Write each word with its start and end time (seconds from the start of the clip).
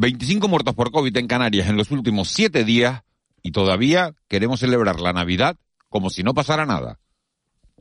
25 0.00 0.48
muertos 0.48 0.74
por 0.74 0.92
COVID 0.92 1.14
en 1.18 1.26
Canarias 1.26 1.68
en 1.68 1.76
los 1.76 1.90
últimos 1.90 2.28
siete 2.28 2.64
días 2.64 3.02
y 3.42 3.52
todavía 3.52 4.14
queremos 4.28 4.60
celebrar 4.60 4.98
la 4.98 5.12
Navidad 5.12 5.58
como 5.90 6.08
si 6.08 6.22
no 6.22 6.32
pasara 6.32 6.64
nada. 6.64 6.98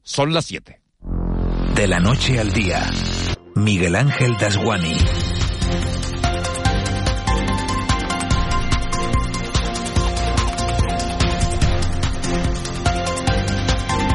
Son 0.04 0.34
las 0.34 0.44
siete. 0.44 0.82
De 1.76 1.88
la 1.88 2.02
noche 2.02 2.38
al 2.38 2.52
día, 2.52 2.92
Miguel 3.56 3.96
Ángel 3.96 4.36
Dasguani. 4.38 4.98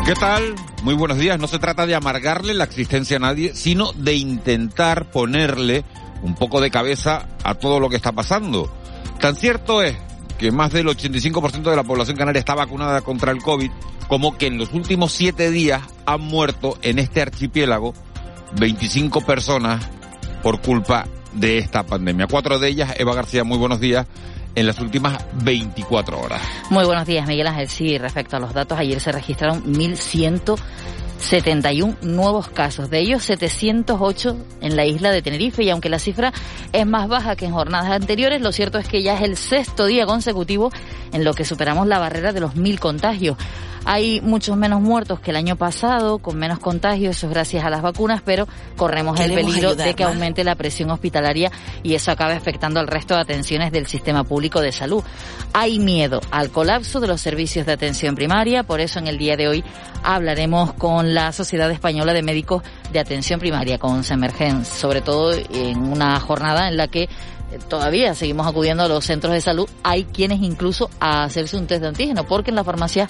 ¿Qué 0.05 0.15
tal? 0.21 0.55
Muy 0.83 0.93
buenos 0.93 1.17
días. 1.17 1.41
No 1.41 1.47
se 1.47 1.59
trata 1.59 1.87
de 1.87 1.95
amargarle 1.95 2.53
la 2.53 2.65
existencia 2.65 3.17
a 3.17 3.21
nadie, 3.21 3.55
sino 3.55 3.95
de 3.95 4.13
intentar 4.13 5.11
ponerle 5.11 5.87
un 6.23 6.35
poco 6.35 6.61
de 6.61 6.71
cabeza 6.71 7.27
a 7.43 7.55
todo 7.55 7.81
lo 7.81 7.89
que 7.89 7.97
está 7.97 8.13
pasando. 8.13 8.73
Tan 9.21 9.37
cierto 9.37 9.83
es 9.83 9.97
que 10.39 10.51
más 10.51 10.73
del 10.73 10.87
85% 10.87 11.71
de 11.71 11.77
la 11.77 11.85
población 11.85 12.17
canaria 12.17 12.41
está 12.41 12.55
vacunada 12.55 13.01
contra 13.03 13.33
el 13.33 13.43
COVID, 13.43 13.71
como 14.09 14.37
que 14.37 14.47
en 14.47 14.59
los 14.59 14.73
últimos 14.73 15.13
siete 15.13 15.51
días 15.51 15.83
han 16.07 16.21
muerto 16.21 16.77
en 16.83 16.99
este 16.99 17.23
archipiélago 17.23 17.95
25 18.59 19.21
personas 19.23 19.89
por 20.43 20.61
culpa 20.61 21.07
de 21.33 21.59
esta 21.59 21.85
pandemia. 21.85 22.27
Cuatro 22.31 22.59
de 22.59 22.69
ellas, 22.69 22.95
Eva 22.99 23.15
García, 23.15 23.45
muy 23.45 23.59
buenos 23.59 23.81
días, 23.81 24.07
en 24.55 24.67
las 24.67 24.79
últimas 24.79 25.25
24 25.43 26.21
horas. 26.21 26.43
Muy 26.71 26.85
buenos 26.85 27.07
días, 27.07 27.27
Miguel 27.27 27.47
Ángel. 27.47 27.69
Sí, 27.69 27.99
respecto 27.99 28.37
a 28.37 28.41
los 28.41 28.53
datos, 28.53 28.79
ayer 28.79 29.01
se 29.01 29.13
registraron 29.13 29.63
1.171 31.19 32.01
nuevos 32.03 32.49
casos, 32.49 32.91
de 32.91 33.01
ellos 33.01 33.25
708 33.25 34.37
en 34.61 34.77
la 34.77 34.85
isla 34.85 35.11
de 35.11 35.23
Tenerife 35.23 35.63
y 35.63 35.71
aunque 35.71 35.89
la 35.89 35.99
cifra 35.99 36.33
es 36.73 36.87
más 36.87 37.09
baja 37.09 37.37
que 37.37 37.47
en 37.47 37.53
jornadas 37.53 37.91
anteriores, 37.91 38.41
lo 38.41 38.53
cierto 38.53 38.79
es 38.79 38.89
que 38.89 39.03
ya 39.03 39.15
es 39.15 39.23
el 39.23 39.37
sexto 39.37 39.87
día 39.87 40.07
consecutivo 40.07 40.71
en 41.13 41.25
lo 41.25 41.35
que 41.35 41.45
superamos 41.45 41.87
la 41.87 41.99
barrera 41.99 42.33
de 42.33 42.41
los 42.41 42.57
mil 42.57 42.81
contagios. 42.81 43.37
Hay 43.87 44.21
muchos 44.23 44.57
menos 44.57 44.81
muertos 44.81 45.21
que 45.21 45.31
el 45.31 45.37
año 45.37 45.57
pasado, 45.57 46.19
con 46.19 46.39
menos 46.39 46.59
contagios, 46.59 47.17
eso 47.17 47.27
es 47.27 47.33
gracias 47.33 47.65
a 47.65 47.71
las 47.71 47.83
vacunas, 47.83 48.23
pero 48.25 48.49
corremos 48.77 49.21
el 49.21 49.35
peligro 49.35 49.75
de 49.75 49.95
que 49.95 50.05
aumente 50.05 50.43
la 50.43 50.55
presión 50.55 50.91
hospitalaria 50.91 51.51
y 51.83 51.95
eso 51.95 52.11
acabe 52.11 52.35
afectando 52.35 52.81
al 52.81 52.87
resto 52.87 53.15
de 53.15 53.21
atenciones 53.21 53.73
del 53.73 53.87
sistema 53.87 54.25
público 54.25 54.61
de 54.61 54.73
salud. 54.73 55.05
Hay 55.53 55.79
miedo 55.79 56.21
al 56.31 56.51
colapso 56.51 57.01
de 57.01 57.09
los 57.09 57.21
servicios 57.21 57.67
de 57.67 57.73
atención 57.73 58.15
primaria, 58.15 58.63
por 58.63 58.81
eso 58.81 58.99
en 58.99 59.07
el 59.07 59.19
día 59.19 59.37
de 59.37 59.49
hoy 59.49 59.65
hablaremos 60.03 60.73
con 60.75 61.15
la 61.15 61.33
Sociedad 61.33 61.71
Española 61.71 62.13
de 62.13 62.23
Médicos 62.23 62.63
de 62.93 63.01
Atención 63.01 63.39
Primaria, 63.41 63.79
con 63.79 64.03
Semergen, 64.03 64.65
sobre 64.65 65.01
todo 65.03 65.33
en 65.33 65.79
una 65.83 66.19
jornada 66.21 66.69
en 66.69 66.77
la 66.77 66.89
que 66.89 67.09
todavía 67.69 68.15
seguimos 68.15 68.47
acudiendo 68.47 68.85
a 68.85 68.89
los 68.89 69.05
centros 69.05 69.33
de 69.33 69.41
salud. 69.41 69.69
Hay 69.83 70.05
quienes 70.05 70.41
incluso 70.41 70.91
a 71.01 71.25
hacerse 71.25 71.57
un 71.57 71.67
test 71.67 71.83
de 71.83 71.89
antígeno, 71.89 72.25
porque 72.25 72.51
en 72.51 72.57
la 72.57 72.65
farmacia 72.65 73.09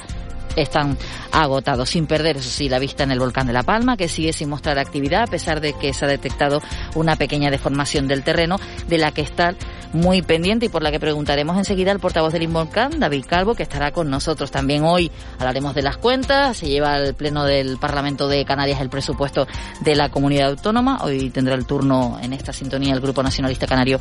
están 0.56 0.96
agotados, 1.32 1.90
sin 1.90 2.06
perder, 2.06 2.36
eso 2.36 2.50
sí, 2.50 2.68
la 2.68 2.78
vista 2.78 3.04
en 3.04 3.10
el 3.10 3.18
volcán 3.18 3.46
de 3.46 3.52
La 3.52 3.62
Palma, 3.62 3.96
que 3.96 4.08
sigue 4.08 4.32
sin 4.32 4.48
mostrar 4.48 4.78
actividad, 4.78 5.22
a 5.22 5.26
pesar 5.26 5.60
de 5.60 5.72
que 5.74 5.92
se 5.92 6.04
ha 6.04 6.08
detectado 6.08 6.60
una 6.94 7.16
pequeña 7.16 7.50
deformación 7.50 8.08
del 8.08 8.22
terreno, 8.22 8.58
de 8.88 8.98
la 8.98 9.12
que 9.12 9.22
está 9.22 9.54
muy 9.94 10.22
pendiente 10.22 10.66
y 10.66 10.68
por 10.68 10.82
la 10.82 10.90
que 10.90 11.00
preguntaremos 11.00 11.56
enseguida 11.56 11.92
al 11.92 12.00
portavoz 12.00 12.32
del 12.32 12.42
Involcán, 12.42 12.98
David 12.98 13.24
Calvo, 13.26 13.54
que 13.54 13.62
estará 13.62 13.92
con 13.92 14.10
nosotros 14.10 14.50
también 14.50 14.84
hoy. 14.84 15.10
Hablaremos 15.38 15.74
de 15.74 15.82
las 15.82 15.96
cuentas, 15.96 16.56
se 16.56 16.68
lleva 16.68 16.94
al 16.94 17.14
Pleno 17.14 17.44
del 17.44 17.78
Parlamento 17.78 18.28
de 18.28 18.44
Canarias 18.44 18.80
el 18.80 18.90
presupuesto 18.90 19.46
de 19.80 19.94
la 19.94 20.10
comunidad 20.10 20.50
autónoma, 20.50 20.98
hoy 21.02 21.30
tendrá 21.30 21.54
el 21.54 21.64
turno 21.64 22.18
en 22.20 22.32
esta 22.32 22.52
sintonía 22.52 22.92
el 22.92 23.00
Grupo 23.00 23.22
Nacionalista 23.22 23.66
Canario 23.66 23.98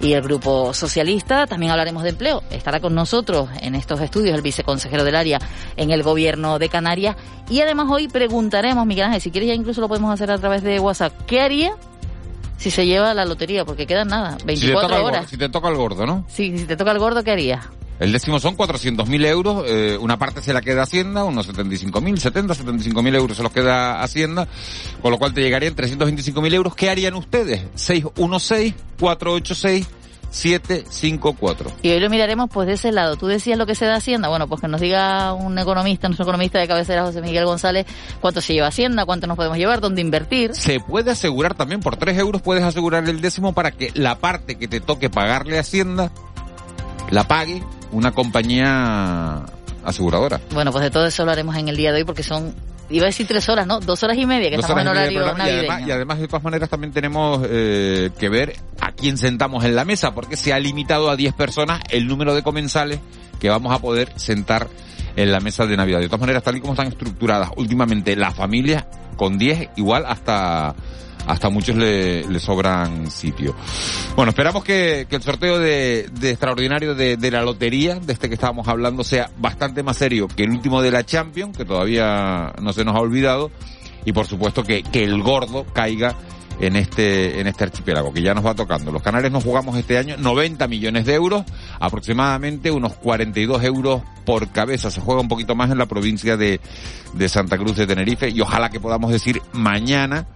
y 0.00 0.12
el 0.12 0.22
Grupo 0.22 0.74
Socialista. 0.74 1.46
También 1.46 1.70
hablaremos 1.70 2.02
de 2.02 2.10
empleo, 2.10 2.42
estará 2.50 2.80
con 2.80 2.94
nosotros 2.94 3.48
en 3.60 3.74
estos 3.74 4.00
estudios 4.00 4.34
el 4.34 4.42
viceconsejero 4.42 5.04
del 5.04 5.16
área 5.16 5.38
en 5.76 5.90
el 5.90 6.02
gobierno 6.02 6.58
de 6.58 6.68
Canarias. 6.68 7.16
Y 7.48 7.60
además 7.60 7.86
hoy 7.88 8.08
preguntaremos, 8.08 8.84
Miguel 8.84 9.06
Ángel, 9.06 9.20
si 9.20 9.30
quieres 9.30 9.48
ya 9.48 9.54
incluso 9.54 9.80
lo 9.80 9.88
podemos 9.88 10.12
hacer 10.12 10.30
a 10.30 10.38
través 10.38 10.62
de 10.62 10.80
WhatsApp, 10.80 11.12
¿qué 11.26 11.40
haría 11.40 11.72
si 12.56 12.70
se 12.70 12.86
lleva 12.86 13.14
la 13.14 13.24
lotería? 13.24 13.64
Porque 13.64 13.86
quedan 13.86 14.08
nada, 14.08 14.38
24 14.44 15.04
horas. 15.04 15.30
si 15.30 15.36
te 15.36 15.48
toca 15.48 15.68
el 15.68 15.76
gordo, 15.76 16.06
¿no? 16.06 16.24
Sí, 16.28 16.56
si 16.58 16.64
te 16.64 16.76
toca 16.76 16.92
el 16.92 16.98
gordo, 16.98 17.22
¿qué 17.22 17.32
harías? 17.32 17.66
El 17.98 18.12
décimo 18.12 18.38
son 18.38 18.56
400.000 18.56 19.26
euros, 19.26 19.64
eh, 19.66 19.96
una 19.98 20.18
parte 20.18 20.42
se 20.42 20.52
la 20.52 20.60
queda 20.60 20.82
Hacienda, 20.82 21.24
unos 21.24 21.48
75.000, 21.48 22.18
70, 22.18 22.54
75.000 22.54 23.14
euros 23.16 23.36
se 23.38 23.42
los 23.42 23.52
queda 23.52 24.02
Hacienda, 24.02 24.46
con 25.00 25.10
lo 25.10 25.18
cual 25.18 25.32
te 25.32 25.40
llegarían 25.40 25.74
325.000 25.74 26.54
euros. 26.54 26.74
¿Qué 26.74 26.90
harían 26.90 27.14
ustedes? 27.14 27.62
616 27.74 28.74
486 29.00 29.88
754. 30.30 31.72
Y 31.82 31.90
hoy 31.90 32.00
lo 32.00 32.10
miraremos 32.10 32.48
pues 32.52 32.66
de 32.66 32.74
ese 32.74 32.92
lado. 32.92 33.16
Tú 33.16 33.26
decías 33.26 33.58
lo 33.58 33.66
que 33.66 33.74
se 33.74 33.86
da 33.86 33.96
Hacienda. 33.96 34.28
Bueno, 34.28 34.48
pues 34.48 34.60
que 34.60 34.68
nos 34.68 34.80
diga 34.80 35.32
un 35.32 35.58
economista, 35.58 36.08
nuestro 36.08 36.24
economista 36.24 36.58
de 36.58 36.68
cabecera, 36.68 37.04
José 37.04 37.22
Miguel 37.22 37.44
González, 37.44 37.86
cuánto 38.20 38.40
se 38.40 38.54
lleva 38.54 38.68
Hacienda, 38.68 39.04
cuánto 39.04 39.26
nos 39.26 39.36
podemos 39.36 39.58
llevar, 39.58 39.80
dónde 39.80 40.00
invertir. 40.00 40.54
Se 40.54 40.80
puede 40.80 41.10
asegurar 41.10 41.54
también, 41.54 41.80
por 41.80 41.96
3 41.96 42.18
euros 42.18 42.42
puedes 42.42 42.64
asegurar 42.64 43.08
el 43.08 43.20
décimo 43.20 43.52
para 43.52 43.70
que 43.70 43.90
la 43.94 44.18
parte 44.18 44.56
que 44.56 44.68
te 44.68 44.80
toque 44.80 45.10
pagarle 45.10 45.58
a 45.58 45.60
Hacienda 45.60 46.10
la 47.10 47.28
pague 47.28 47.62
una 47.92 48.12
compañía 48.12 49.44
aseguradora. 49.84 50.40
Bueno, 50.52 50.72
pues 50.72 50.82
de 50.82 50.90
todo 50.90 51.06
eso 51.06 51.24
lo 51.24 51.30
haremos 51.30 51.56
en 51.56 51.68
el 51.68 51.76
día 51.76 51.92
de 51.92 51.98
hoy 51.98 52.04
porque 52.04 52.22
son 52.22 52.54
iba 52.90 53.04
a 53.04 53.06
decir 53.06 53.26
tres 53.26 53.48
horas, 53.48 53.66
¿no? 53.66 53.80
Dos 53.80 54.02
horas 54.02 54.16
y 54.16 54.26
media, 54.26 54.50
que 54.50 54.56
estamos 54.56 54.80
en 54.80 54.88
horario 54.88 55.34
navideño. 55.34 55.46
Y 55.46 55.58
además, 55.58 55.82
y 55.86 55.90
además, 55.90 56.18
de 56.20 56.28
todas 56.28 56.44
maneras, 56.44 56.68
también 56.68 56.92
tenemos 56.92 57.40
eh, 57.48 58.10
que 58.18 58.28
ver 58.28 58.56
a 58.80 58.92
quién 58.92 59.18
sentamos 59.18 59.64
en 59.64 59.74
la 59.74 59.84
mesa, 59.84 60.14
porque 60.14 60.36
se 60.36 60.52
ha 60.52 60.58
limitado 60.58 61.10
a 61.10 61.16
10 61.16 61.34
personas 61.34 61.80
el 61.90 62.06
número 62.06 62.34
de 62.34 62.42
comensales 62.42 63.00
que 63.40 63.48
vamos 63.48 63.72
a 63.74 63.78
poder 63.80 64.12
sentar 64.16 64.68
en 65.16 65.32
la 65.32 65.40
mesa 65.40 65.66
de 65.66 65.76
Navidad. 65.76 66.00
De 66.00 66.06
todas 66.06 66.20
maneras, 66.20 66.42
tal 66.42 66.56
y 66.56 66.60
como 66.60 66.74
están 66.74 66.88
estructuradas 66.88 67.50
últimamente 67.56 68.16
las 68.16 68.34
familias, 68.34 68.84
con 69.16 69.38
10 69.38 69.70
igual 69.76 70.04
hasta 70.06 70.74
hasta 71.26 71.50
muchos 71.50 71.76
le, 71.76 72.38
sobran 72.38 73.10
sitio. 73.10 73.54
Bueno, 74.14 74.30
esperamos 74.30 74.64
que, 74.64 75.06
el 75.10 75.22
sorteo 75.22 75.58
de, 75.58 76.08
extraordinario 76.22 76.94
de, 76.94 77.30
la 77.30 77.42
lotería, 77.42 77.96
de 77.96 78.12
este 78.12 78.28
que 78.28 78.34
estábamos 78.34 78.68
hablando, 78.68 79.04
sea 79.04 79.30
bastante 79.38 79.82
más 79.82 79.96
serio 79.96 80.28
que 80.28 80.44
el 80.44 80.50
último 80.50 80.80
de 80.82 80.90
la 80.90 81.04
Champions, 81.04 81.56
que 81.56 81.64
todavía 81.64 82.52
no 82.62 82.72
se 82.72 82.84
nos 82.84 82.94
ha 82.94 83.00
olvidado, 83.00 83.50
y 84.04 84.12
por 84.12 84.26
supuesto 84.26 84.62
que, 84.62 84.84
el 84.92 85.22
gordo 85.22 85.66
caiga 85.72 86.14
en 86.60 86.76
este, 86.76 87.38
en 87.40 87.48
este 87.48 87.64
archipiélago, 87.64 88.12
que 88.14 88.22
ya 88.22 88.32
nos 88.32 88.46
va 88.46 88.54
tocando. 88.54 88.90
Los 88.92 89.02
canales 89.02 89.30
nos 89.30 89.44
jugamos 89.44 89.76
este 89.76 89.98
año 89.98 90.16
90 90.16 90.68
millones 90.68 91.04
de 91.04 91.14
euros, 91.14 91.44
aproximadamente 91.80 92.70
unos 92.70 92.94
42 92.94 93.62
euros 93.64 94.02
por 94.24 94.48
cabeza. 94.50 94.90
Se 94.90 95.00
juega 95.00 95.20
un 95.20 95.28
poquito 95.28 95.54
más 95.54 95.70
en 95.70 95.78
la 95.78 95.86
provincia 95.86 96.36
de 96.36 96.60
Santa 97.28 97.58
Cruz 97.58 97.76
de 97.76 97.86
Tenerife 97.86 98.30
y 98.30 98.40
ojalá 98.40 98.70
que 98.70 98.80
podamos 98.80 99.10
decir 99.10 99.42
mañana 99.52 100.26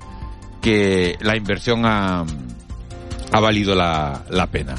que 0.61 1.17
la 1.21 1.37
inversión 1.37 1.85
ha, 1.85 2.25
ha 3.33 3.41
valido 3.41 3.75
la, 3.75 4.23
la 4.29 4.47
pena. 4.47 4.75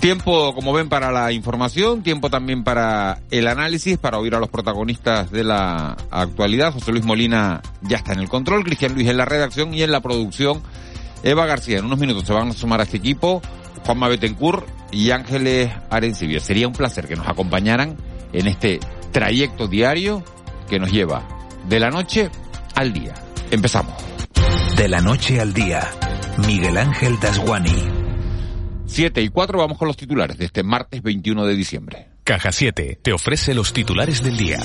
Tiempo, 0.00 0.54
como 0.54 0.72
ven, 0.72 0.88
para 0.88 1.12
la 1.12 1.30
información, 1.30 2.02
tiempo 2.02 2.30
también 2.30 2.64
para 2.64 3.18
el 3.30 3.46
análisis, 3.46 3.98
para 3.98 4.18
oír 4.18 4.34
a 4.34 4.40
los 4.40 4.48
protagonistas 4.48 5.30
de 5.30 5.44
la 5.44 5.94
actualidad. 6.10 6.72
José 6.72 6.90
Luis 6.92 7.04
Molina 7.04 7.60
ya 7.82 7.98
está 7.98 8.14
en 8.14 8.20
el 8.20 8.28
control, 8.30 8.64
Cristian 8.64 8.94
Luis 8.94 9.08
en 9.08 9.18
la 9.18 9.26
redacción 9.26 9.74
y 9.74 9.82
en 9.82 9.92
la 9.92 10.00
producción. 10.00 10.62
Eva 11.22 11.44
García, 11.44 11.78
en 11.78 11.84
unos 11.84 11.98
minutos 11.98 12.24
se 12.24 12.32
van 12.32 12.48
a 12.48 12.52
sumar 12.54 12.80
a 12.80 12.84
este 12.84 12.96
equipo, 12.96 13.42
Juanma 13.84 14.08
Betancourt 14.08 14.66
y 14.90 15.10
Ángeles 15.10 15.70
Arencibia. 15.90 16.40
Sería 16.40 16.66
un 16.66 16.72
placer 16.72 17.06
que 17.06 17.16
nos 17.16 17.28
acompañaran 17.28 17.98
en 18.32 18.46
este 18.46 18.80
trayecto 19.12 19.68
diario 19.68 20.24
que 20.70 20.78
nos 20.78 20.90
lleva 20.90 21.28
de 21.68 21.78
la 21.78 21.90
noche 21.90 22.30
al 22.74 22.94
día. 22.94 23.12
Empezamos. 23.50 24.09
De 24.80 24.88
la 24.88 25.02
noche 25.02 25.38
al 25.38 25.52
día, 25.52 25.90
Miguel 26.46 26.78
Ángel 26.78 27.20
Dasguani. 27.20 27.84
7 28.86 29.20
y 29.20 29.28
4 29.28 29.58
vamos 29.58 29.76
con 29.76 29.86
los 29.86 29.96
titulares 29.98 30.38
de 30.38 30.46
este 30.46 30.62
martes 30.62 31.02
21 31.02 31.44
de 31.44 31.54
diciembre. 31.54 32.08
Caja 32.24 32.50
7 32.50 32.98
te 33.02 33.12
ofrece 33.12 33.52
los 33.52 33.74
titulares 33.74 34.22
del 34.22 34.38
día. 34.38 34.58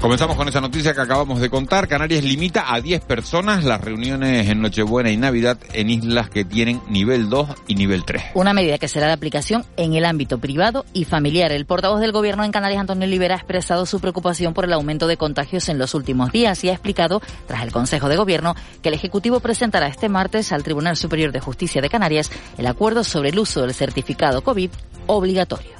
Comenzamos 0.00 0.36
con 0.36 0.46
esa 0.46 0.60
noticia 0.60 0.94
que 0.94 1.00
acabamos 1.00 1.40
de 1.40 1.50
contar. 1.50 1.88
Canarias 1.88 2.22
limita 2.22 2.72
a 2.72 2.80
10 2.80 3.00
personas 3.00 3.64
las 3.64 3.80
reuniones 3.80 4.48
en 4.48 4.62
Nochebuena 4.62 5.10
y 5.10 5.16
Navidad 5.16 5.58
en 5.72 5.90
islas 5.90 6.30
que 6.30 6.44
tienen 6.44 6.80
nivel 6.88 7.28
2 7.28 7.48
y 7.66 7.74
nivel 7.74 8.04
3. 8.04 8.22
Una 8.34 8.52
medida 8.52 8.78
que 8.78 8.86
será 8.86 9.08
de 9.08 9.14
aplicación 9.14 9.64
en 9.76 9.94
el 9.94 10.04
ámbito 10.04 10.38
privado 10.38 10.86
y 10.92 11.04
familiar. 11.04 11.50
El 11.50 11.66
portavoz 11.66 12.00
del 12.00 12.12
Gobierno 12.12 12.44
en 12.44 12.52
Canarias, 12.52 12.80
Antonio 12.80 13.08
Olivera, 13.08 13.34
ha 13.34 13.38
expresado 13.38 13.86
su 13.86 13.98
preocupación 13.98 14.54
por 14.54 14.66
el 14.66 14.72
aumento 14.72 15.08
de 15.08 15.16
contagios 15.16 15.68
en 15.68 15.78
los 15.78 15.94
últimos 15.94 16.30
días 16.30 16.62
y 16.62 16.68
ha 16.68 16.74
explicado, 16.74 17.20
tras 17.48 17.64
el 17.64 17.72
Consejo 17.72 18.08
de 18.08 18.16
Gobierno, 18.16 18.54
que 18.82 18.90
el 18.90 18.94
Ejecutivo 18.94 19.40
presentará 19.40 19.88
este 19.88 20.08
martes 20.08 20.52
al 20.52 20.62
Tribunal 20.62 20.96
Superior 20.96 21.32
de 21.32 21.40
Justicia 21.40 21.82
de 21.82 21.90
Canarias 21.90 22.30
el 22.56 22.68
acuerdo 22.68 23.02
sobre 23.02 23.30
el 23.30 23.38
uso 23.40 23.62
del 23.62 23.74
certificado 23.74 24.42
COVID 24.42 24.70
obligatorio. 25.08 25.72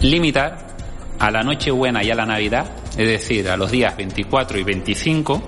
Limitar 0.00 0.73
a 1.18 1.30
la 1.30 1.42
Nochebuena 1.42 2.02
y 2.02 2.10
a 2.10 2.14
la 2.14 2.26
Navidad, 2.26 2.66
es 2.96 3.06
decir, 3.08 3.48
a 3.48 3.56
los 3.56 3.70
días 3.70 3.96
24 3.96 4.58
y 4.58 4.62
25, 4.62 5.42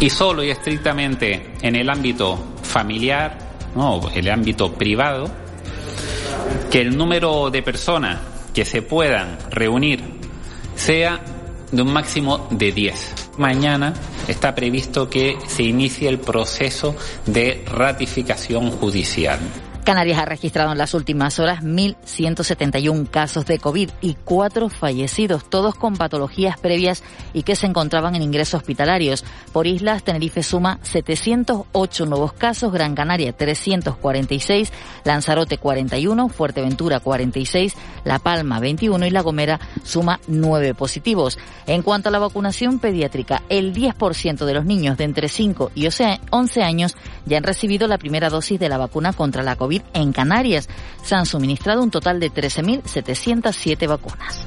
y 0.00 0.10
solo 0.10 0.42
y 0.42 0.50
estrictamente 0.50 1.52
en 1.62 1.76
el 1.76 1.88
ámbito 1.88 2.56
familiar, 2.62 3.38
¿no? 3.74 4.00
el 4.14 4.30
ámbito 4.30 4.72
privado, 4.72 5.30
que 6.70 6.80
el 6.80 6.96
número 6.96 7.50
de 7.50 7.62
personas 7.62 8.20
que 8.52 8.64
se 8.64 8.82
puedan 8.82 9.38
reunir 9.50 10.02
sea 10.76 11.20
de 11.70 11.82
un 11.82 11.92
máximo 11.92 12.48
de 12.50 12.72
10. 12.72 13.14
Mañana 13.38 13.94
está 14.28 14.54
previsto 14.54 15.10
que 15.10 15.36
se 15.46 15.64
inicie 15.64 16.08
el 16.08 16.18
proceso 16.18 16.96
de 17.26 17.64
ratificación 17.66 18.70
judicial. 18.70 19.40
Canarias 19.84 20.18
ha 20.18 20.24
registrado 20.24 20.72
en 20.72 20.78
las 20.78 20.94
últimas 20.94 21.38
horas 21.38 21.62
1.171 21.62 23.10
casos 23.10 23.44
de 23.44 23.58
COVID 23.58 23.90
y 24.00 24.14
cuatro 24.24 24.70
fallecidos, 24.70 25.48
todos 25.50 25.74
con 25.74 25.96
patologías 25.96 26.58
previas 26.58 27.02
y 27.34 27.42
que 27.42 27.54
se 27.54 27.66
encontraban 27.66 28.14
en 28.14 28.22
ingresos 28.22 28.54
hospitalarios. 28.54 29.24
Por 29.52 29.66
islas, 29.66 30.02
Tenerife 30.02 30.42
suma 30.42 30.78
708 30.82 32.06
nuevos 32.06 32.32
casos, 32.32 32.72
Gran 32.72 32.94
Canaria 32.94 33.34
346, 33.34 34.72
Lanzarote 35.04 35.58
41, 35.58 36.30
Fuerteventura 36.30 37.00
46, 37.00 37.74
La 38.04 38.18
Palma 38.18 38.60
21 38.60 39.04
y 39.04 39.10
La 39.10 39.20
Gomera 39.20 39.60
suma 39.82 40.18
9 40.26 40.72
positivos. 40.72 41.38
En 41.66 41.82
cuanto 41.82 42.08
a 42.08 42.12
la 42.12 42.18
vacunación 42.18 42.78
pediátrica, 42.78 43.42
el 43.50 43.74
10% 43.74 44.46
de 44.46 44.54
los 44.54 44.64
niños 44.64 44.96
de 44.96 45.04
entre 45.04 45.28
5 45.28 45.72
y 45.74 45.86
11 45.86 46.62
años 46.62 46.96
ya 47.26 47.36
han 47.36 47.44
recibido 47.44 47.86
la 47.86 47.98
primera 47.98 48.30
dosis 48.30 48.58
de 48.58 48.70
la 48.70 48.78
vacuna 48.78 49.12
contra 49.12 49.42
la 49.42 49.56
COVID 49.56 49.73
en 49.92 50.12
Canarias. 50.12 50.68
Se 51.02 51.14
han 51.14 51.26
suministrado 51.26 51.82
un 51.82 51.90
total 51.90 52.20
de 52.20 52.30
13.707 52.30 53.88
vacunas. 53.88 54.44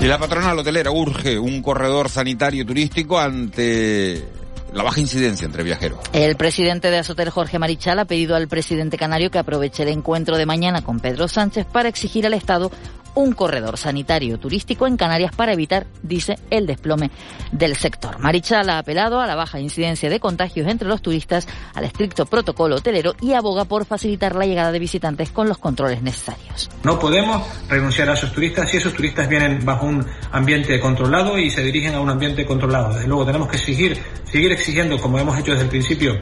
Y 0.00 0.06
la 0.06 0.18
patronal 0.18 0.58
hotelera 0.58 0.90
urge 0.90 1.38
un 1.38 1.60
corredor 1.60 2.08
sanitario 2.08 2.64
turístico 2.64 3.18
ante 3.18 4.24
la 4.72 4.82
baja 4.82 5.00
incidencia 5.00 5.44
entre 5.44 5.62
viajeros. 5.62 5.98
El 6.12 6.36
presidente 6.36 6.90
de 6.90 6.98
Azotel, 6.98 7.30
Jorge 7.30 7.58
Marichal, 7.58 7.98
ha 7.98 8.04
pedido 8.04 8.36
al 8.36 8.48
presidente 8.48 8.96
canario 8.96 9.30
que 9.30 9.38
aproveche 9.38 9.82
el 9.82 9.90
encuentro 9.90 10.36
de 10.36 10.46
mañana 10.46 10.82
con 10.82 11.00
Pedro 11.00 11.28
Sánchez 11.28 11.66
para 11.66 11.88
exigir 11.88 12.26
al 12.26 12.34
Estado 12.34 12.70
un 13.14 13.32
corredor 13.32 13.76
sanitario 13.76 14.38
turístico 14.38 14.86
en 14.86 14.96
Canarias 14.96 15.34
para 15.34 15.52
evitar, 15.52 15.86
dice, 16.02 16.38
el 16.50 16.66
desplome 16.66 17.10
del 17.52 17.76
sector. 17.76 18.18
Marichal 18.18 18.70
ha 18.70 18.78
apelado 18.78 19.20
a 19.20 19.26
la 19.26 19.34
baja 19.34 19.60
incidencia 19.60 20.10
de 20.10 20.20
contagios 20.20 20.68
entre 20.68 20.88
los 20.88 21.02
turistas, 21.02 21.46
al 21.74 21.84
estricto 21.84 22.26
protocolo 22.26 22.76
hotelero 22.76 23.14
y 23.20 23.32
aboga 23.32 23.64
por 23.64 23.84
facilitar 23.84 24.34
la 24.34 24.46
llegada 24.46 24.72
de 24.72 24.78
visitantes 24.78 25.30
con 25.30 25.48
los 25.48 25.58
controles 25.58 26.02
necesarios. 26.02 26.70
No 26.82 26.98
podemos 26.98 27.42
renunciar 27.68 28.08
a 28.08 28.14
esos 28.14 28.32
turistas 28.32 28.70
si 28.70 28.76
esos 28.76 28.94
turistas 28.94 29.28
vienen 29.28 29.64
bajo 29.64 29.86
un 29.86 30.04
ambiente 30.32 30.78
controlado 30.80 31.38
y 31.38 31.50
se 31.50 31.62
dirigen 31.62 31.94
a 31.94 32.00
un 32.00 32.10
ambiente 32.10 32.44
controlado. 32.44 32.94
Desde 32.94 33.08
luego 33.08 33.26
tenemos 33.26 33.48
que 33.48 33.58
seguir, 33.58 34.00
seguir 34.24 34.52
exigiendo, 34.52 34.98
como 34.98 35.18
hemos 35.18 35.38
hecho 35.38 35.52
desde 35.52 35.64
el 35.64 35.70
principio, 35.70 36.18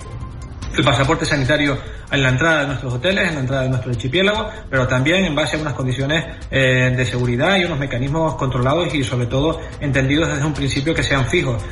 el 0.76 0.84
pasaporte 0.84 1.24
sanitario 1.24 1.78
en 2.10 2.22
la 2.22 2.30
entrada 2.30 2.60
de 2.62 2.66
nuestros 2.68 2.94
hoteles, 2.94 3.28
en 3.28 3.34
la 3.34 3.40
entrada 3.40 3.62
de 3.62 3.68
nuestro 3.68 3.90
archipiélago, 3.90 4.48
pero 4.70 4.86
también 4.86 5.24
en 5.24 5.34
base 5.34 5.56
a 5.56 5.60
unas 5.60 5.74
condiciones 5.74 6.24
eh, 6.50 6.92
de 6.96 7.04
seguridad 7.04 7.56
y 7.56 7.64
unos 7.64 7.78
mecanismos 7.78 8.34
controlados 8.34 8.94
y 8.94 9.04
sobre 9.04 9.26
todo 9.26 9.60
entendidos 9.80 10.28
desde 10.28 10.44
un 10.44 10.54
principio 10.54 10.94
que 10.94 11.02
sean 11.02 11.26
fijos. 11.26 11.62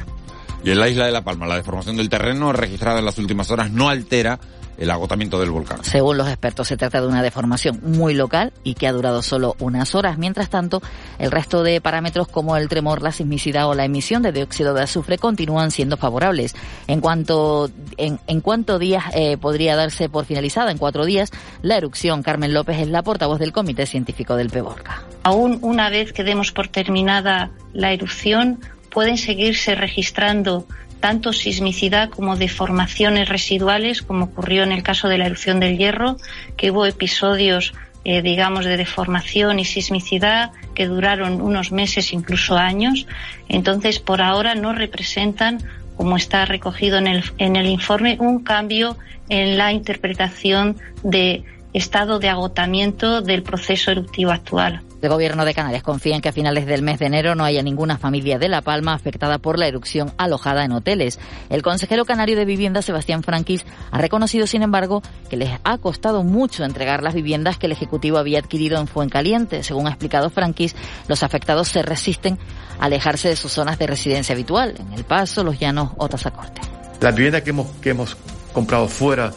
Y 0.65 0.71
en 0.71 0.81
la 0.81 0.89
isla 0.89 1.07
de 1.07 1.13
La 1.13 1.23
Palma, 1.23 1.47
la 1.47 1.57
deformación 1.57 1.97
del 1.97 2.09
terreno 2.09 2.53
registrada 2.53 2.99
en 2.99 3.05
las 3.05 3.19
últimas 3.19 3.51
horas 3.51 3.71
no 3.71 3.89
altera 3.89 4.39
el 4.79 4.91
agotamiento 4.91 5.39
del 5.39 5.51
volcán. 5.51 5.85
Según 5.85 6.17
los 6.17 6.29
expertos, 6.29 6.69
se 6.69 6.77
trata 6.77 7.01
de 7.01 7.07
una 7.07 7.23
deformación 7.23 7.81
muy 7.83 8.15
local 8.15 8.53
y 8.65 8.75
que 8.75 8.87
ha 8.87 8.93
durado 8.93 9.23
solo 9.23 9.57
unas 9.59 9.95
horas. 9.95 10.19
Mientras 10.19 10.51
tanto, 10.51 10.83
el 11.19 11.31
resto 11.31 11.63
de 11.63 11.81
parámetros 11.81 12.29
como 12.29 12.57
el 12.57 12.69
tremor, 12.69 13.03
la 13.03 13.13
sismicidad 13.13 13.69
o 13.69 13.75
la 13.75 13.85
emisión 13.85 14.23
de 14.23 14.33
dióxido 14.33 14.75
de 14.75 14.83
azufre 14.83 15.19
continúan 15.19 15.71
siendo 15.71 15.97
favorables. 15.97 16.55
En 16.87 17.01
cuanto 17.01 17.71
en, 17.97 18.19
en 18.27 18.41
cuánto 18.41 18.79
días 18.79 19.05
eh, 19.15 19.37
podría 19.37 19.77
darse 19.77 20.09
por 20.09 20.25
finalizada, 20.25 20.71
en 20.71 20.79
cuatro 20.79 21.05
días, 21.05 21.31
la 21.63 21.77
erupción. 21.77 22.23
Carmen 22.23 22.55
López 22.55 22.79
es 22.79 22.89
la 22.89 23.03
portavoz 23.03 23.39
del 23.39 23.53
Comité 23.53 23.87
Científico 23.87 24.37
del 24.37 24.51
Peborca. 24.51 25.03
Aún 25.23 25.59
una 25.63 25.91
vez 25.91 26.13
que 26.13 26.25
demos 26.25 26.53
por 26.53 26.69
terminada 26.69 27.51
la 27.73 27.93
erupción, 27.93 28.61
pueden 28.91 29.19
seguirse 29.19 29.75
registrando 29.75 30.67
tanto 31.01 31.33
sismicidad 31.33 32.11
como 32.11 32.37
deformaciones 32.37 33.29
residuales, 33.29 34.03
como 34.03 34.27
ocurrió 34.27 34.63
en 34.63 34.73
el 34.73 34.83
caso 34.83 35.09
de 35.09 35.19
la 35.19 35.27
erupción 35.27 35.61
del 35.61 35.79
hierro, 35.79 36.17
que 36.57 36.71
hubo 36.71 36.87
episodios, 36.87 37.75
eh, 38.05 38.23
digamos, 38.23 38.65
de 38.65 38.77
deformación 38.77 39.59
y 39.59 39.65
sismicidad 39.65 40.53
que 40.75 40.87
duraron 40.87 41.41
unos 41.41 41.73
meses, 41.73 42.13
incluso 42.13 42.57
años. 42.57 43.07
Entonces, 43.49 43.99
por 43.99 44.23
ahora 44.23 44.55
no 44.55 44.73
representan, 44.73 45.59
como 45.97 46.17
está 46.17 46.45
recogido 46.45 46.99
en 46.99 47.07
el, 47.07 47.25
en 47.39 47.57
el 47.57 47.67
informe, 47.67 48.17
un 48.21 48.43
cambio 48.43 48.97
en 49.29 49.59
la 49.59 49.73
interpretación 49.73 50.77
de 51.03 51.45
estado 51.73 52.19
de 52.19 52.29
agotamiento 52.29 53.23
del 53.23 53.43
proceso 53.43 53.91
eruptivo 53.91 54.31
actual. 54.31 54.83
El 55.03 55.11
gobierno 55.11 55.45
de 55.45 55.55
Canarias 55.55 55.83
confía 55.83 56.17
en 56.17 56.23
que 56.23 56.31
a 56.31 56.33
finales 56.33 56.67
del 56.67 56.83
mes 56.83 56.99
de 56.99 57.07
enero 57.07 57.35
no 57.35 57.45
haya 57.45 57.63
ninguna 57.63 57.99
familia 57.99 58.39
de 58.39 58.49
La 58.49 58.63
Palma 58.63 58.95
afectada 58.95 59.39
por 59.39 59.59
la 59.59 59.69
erupción 59.69 60.13
alojada 60.17 60.65
en 60.65 60.73
hoteles. 60.73 61.19
El 61.51 61.63
consejero 61.63 62.05
canario 62.05 62.37
de 62.37 62.45
vivienda, 62.45 62.83
Sebastián 62.83 63.23
Franquis, 63.23 63.65
ha 63.91 63.99
reconocido, 63.99 64.47
sin 64.47 64.63
embargo, 64.63 65.03
que 65.29 65.37
les 65.37 65.51
ha 65.65 65.79
costado 65.79 66.25
mucho 66.25 66.65
entregar 66.65 67.03
las 67.03 67.15
viviendas 67.15 67.59
que 67.59 67.67
el 67.67 67.73
Ejecutivo 67.73 68.19
había 68.19 68.39
adquirido 68.39 68.81
en 68.81 68.89
Fuencaliente. 68.89 69.63
Según 69.63 69.87
ha 69.87 69.91
explicado 69.91 70.31
Franquis, 70.31 70.75
los 71.09 71.23
afectados 71.23 71.69
se 71.69 71.83
resisten 71.83 72.39
a 72.81 72.87
alejarse 72.87 73.29
de 73.29 73.37
sus 73.37 73.53
zonas 73.53 73.79
de 73.79 73.87
residencia 73.87 74.35
habitual, 74.35 74.75
en 74.79 74.93
El 74.95 75.05
Paso, 75.05 75.45
Los 75.45 75.59
Llanos 75.59 75.91
o 75.99 76.09
Tazacorte. 76.09 76.63
Las 77.01 77.15
viviendas 77.15 77.43
que 77.43 77.51
hemos, 77.51 77.67
que 77.83 77.91
hemos 77.91 78.17
comprado 78.53 78.89
fuera 78.89 79.33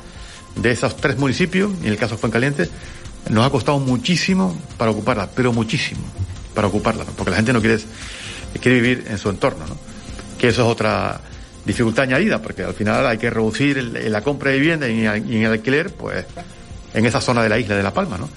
de 0.56 0.72
esos 0.72 0.96
tres 0.98 1.18
municipios, 1.18 1.72
en 1.84 1.90
el 1.90 1.98
caso 1.98 2.16
de 2.16 2.22
Fuencaliente, 2.22 2.70
nos 3.30 3.46
ha 3.46 3.50
costado 3.50 3.80
muchísimo 3.80 4.58
para 4.78 4.92
ocuparla, 4.92 5.30
pero 5.36 5.54
muchísimo 5.54 6.02
para 6.54 6.68
ocuparla, 6.68 7.06
porque 7.06 7.32
la 7.32 7.38
gente 7.38 7.54
no 7.54 7.62
quiere, 7.62 7.78
quiere 8.62 8.82
vivir 8.82 9.06
en 9.10 9.18
su 9.18 9.30
entorno, 9.30 9.66
¿no? 9.68 9.78
que 10.38 10.48
eso 10.48 10.64
es 10.64 10.68
otra 10.68 11.20
dificultad 11.66 12.04
añadida, 12.04 12.42
porque 12.42 12.64
al 12.64 12.74
final 12.74 13.06
hay 13.06 13.18
que 13.18 13.30
reducir 13.30 13.84
la 13.84 14.22
compra 14.22 14.52
de 14.52 14.60
vivienda 14.60 14.88
y 14.88 15.06
en 15.06 15.44
el 15.44 15.52
alquiler, 15.52 15.92
pues 15.92 16.26
en 16.94 17.06
esa 17.06 17.22
zona 17.22 17.44
de 17.44 17.50
la 17.50 17.60
isla 17.60 17.76
de 17.76 17.84
La 17.84 17.94
Palma, 17.94 18.18
¿no? 18.18 18.30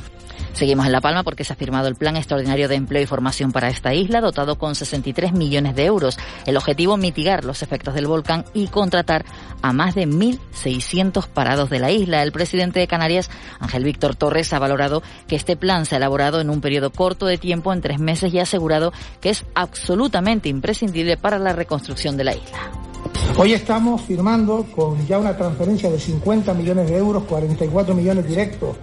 Seguimos 0.52 0.86
en 0.86 0.92
La 0.92 1.00
Palma 1.00 1.22
porque 1.22 1.44
se 1.44 1.54
ha 1.54 1.56
firmado 1.56 1.88
el 1.88 1.94
Plan 1.94 2.16
Extraordinario 2.16 2.68
de 2.68 2.74
Empleo 2.74 3.02
y 3.02 3.06
Formación 3.06 3.52
para 3.52 3.68
esta 3.68 3.94
isla, 3.94 4.20
dotado 4.20 4.58
con 4.58 4.74
63 4.74 5.32
millones 5.32 5.74
de 5.74 5.86
euros. 5.86 6.18
El 6.46 6.56
objetivo, 6.56 6.96
mitigar 6.96 7.44
los 7.44 7.62
efectos 7.62 7.94
del 7.94 8.06
volcán 8.06 8.44
y 8.52 8.68
contratar 8.68 9.24
a 9.62 9.72
más 9.72 9.94
de 9.94 10.06
1.600 10.06 11.26
parados 11.28 11.70
de 11.70 11.78
la 11.78 11.90
isla. 11.90 12.22
El 12.22 12.32
presidente 12.32 12.80
de 12.80 12.86
Canarias, 12.86 13.30
Ángel 13.60 13.84
Víctor 13.84 14.14
Torres, 14.14 14.52
ha 14.52 14.58
valorado 14.58 15.02
que 15.26 15.36
este 15.36 15.56
plan 15.56 15.86
se 15.86 15.94
ha 15.94 15.98
elaborado 15.98 16.40
en 16.40 16.50
un 16.50 16.60
periodo 16.60 16.90
corto 16.90 17.26
de 17.26 17.38
tiempo, 17.38 17.72
en 17.72 17.80
tres 17.80 17.98
meses, 17.98 18.32
y 18.34 18.38
ha 18.38 18.42
asegurado 18.42 18.92
que 19.20 19.30
es 19.30 19.44
absolutamente 19.54 20.48
imprescindible 20.48 21.16
para 21.16 21.38
la 21.38 21.54
reconstrucción 21.54 22.16
de 22.16 22.24
la 22.24 22.34
isla. 22.34 22.91
Hoy 23.38 23.54
estamos 23.54 24.02
firmando 24.02 24.66
con 24.76 25.06
ya 25.06 25.18
una 25.18 25.36
transferencia 25.36 25.90
de 25.90 25.98
50 25.98 26.52
millones 26.54 26.88
de 26.90 26.98
euros, 26.98 27.24
44 27.24 27.94
millones 27.94 28.26
directos 28.26 28.76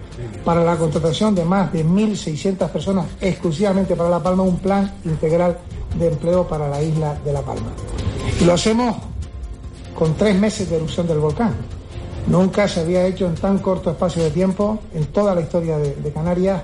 para 0.44 0.64
la 0.64 0.76
contratación 0.76 1.34
de 1.34 1.44
más 1.44 1.72
de 1.72 1.84
1.600 1.84 2.68
personas 2.68 3.06
exclusivamente 3.20 3.94
para 3.94 4.10
La 4.10 4.22
Palma, 4.22 4.42
un 4.42 4.58
plan 4.58 4.92
integral 5.04 5.56
de 5.98 6.08
empleo 6.08 6.46
para 6.48 6.68
la 6.68 6.82
isla 6.82 7.16
de 7.24 7.32
La 7.32 7.42
Palma. 7.42 7.70
Y 8.40 8.44
lo 8.44 8.54
hacemos 8.54 8.96
con 9.94 10.14
tres 10.14 10.36
meses 10.38 10.68
de 10.68 10.76
erupción 10.76 11.06
del 11.06 11.18
volcán. 11.18 11.54
Nunca 12.26 12.68
se 12.68 12.80
había 12.80 13.06
hecho 13.06 13.26
en 13.26 13.34
tan 13.36 13.58
corto 13.58 13.90
espacio 13.90 14.22
de 14.22 14.30
tiempo 14.30 14.78
en 14.94 15.06
toda 15.06 15.34
la 15.34 15.42
historia 15.42 15.78
de, 15.78 15.94
de 15.94 16.12
Canarias. 16.12 16.62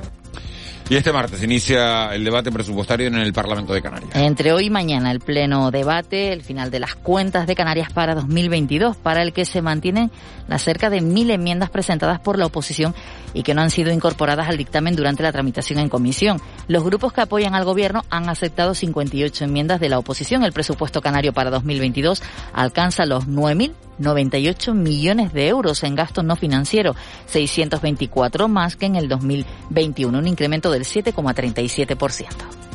Y 0.88 0.95
este 0.95 1.12
martes 1.12 1.43
inicia 1.43 2.14
el 2.14 2.23
debate 2.23 2.52
presupuestario 2.52 3.09
en 3.09 3.16
el 3.16 3.33
Parlamento 3.33 3.75
de 3.75 3.83
Canarias. 3.83 4.14
Entre 4.14 4.52
hoy 4.52 4.66
y 4.66 4.71
mañana 4.71 5.11
el 5.11 5.19
pleno 5.19 5.73
debate, 5.73 6.33
el 6.33 6.43
final 6.43 6.71
de 6.71 6.78
las 6.78 6.95
cuentas 6.95 7.49
de 7.49 7.57
Canarias 7.57 7.93
para 7.93 8.14
2022, 8.14 8.97
para 8.97 9.23
el 9.23 9.33
que 9.33 9.45
se 9.45 9.62
mantienen 9.62 10.12
las 10.47 10.62
cerca 10.62 10.88
de 10.88 11.00
mil 11.00 11.33
enmiendas 11.33 11.71
presentadas 11.71 12.21
por 12.21 12.38
la 12.38 12.47
oposición 12.47 12.95
y 13.35 13.43
que 13.43 13.52
no 13.52 13.62
han 13.62 13.71
sido 13.71 13.90
incorporadas 13.90 14.49
al 14.49 14.59
dictamen 14.59 14.95
durante 14.95 15.25
la 15.25 15.33
tramitación 15.33 15.81
en 15.81 15.88
comisión. 15.88 16.40
Los 16.69 16.85
grupos 16.85 17.12
que 17.12 17.23
apoyan 17.23 17.57
al 17.57 17.64
gobierno 17.64 18.05
han 18.09 18.28
aceptado 18.28 18.73
58 18.73 19.45
enmiendas 19.45 19.81
de 19.81 19.88
la 19.88 19.99
oposición. 19.99 20.45
El 20.45 20.52
presupuesto 20.52 21.00
canario 21.00 21.33
para 21.33 21.50
2022 21.50 22.23
alcanza 22.52 23.07
los 23.07 23.26
9.000 23.26 23.73
98 23.99 24.75
millones 24.75 25.33
de 25.33 25.49
euros 25.49 25.83
en 25.83 25.95
gasto 25.95 26.23
no 26.23 26.37
financiero, 26.37 26.95
624 27.26 28.49
más 28.49 28.76
que 28.76 28.87
en 28.87 28.97
el 28.97 29.09
2021, 29.09 30.19
un 30.19 30.26
incremento 30.26 30.71
del 30.71 30.85
7,37%. 30.85 32.67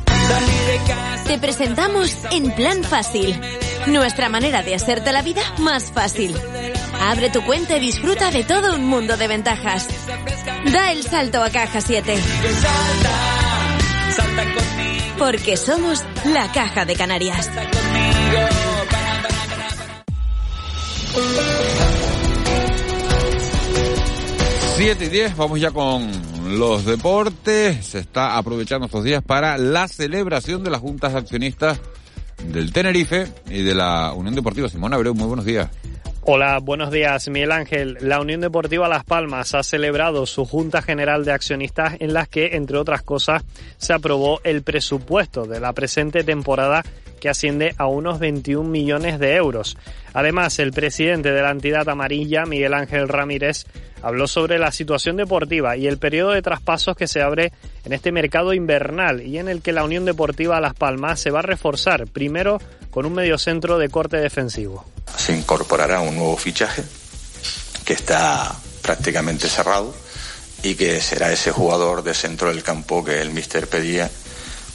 Te 1.26 1.38
presentamos 1.38 2.16
En 2.30 2.50
Plan 2.52 2.82
Fácil, 2.84 3.40
nuestra 3.86 4.28
manera 4.28 4.62
de 4.62 4.74
hacerte 4.74 5.12
la 5.12 5.22
vida 5.22 5.42
más 5.58 5.90
fácil. 5.92 6.34
Abre 7.00 7.30
tu 7.30 7.42
cuenta 7.42 7.76
y 7.76 7.80
disfruta 7.80 8.30
de 8.30 8.44
todo 8.44 8.74
un 8.74 8.84
mundo 8.84 9.16
de 9.16 9.28
ventajas. 9.28 9.88
Da 10.72 10.92
el 10.92 11.02
salto 11.02 11.42
a 11.42 11.50
Caja 11.50 11.80
7. 11.80 12.14
Porque 15.18 15.56
somos 15.56 16.04
la 16.26 16.50
Caja 16.52 16.84
de 16.84 16.94
Canarias. 16.94 17.50
7 24.76 25.04
y 25.04 25.08
10, 25.08 25.36
vamos 25.36 25.60
ya 25.60 25.70
con 25.70 26.10
los 26.58 26.84
deportes. 26.84 27.86
Se 27.86 27.98
está 27.98 28.36
aprovechando 28.38 28.86
estos 28.86 29.04
días 29.04 29.22
para 29.22 29.58
la 29.58 29.86
celebración 29.88 30.64
de 30.64 30.70
las 30.70 30.80
juntas 30.80 31.14
accionistas 31.14 31.80
del 32.48 32.72
Tenerife 32.72 33.28
y 33.50 33.62
de 33.62 33.74
la 33.74 34.12
Unión 34.14 34.34
Deportiva. 34.34 34.68
Simón 34.68 34.94
Abreu, 34.94 35.14
muy 35.14 35.26
buenos 35.26 35.44
días. 35.44 35.68
Hola, 36.22 36.60
buenos 36.60 36.90
días, 36.90 37.28
Miguel 37.28 37.52
Ángel. 37.52 37.98
La 38.00 38.20
Unión 38.20 38.40
Deportiva 38.40 38.88
Las 38.88 39.04
Palmas 39.04 39.54
ha 39.54 39.62
celebrado 39.62 40.24
su 40.24 40.44
Junta 40.44 40.80
General 40.80 41.24
de 41.24 41.32
Accionistas 41.32 41.94
en 41.98 42.12
las 42.12 42.28
que, 42.28 42.56
entre 42.56 42.78
otras 42.78 43.02
cosas, 43.02 43.42
se 43.76 43.92
aprobó 43.92 44.40
el 44.44 44.62
presupuesto 44.62 45.46
de 45.46 45.60
la 45.60 45.72
presente 45.72 46.24
temporada 46.24 46.84
que 47.22 47.28
asciende 47.28 47.72
a 47.78 47.86
unos 47.86 48.18
21 48.18 48.68
millones 48.68 49.20
de 49.20 49.36
euros. 49.36 49.78
Además, 50.12 50.58
el 50.58 50.72
presidente 50.72 51.30
de 51.30 51.40
la 51.40 51.52
entidad 51.52 51.88
amarilla, 51.88 52.46
Miguel 52.46 52.74
Ángel 52.74 53.06
Ramírez, 53.06 53.64
habló 54.02 54.26
sobre 54.26 54.58
la 54.58 54.72
situación 54.72 55.16
deportiva 55.16 55.76
y 55.76 55.86
el 55.86 55.98
periodo 55.98 56.32
de 56.32 56.42
traspasos 56.42 56.96
que 56.96 57.06
se 57.06 57.22
abre 57.22 57.52
en 57.84 57.92
este 57.92 58.10
mercado 58.10 58.52
invernal 58.54 59.22
y 59.22 59.38
en 59.38 59.48
el 59.48 59.62
que 59.62 59.70
la 59.70 59.84
Unión 59.84 60.04
Deportiva 60.04 60.60
Las 60.60 60.74
Palmas 60.74 61.20
se 61.20 61.30
va 61.30 61.38
a 61.38 61.42
reforzar, 61.42 62.08
primero 62.08 62.60
con 62.90 63.06
un 63.06 63.14
mediocentro 63.14 63.78
de 63.78 63.88
corte 63.88 64.16
defensivo. 64.16 64.84
Se 65.16 65.32
incorporará 65.32 66.00
un 66.00 66.16
nuevo 66.16 66.36
fichaje 66.36 66.82
que 67.84 67.92
está 67.92 68.52
prácticamente 68.82 69.46
cerrado 69.46 69.94
y 70.64 70.74
que 70.74 71.00
será 71.00 71.30
ese 71.30 71.52
jugador 71.52 72.02
de 72.02 72.14
centro 72.14 72.48
del 72.48 72.64
campo 72.64 73.04
que 73.04 73.22
el 73.22 73.30
míster 73.30 73.68
pedía 73.68 74.10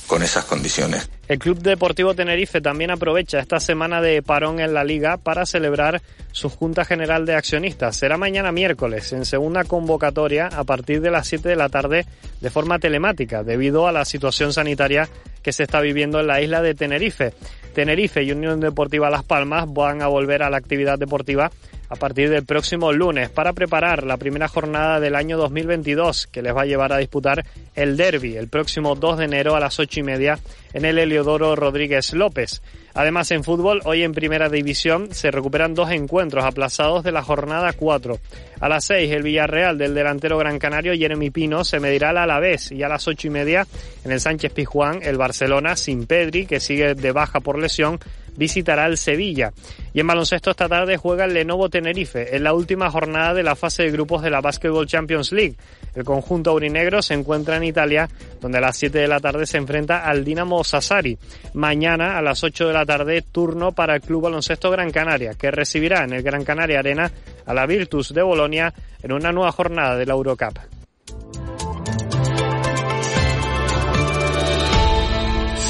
con 0.08 0.24
esas 0.24 0.46
condiciones. 0.46 1.10
El 1.28 1.40
Club 1.40 1.60
Deportivo 1.60 2.16
Tenerife 2.16 2.62
también 2.62 2.92
aprovecha 2.92 3.40
esta 3.40 3.60
semana 3.60 4.02
de 4.02 4.22
parón 4.22 4.60
en 4.60 4.74
la 4.74 4.84
liga 4.84 5.18
para 5.18 5.46
celebrar 5.46 6.02
su 6.32 6.50
Junta 6.50 6.86
General 6.86 7.26
de 7.26 7.36
Accionistas. 7.36 7.98
Será 7.98 8.18
mañana 8.18 8.52
miércoles 8.52 9.12
en 9.12 9.26
segunda 9.26 9.66
convocatoria 9.66 10.48
a 10.48 10.64
partir 10.64 11.02
de 11.02 11.12
las 11.12 11.28
7 11.28 11.50
de 11.50 11.56
la 11.58 11.70
tarde 11.70 12.06
de 12.40 12.50
forma 12.50 12.80
telemática 12.80 13.44
debido 13.44 13.88
a 13.88 13.92
la 13.92 14.06
situación 14.06 14.54
sanitaria 14.54 15.10
que 15.44 15.52
se 15.52 15.64
está 15.64 15.82
viviendo 15.82 16.20
en 16.20 16.28
la 16.28 16.42
isla 16.42 16.62
de 16.62 16.74
Tenerife. 16.74 17.34
Tenerife 17.74 18.24
y 18.24 18.32
Unión 18.32 18.60
Deportiva 18.60 19.10
Las 19.10 19.24
Palmas 19.24 19.66
van 19.72 20.02
a 20.02 20.08
volver 20.08 20.42
a 20.42 20.50
la 20.50 20.58
actividad 20.58 20.98
deportiva 20.98 21.52
a 21.90 21.96
partir 21.96 22.30
del 22.30 22.46
próximo 22.46 22.92
lunes 22.92 23.30
para 23.30 23.54
preparar 23.54 24.04
la 24.04 24.18
primera 24.18 24.48
jornada 24.48 25.00
del 25.00 25.16
año 25.16 25.38
2022 25.38 26.28
que 26.28 26.42
les 26.42 26.56
va 26.56 26.64
a 26.64 26.66
llevar 26.66 26.94
a 26.94 26.98
disputar 26.98 27.46
el 27.76 27.98
derby 27.98 28.38
el 28.38 28.48
próximo 28.48 28.96
2 28.96 29.20
de 29.20 29.26
enero 29.26 29.56
a 29.56 29.60
las 29.60 29.80
8 29.80 30.02
y 30.02 30.04
media 30.04 30.40
en 30.74 30.86
el 30.86 31.00
Heliodoro 31.00 31.56
Rodríguez 31.56 32.14
López. 32.14 32.62
Además, 32.94 33.30
en 33.30 33.44
fútbol, 33.44 33.82
hoy 33.86 34.02
en 34.02 34.14
Primera 34.14 34.50
División 34.50 35.10
se 35.12 35.30
recuperan 35.30 35.76
dos 35.76 35.92
encuentros 35.92 36.44
aplazados 36.44 37.04
de 37.04 37.12
la 37.12 37.22
jornada 37.22 37.74
4. 37.74 38.20
A 38.60 38.70
las 38.70 38.86
6, 38.86 39.12
el 39.12 39.22
Villarreal 39.22 39.78
del 39.78 39.94
delantero 39.94 40.38
gran 40.40 40.58
canario 40.58 40.96
Jeremy 40.96 41.30
Pino 41.30 41.64
se 41.64 41.80
medirá 41.80 42.10
al 42.10 42.18
Alavés 42.18 42.72
y 42.72 42.82
a 42.82 42.88
las 42.88 43.08
8 43.08 43.28
y 43.28 43.30
media 43.30 43.68
en 44.04 44.12
el 44.12 44.20
Sánchez 44.20 44.52
Pizjuán, 44.52 45.02
el 45.04 45.18
Barcelona 45.18 45.76
sin 45.76 46.08
Pedri, 46.08 46.48
que 46.48 46.60
sigue 46.60 46.96
de 46.96 47.12
baja 47.12 47.40
por 47.40 47.60
lesión, 47.60 48.00
visitará 48.38 48.86
el 48.86 48.98
Sevilla. 48.98 49.52
Y 49.94 50.00
en 50.00 50.08
baloncesto 50.08 50.52
esta 50.52 50.70
tarde 50.70 50.96
juega 50.96 51.26
el 51.26 51.34
Lenovo 51.34 51.70
Tenerife 51.70 52.36
en 52.36 52.44
la 52.44 52.54
última 52.54 52.90
jornada 52.90 53.34
de 53.34 53.44
la 53.44 53.56
fase 53.56 53.84
de 53.84 53.92
grupos 53.92 54.22
de 54.22 54.30
la 54.30 54.40
Basketball 54.40 54.88
Champions 54.88 55.34
League. 55.34 55.58
El 55.96 56.06
conjunto 56.06 56.52
aurinegro 56.52 57.02
se 57.02 57.16
encuentra 57.16 57.58
en 57.58 57.64
Italia, 57.64 58.08
donde 58.40 58.60
a 58.60 58.62
las 58.62 58.78
7 58.78 59.00
de 59.00 59.08
la 59.08 59.20
tarde 59.20 59.46
se 59.48 59.58
enfrenta 59.58 60.06
al 60.06 60.24
Dinamo 60.24 60.64
Sassari. 60.64 61.18
Mañana 61.56 62.18
a 62.18 62.22
las 62.22 62.44
8 62.44 62.68
de 62.68 62.74
la 62.74 62.86
tarde 62.86 63.24
turno 63.24 63.72
para 63.72 63.96
el 63.96 64.02
Club 64.02 64.24
Baloncesto 64.24 64.70
Gran 64.70 64.92
Canaria, 64.92 65.34
que 65.34 65.52
recibirá 65.52 66.04
en 66.04 66.14
el 66.14 66.22
Gran 66.22 66.46
Canaria 66.46 66.80
Arena 66.80 67.12
a 67.46 67.54
la 67.54 67.66
Virtus 67.66 68.14
de 68.14 68.22
Bolonia 68.22 68.74
en 69.02 69.12
una 69.12 69.32
nueva 69.32 69.52
jornada 69.52 69.98
de 69.98 70.06
la 70.06 70.14
Eurocup. 70.14 70.77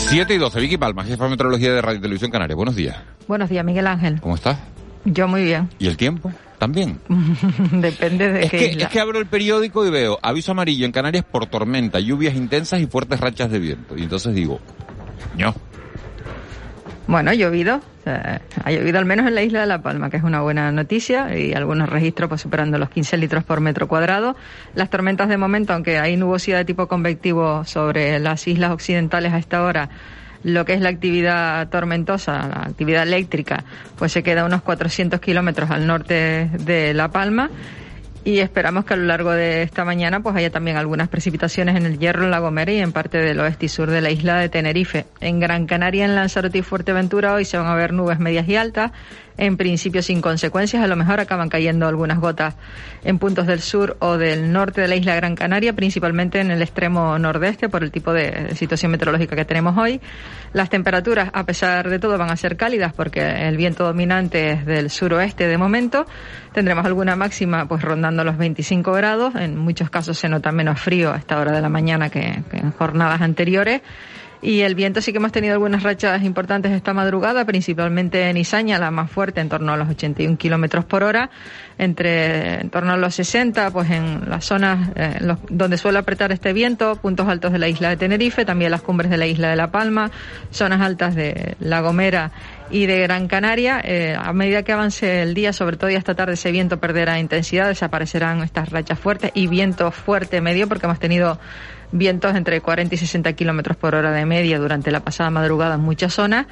7 0.09 0.33
y 0.33 0.37
12, 0.37 0.59
Vicky 0.61 0.77
Palma, 0.77 1.03
jefa 1.03 1.25
de 1.25 1.31
meteorología 1.31 1.73
de 1.73 1.81
Radio 1.81 1.99
y 1.99 2.01
Televisión 2.01 2.31
Canaria. 2.31 2.55
Buenos 2.55 2.77
días. 2.77 2.95
Buenos 3.27 3.49
días, 3.49 3.65
Miguel 3.65 3.87
Ángel. 3.87 4.21
¿Cómo 4.21 4.35
estás? 4.35 4.57
Yo 5.03 5.27
muy 5.27 5.43
bien. 5.43 5.69
¿Y 5.79 5.87
el 5.87 5.97
tiempo? 5.97 6.31
También. 6.57 6.99
Depende 7.71 8.31
de 8.31 8.43
es 8.43 8.51
qué 8.51 8.57
que, 8.57 8.67
isla. 8.67 8.83
Es 8.85 8.89
que 8.89 8.99
abro 9.01 9.19
el 9.19 9.25
periódico 9.25 9.85
y 9.85 9.89
veo 9.89 10.17
aviso 10.21 10.53
amarillo 10.53 10.85
en 10.85 10.93
Canarias 10.93 11.25
por 11.29 11.47
tormenta, 11.47 11.99
lluvias 11.99 12.35
intensas 12.35 12.79
y 12.79 12.87
fuertes 12.87 13.19
rachas 13.19 13.51
de 13.51 13.59
viento. 13.59 13.97
Y 13.97 14.03
entonces 14.03 14.33
digo, 14.33 14.61
no. 15.37 15.53
Bueno, 17.07 17.31
ha 17.31 17.33
llovido. 17.33 17.81
Ha 18.05 18.71
llovido 18.71 18.99
al 18.99 19.05
menos 19.05 19.27
en 19.27 19.35
la 19.35 19.41
isla 19.41 19.61
de 19.61 19.65
La 19.65 19.81
Palma, 19.81 20.09
que 20.09 20.17
es 20.17 20.23
una 20.23 20.41
buena 20.41 20.71
noticia, 20.71 21.37
y 21.37 21.53
algunos 21.53 21.89
registros 21.89 22.29
pues, 22.29 22.41
superando 22.41 22.77
los 22.77 22.89
15 22.89 23.17
litros 23.17 23.43
por 23.43 23.61
metro 23.61 23.87
cuadrado. 23.87 24.35
Las 24.75 24.89
tormentas 24.89 25.29
de 25.29 25.37
momento, 25.37 25.73
aunque 25.73 25.99
hay 25.99 26.17
nubosidad 26.17 26.57
de 26.57 26.65
tipo 26.65 26.87
convectivo 26.87 27.63
sobre 27.65 28.19
las 28.19 28.47
islas 28.47 28.71
occidentales 28.71 29.33
a 29.33 29.37
esta 29.37 29.63
hora, 29.63 29.89
lo 30.43 30.65
que 30.65 30.73
es 30.73 30.81
la 30.81 30.89
actividad 30.89 31.67
tormentosa, 31.69 32.47
la 32.47 32.63
actividad 32.63 33.03
eléctrica, 33.03 33.63
pues 33.97 34.11
se 34.11 34.21
queda 34.21 34.41
a 34.41 34.45
unos 34.45 34.61
400 34.61 35.19
kilómetros 35.19 35.71
al 35.71 35.87
norte 35.87 36.49
de 36.59 36.93
La 36.93 37.09
Palma. 37.09 37.49
Y 38.27 38.41
esperamos 38.41 38.84
que 38.84 38.93
a 38.93 38.98
lo 38.98 39.05
largo 39.05 39.31
de 39.31 39.63
esta 39.63 39.86
mañana 39.86 40.19
pues 40.19 40.36
haya 40.36 40.50
también 40.50 40.75
algunas 40.75 41.07
precipitaciones 41.07 41.77
en 41.77 41.86
el 41.86 41.98
Hierro, 41.98 42.25
en 42.25 42.31
La 42.31 42.39
Gomera 42.39 42.74
y 42.74 42.79
en 42.81 42.91
parte 42.91 43.19
del 43.19 43.39
oeste 43.39 43.67
y 43.67 43.69
sur 43.69 43.89
de 43.89 44.01
la 44.01 44.12
isla 44.12 44.38
de 44.38 44.50
Tenerife. 44.50 45.05
En 45.22 45.39
Gran 45.39 45.65
Canaria, 45.65 46.03
en 46.03 46.13
Lanzarote 46.13 46.57
y 46.57 46.62
Fuerteventura 46.62 47.34
hoy 47.34 47.46
se 47.46 47.57
van 47.57 47.67
a 47.67 47.75
ver 47.75 47.93
nubes 47.93 48.19
medias 48.19 48.46
y 48.50 48.57
altas, 48.57 48.91
en 49.38 49.58
principio 49.58 50.01
sin 50.01 50.22
consecuencias, 50.22 50.84
a 50.84 50.88
lo 50.88 50.96
mejor 50.96 51.20
acaban 51.20 51.50
cayendo 51.50 51.88
algunas 51.88 52.20
gotas 52.20 52.56
en 53.03 53.20
puntos 53.20 53.48
del 53.48 53.62
sur 53.62 53.98
o 54.00 54.17
del 54.17 54.51
norte 54.51 54.82
de 54.82 54.88
la 54.88 54.96
isla 54.96 55.15
Gran 55.15 55.36
Canaria, 55.36 55.74
principalmente 55.74 56.39
en 56.39 56.51
el 56.51 56.62
extremo 56.62 57.17
nordeste 57.20 57.70
por 57.70 57.84
el 57.84 57.91
tipo 57.91 58.13
de 58.13 58.56
situación 58.56 58.91
meteorológica 58.91 59.36
que 59.36 59.46
tenemos 59.46 59.77
hoy. 59.77 60.01
Las 60.53 60.70
temperaturas, 60.70 61.29
a 61.34 61.46
pesar 61.46 61.89
de 61.89 62.00
todo, 62.00 62.17
van 62.17 62.32
a 62.32 62.36
ser 62.36 62.58
cálidas 62.58 62.94
porque 62.94 63.22
el 63.22 63.58
viento 63.58 63.84
dominante 63.84 64.51
es 64.51 64.65
del 64.65 64.89
suroeste 64.89 65.48
de 65.48 65.58
momento. 65.58 66.06
Tendremos 66.53 66.86
alguna 66.86 67.15
máxima 67.15 67.67
pues 67.67 67.82
rondando 67.82 68.24
los 68.24 68.38
25 68.38 68.91
grados. 68.94 69.36
En 69.36 69.58
muchos 69.58 69.89
casos 69.89 70.17
se 70.17 70.29
nota 70.29 70.51
menos 70.51 70.79
frío 70.79 71.13
a 71.13 71.17
esta 71.17 71.39
hora 71.39 71.51
de 71.51 71.62
la 71.62 71.70
mañana 71.70 72.10
que, 72.10 72.44
que 72.50 72.58
en 72.58 72.72
jornadas 72.72 73.22
anteriores. 73.22 73.82
Y 74.41 74.62
el 74.62 74.75
viento 74.75 75.01
sí 75.01 75.12
que 75.12 75.17
hemos 75.17 75.32
tenido 75.32 75.53
algunas 75.53 75.84
rachas 75.84 76.24
importantes 76.24 76.72
esta 76.72 76.94
madrugada, 76.94 77.46
principalmente 77.46 78.29
en 78.29 78.38
Izaña, 78.38 78.77
la 78.77 78.91
más 78.91 79.10
fuerte, 79.10 79.41
en 79.41 79.50
torno 79.50 79.74
a 79.74 79.77
los 79.77 79.89
81 79.89 80.38
kilómetros 80.38 80.86
por 80.86 81.03
hora, 81.03 81.29
entre 81.77 82.62
en 82.62 82.70
torno 82.70 82.94
a 82.94 82.98
los 82.98 83.15
60, 83.15 83.72
pues 83.72 83.89
en 83.89 84.29
las 84.29 84.46
zonas 84.46 84.89
eh, 84.96 85.17
los, 85.22 85.39
donde 85.50 85.77
suele 85.77 86.00
apretar 86.00 86.32
este 86.32 86.53
viento, 86.53 86.98
puntos 86.98 87.27
altos 87.27 87.51
de 87.51 87.60
la 87.60 87.67
isla 87.67 87.89
de 87.89 87.98
Tenerife, 87.98 88.46
también 88.46 88.72
las 88.72 88.82
cumbres 88.82 89.10
de 89.10 89.17
la 89.17 89.25
isla 89.25 89.50
de 89.50 89.56
La 89.56 89.72
Palma, 89.72 90.12
zonas 90.51 90.82
altas 90.82 91.15
de 91.15 91.56
La 91.60 91.82
Gomera 91.82 92.32
y 92.70 92.86
de 92.86 93.00
Gran 93.00 93.27
Canaria. 93.27 93.82
Eh, 93.84 94.15
a 94.17 94.34
medida 94.34 94.62
que 94.63 94.72
avance 94.72 95.24
el 95.24 95.34
día, 95.34 95.51
sobre 95.51 95.77
todo 95.77 95.89
y 95.89 95.96
esta 95.96 96.13
tarde, 96.13 96.34
ese 96.34 96.51
viento 96.51 96.79
perderá 96.79 97.20
intensidad, 97.20 97.67
desaparecerán 97.67 98.44
estas 98.44 98.70
rachas 98.70 99.00
fuertes 99.00 99.32
y 99.34 99.48
viento 99.48 99.91
fuerte 99.91 100.41
medio, 100.41 100.67
porque 100.67 100.86
hemos 100.86 101.00
tenido 101.00 101.39
vientos 101.91 102.36
entre 102.36 102.62
40 102.62 102.96
y 102.96 102.98
60 102.98 103.34
kilómetros 103.34 103.77
por 103.77 103.96
hora 103.96 104.12
de 104.12 104.25
media 104.25 104.60
durante 104.60 104.91
la 104.91 105.01
pasada 105.01 105.29
madrugada 105.29 105.75
en 105.75 105.82
muchas 105.82 106.13
zonas. 106.13 106.48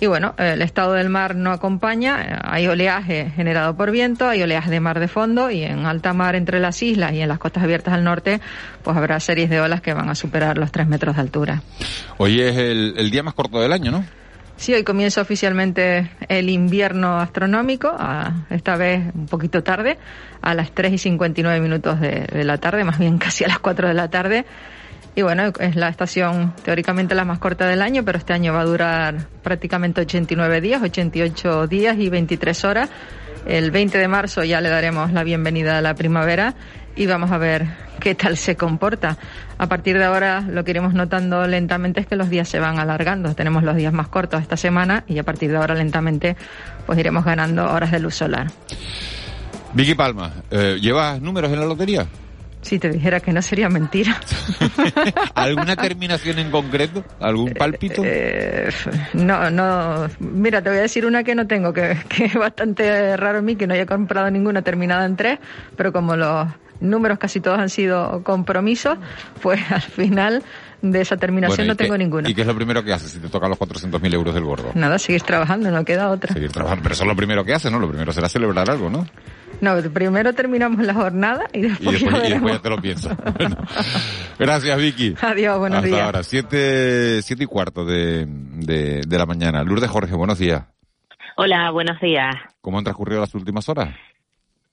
Y 0.00 0.06
bueno, 0.06 0.34
el 0.36 0.62
estado 0.62 0.94
del 0.94 1.10
mar 1.10 1.36
no 1.36 1.52
acompaña, 1.52 2.40
hay 2.42 2.66
oleaje 2.66 3.30
generado 3.36 3.76
por 3.76 3.92
viento, 3.92 4.28
hay 4.28 4.42
oleaje 4.42 4.68
de 4.68 4.80
mar 4.80 4.98
de 4.98 5.06
fondo 5.06 5.48
y 5.50 5.62
en 5.62 5.86
alta 5.86 6.12
mar 6.12 6.34
entre 6.34 6.58
las 6.58 6.82
islas 6.82 7.12
y 7.12 7.20
en 7.20 7.28
las 7.28 7.38
costas 7.38 7.62
abiertas 7.62 7.94
al 7.94 8.02
norte, 8.02 8.40
pues 8.82 8.96
habrá 8.96 9.20
series 9.20 9.48
de 9.48 9.60
olas 9.60 9.80
que 9.80 9.94
van 9.94 10.08
a 10.08 10.16
superar 10.16 10.58
los 10.58 10.72
3 10.72 10.88
metros 10.88 11.14
de 11.14 11.22
altura. 11.22 11.62
Hoy 12.18 12.40
es 12.40 12.56
el, 12.56 12.94
el 12.96 13.10
día 13.12 13.22
más 13.22 13.34
corto 13.34 13.60
del 13.60 13.72
año, 13.72 13.92
¿no? 13.92 14.04
Sí, 14.62 14.72
hoy 14.72 14.84
comienza 14.84 15.20
oficialmente 15.20 16.08
el 16.28 16.48
invierno 16.48 17.18
astronómico, 17.18 17.88
a, 17.98 18.46
esta 18.48 18.76
vez 18.76 19.12
un 19.12 19.26
poquito 19.26 19.64
tarde, 19.64 19.98
a 20.40 20.54
las 20.54 20.70
3 20.70 20.92
y 20.92 20.98
59 20.98 21.58
minutos 21.58 21.98
de, 21.98 22.28
de, 22.32 22.44
la 22.44 22.58
tarde, 22.58 22.84
más 22.84 22.96
bien 23.00 23.18
casi 23.18 23.42
a 23.42 23.48
las 23.48 23.58
4 23.58 23.88
de 23.88 23.94
la 23.94 24.08
tarde. 24.08 24.46
Y 25.16 25.22
bueno, 25.22 25.52
es 25.58 25.74
la 25.74 25.88
estación 25.88 26.54
teóricamente 26.62 27.16
la 27.16 27.24
más 27.24 27.40
corta 27.40 27.66
del 27.66 27.82
año, 27.82 28.04
pero 28.04 28.18
este 28.18 28.34
año 28.34 28.52
va 28.52 28.60
a 28.60 28.64
durar 28.64 29.26
prácticamente 29.42 30.02
89 30.02 30.60
días, 30.60 30.80
88 30.80 31.66
días 31.66 31.98
y 31.98 32.08
23 32.08 32.64
horas. 32.64 32.88
El 33.44 33.72
20 33.72 33.98
de 33.98 34.06
marzo 34.06 34.44
ya 34.44 34.60
le 34.60 34.68
daremos 34.68 35.10
la 35.10 35.24
bienvenida 35.24 35.78
a 35.78 35.80
la 35.80 35.96
primavera 35.96 36.54
y 36.96 37.06
vamos 37.06 37.30
a 37.30 37.38
ver 37.38 37.66
qué 38.00 38.14
tal 38.14 38.36
se 38.36 38.56
comporta. 38.56 39.16
A 39.58 39.68
partir 39.68 39.98
de 39.98 40.04
ahora 40.04 40.40
lo 40.40 40.64
que 40.64 40.72
iremos 40.72 40.94
notando 40.94 41.46
lentamente 41.46 42.00
es 42.00 42.06
que 42.06 42.16
los 42.16 42.30
días 42.30 42.48
se 42.48 42.58
van 42.58 42.78
alargando. 42.78 43.34
Tenemos 43.34 43.62
los 43.62 43.76
días 43.76 43.92
más 43.92 44.08
cortos 44.08 44.42
esta 44.42 44.56
semana 44.56 45.04
y 45.06 45.18
a 45.18 45.22
partir 45.22 45.50
de 45.50 45.56
ahora 45.56 45.74
lentamente 45.74 46.36
pues 46.86 46.98
iremos 46.98 47.24
ganando 47.24 47.70
horas 47.70 47.90
de 47.92 48.00
luz 48.00 48.14
solar. 48.14 48.48
Vicky 49.74 49.94
Palma, 49.94 50.32
eh, 50.50 50.78
¿llevas 50.80 51.20
números 51.20 51.50
en 51.52 51.60
la 51.60 51.66
lotería? 51.66 52.06
Si 52.62 52.78
te 52.78 52.88
dijera 52.90 53.20
que 53.20 53.32
no 53.32 53.42
sería 53.42 53.68
mentira. 53.68 54.18
¿Alguna 55.34 55.76
terminación 55.76 56.38
en 56.38 56.50
concreto? 56.50 57.04
¿Algún 57.20 57.52
pálpito? 57.54 58.02
Eh, 58.04 58.68
no, 59.14 59.50
no. 59.50 60.08
Mira, 60.20 60.62
te 60.62 60.70
voy 60.70 60.78
a 60.78 60.82
decir 60.82 61.04
una 61.04 61.24
que 61.24 61.34
no 61.34 61.46
tengo, 61.46 61.72
que, 61.72 61.96
que 62.08 62.26
es 62.26 62.34
bastante 62.34 63.16
raro 63.16 63.38
en 63.40 63.44
mí, 63.44 63.56
que 63.56 63.66
no 63.66 63.74
haya 63.74 63.86
comprado 63.86 64.30
ninguna 64.30 64.62
terminada 64.62 65.04
en 65.04 65.16
tres, 65.16 65.38
pero 65.76 65.92
como 65.92 66.16
los 66.16 66.48
números 66.80 67.18
casi 67.18 67.40
todos 67.40 67.58
han 67.58 67.68
sido 67.68 68.22
compromisos, 68.24 68.96
pues 69.40 69.60
al 69.70 69.82
final 69.82 70.42
de 70.82 71.00
esa 71.00 71.16
terminación 71.16 71.56
Bueno, 71.58 71.64
¿y 71.64 71.68
no 71.68 71.76
tengo 71.76 71.92
qué- 71.94 71.98
ninguna. 71.98 72.28
¿Y 72.28 72.34
qué 72.34 72.40
es 72.42 72.46
lo 72.46 72.54
primero 72.56 72.82
que 72.84 72.92
haces 72.92 73.10
si 73.12 73.18
te 73.18 73.28
tocan 73.28 73.50
los 73.50 73.58
400.000 73.58 74.14
euros 74.14 74.34
del 74.34 74.44
gordo? 74.44 74.70
Nada, 74.74 74.98
seguir 74.98 75.22
trabajando, 75.22 75.70
no 75.70 75.84
queda 75.84 76.10
otra. 76.10 76.32
Seguir 76.32 76.50
trabajando. 76.50 76.82
Pero 76.84 76.94
eso 76.94 77.04
es 77.04 77.08
lo 77.08 77.16
primero 77.16 77.44
que 77.44 77.54
haces, 77.54 77.70
¿no? 77.70 77.78
Lo 77.78 77.88
primero 77.88 78.12
será 78.12 78.28
celebrar 78.28 78.68
algo, 78.70 78.88
¿no? 78.90 79.06
No, 79.62 79.76
primero 79.92 80.32
terminamos 80.32 80.84
la 80.84 80.92
jornada 80.92 81.44
y 81.52 81.58
Y 81.60 81.62
después, 81.62 82.00
ya 82.00 82.26
y 82.26 82.30
después 82.32 82.54
ya 82.54 82.62
te 82.62 82.68
lo 82.68 82.82
piensas. 82.82 83.16
Bueno, 83.38 83.56
gracias, 84.36 84.76
Vicky. 84.76 85.14
Adiós, 85.22 85.58
buenos 85.60 85.78
Hasta 85.78 85.88
días. 85.88 86.00
ahora, 86.00 86.22
siete, 86.24 87.22
siete 87.22 87.44
y 87.44 87.46
cuarto 87.46 87.84
de, 87.84 88.26
de, 88.26 89.02
de 89.06 89.18
la 89.18 89.24
mañana. 89.24 89.62
Lourdes 89.62 89.88
Jorge, 89.88 90.14
buenos 90.16 90.38
días. 90.40 90.64
Hola, 91.36 91.70
buenos 91.70 92.00
días. 92.00 92.34
¿Cómo 92.60 92.78
han 92.78 92.84
transcurrido 92.84 93.20
las 93.20 93.34
últimas 93.36 93.68
horas? 93.68 93.94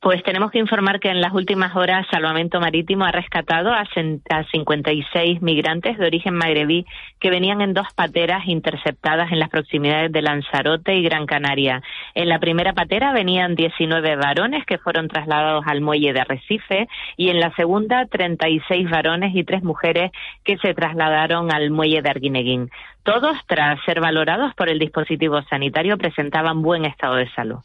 Pues 0.02 0.24
tenemos 0.24 0.50
que 0.52 0.60
informar 0.60 1.02
que 1.02 1.10
en 1.10 1.20
las 1.20 1.34
últimas 1.34 1.76
horas 1.76 2.08
Salvamento 2.10 2.62
Marítimo 2.62 3.04
ha 3.04 3.12
rescatado 3.12 3.74
a, 3.74 3.84
cen- 3.88 4.22
a 4.30 4.46
56 4.46 5.42
migrantes 5.42 5.98
de 5.98 6.06
origen 6.08 6.36
magrebí 6.36 6.86
que 7.20 7.30
venían 7.30 7.60
en 7.60 7.74
dos 7.74 7.88
pateras 7.94 8.48
interceptadas 8.48 9.30
en 9.34 9.40
las 9.40 9.50
proximidades 9.50 10.10
de 10.14 10.22
Lanzarote 10.22 10.96
y 10.96 11.04
Gran 11.04 11.26
Canaria. 11.26 11.82
En 12.16 12.30
la 12.30 12.40
primera 12.40 12.72
patera 12.72 13.12
venían 13.12 13.56
19 13.56 14.16
varones 14.16 14.66
que 14.66 14.78
fueron 14.78 15.10
trasladados 15.10 15.66
al 15.68 15.82
muelle 15.82 16.14
de 16.14 16.22
Arrecife 16.22 16.88
y 17.18 17.28
en 17.30 17.42
la 17.42 17.54
segunda 17.56 18.06
36 18.06 18.90
varones 18.90 19.36
y 19.36 19.44
tres 19.44 19.64
mujeres 19.64 20.12
que 20.46 20.58
se 20.60 20.74
trasladaron 20.74 21.52
al 21.52 21.72
muelle 21.72 22.02
de 22.02 22.10
Arguineguín. 22.10 22.70
Todos, 23.04 23.36
tras 23.48 23.84
ser 23.84 24.00
valorados 24.00 24.54
por 24.56 24.70
el 24.70 24.80
dispositivo 24.80 25.42
sanitario, 25.50 25.98
presentaban 25.98 26.62
buen 26.62 26.86
estado 26.86 27.16
de 27.16 27.30
salud. 27.32 27.60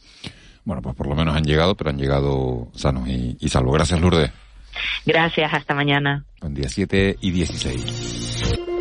Bueno, 0.65 0.83
pues 0.83 0.95
por 0.97 1.07
lo 1.07 1.15
menos 1.15 1.37
han 1.37 1.45
llegado, 1.45 1.75
pero 1.75 1.91
han 1.91 1.99
llegado 1.99 2.69
sanos 2.75 3.09
y, 3.09 3.37
y 3.41 3.49
salvos. 3.49 3.75
Gracias, 3.75 4.01
Lourdes. 4.01 4.31
Gracias, 5.07 5.53
hasta 5.53 5.75
mañana. 5.75 6.25
Buen 6.41 6.55
día, 6.55 6.69
7 6.69 7.19
y 7.21 7.31
16. 7.31 8.74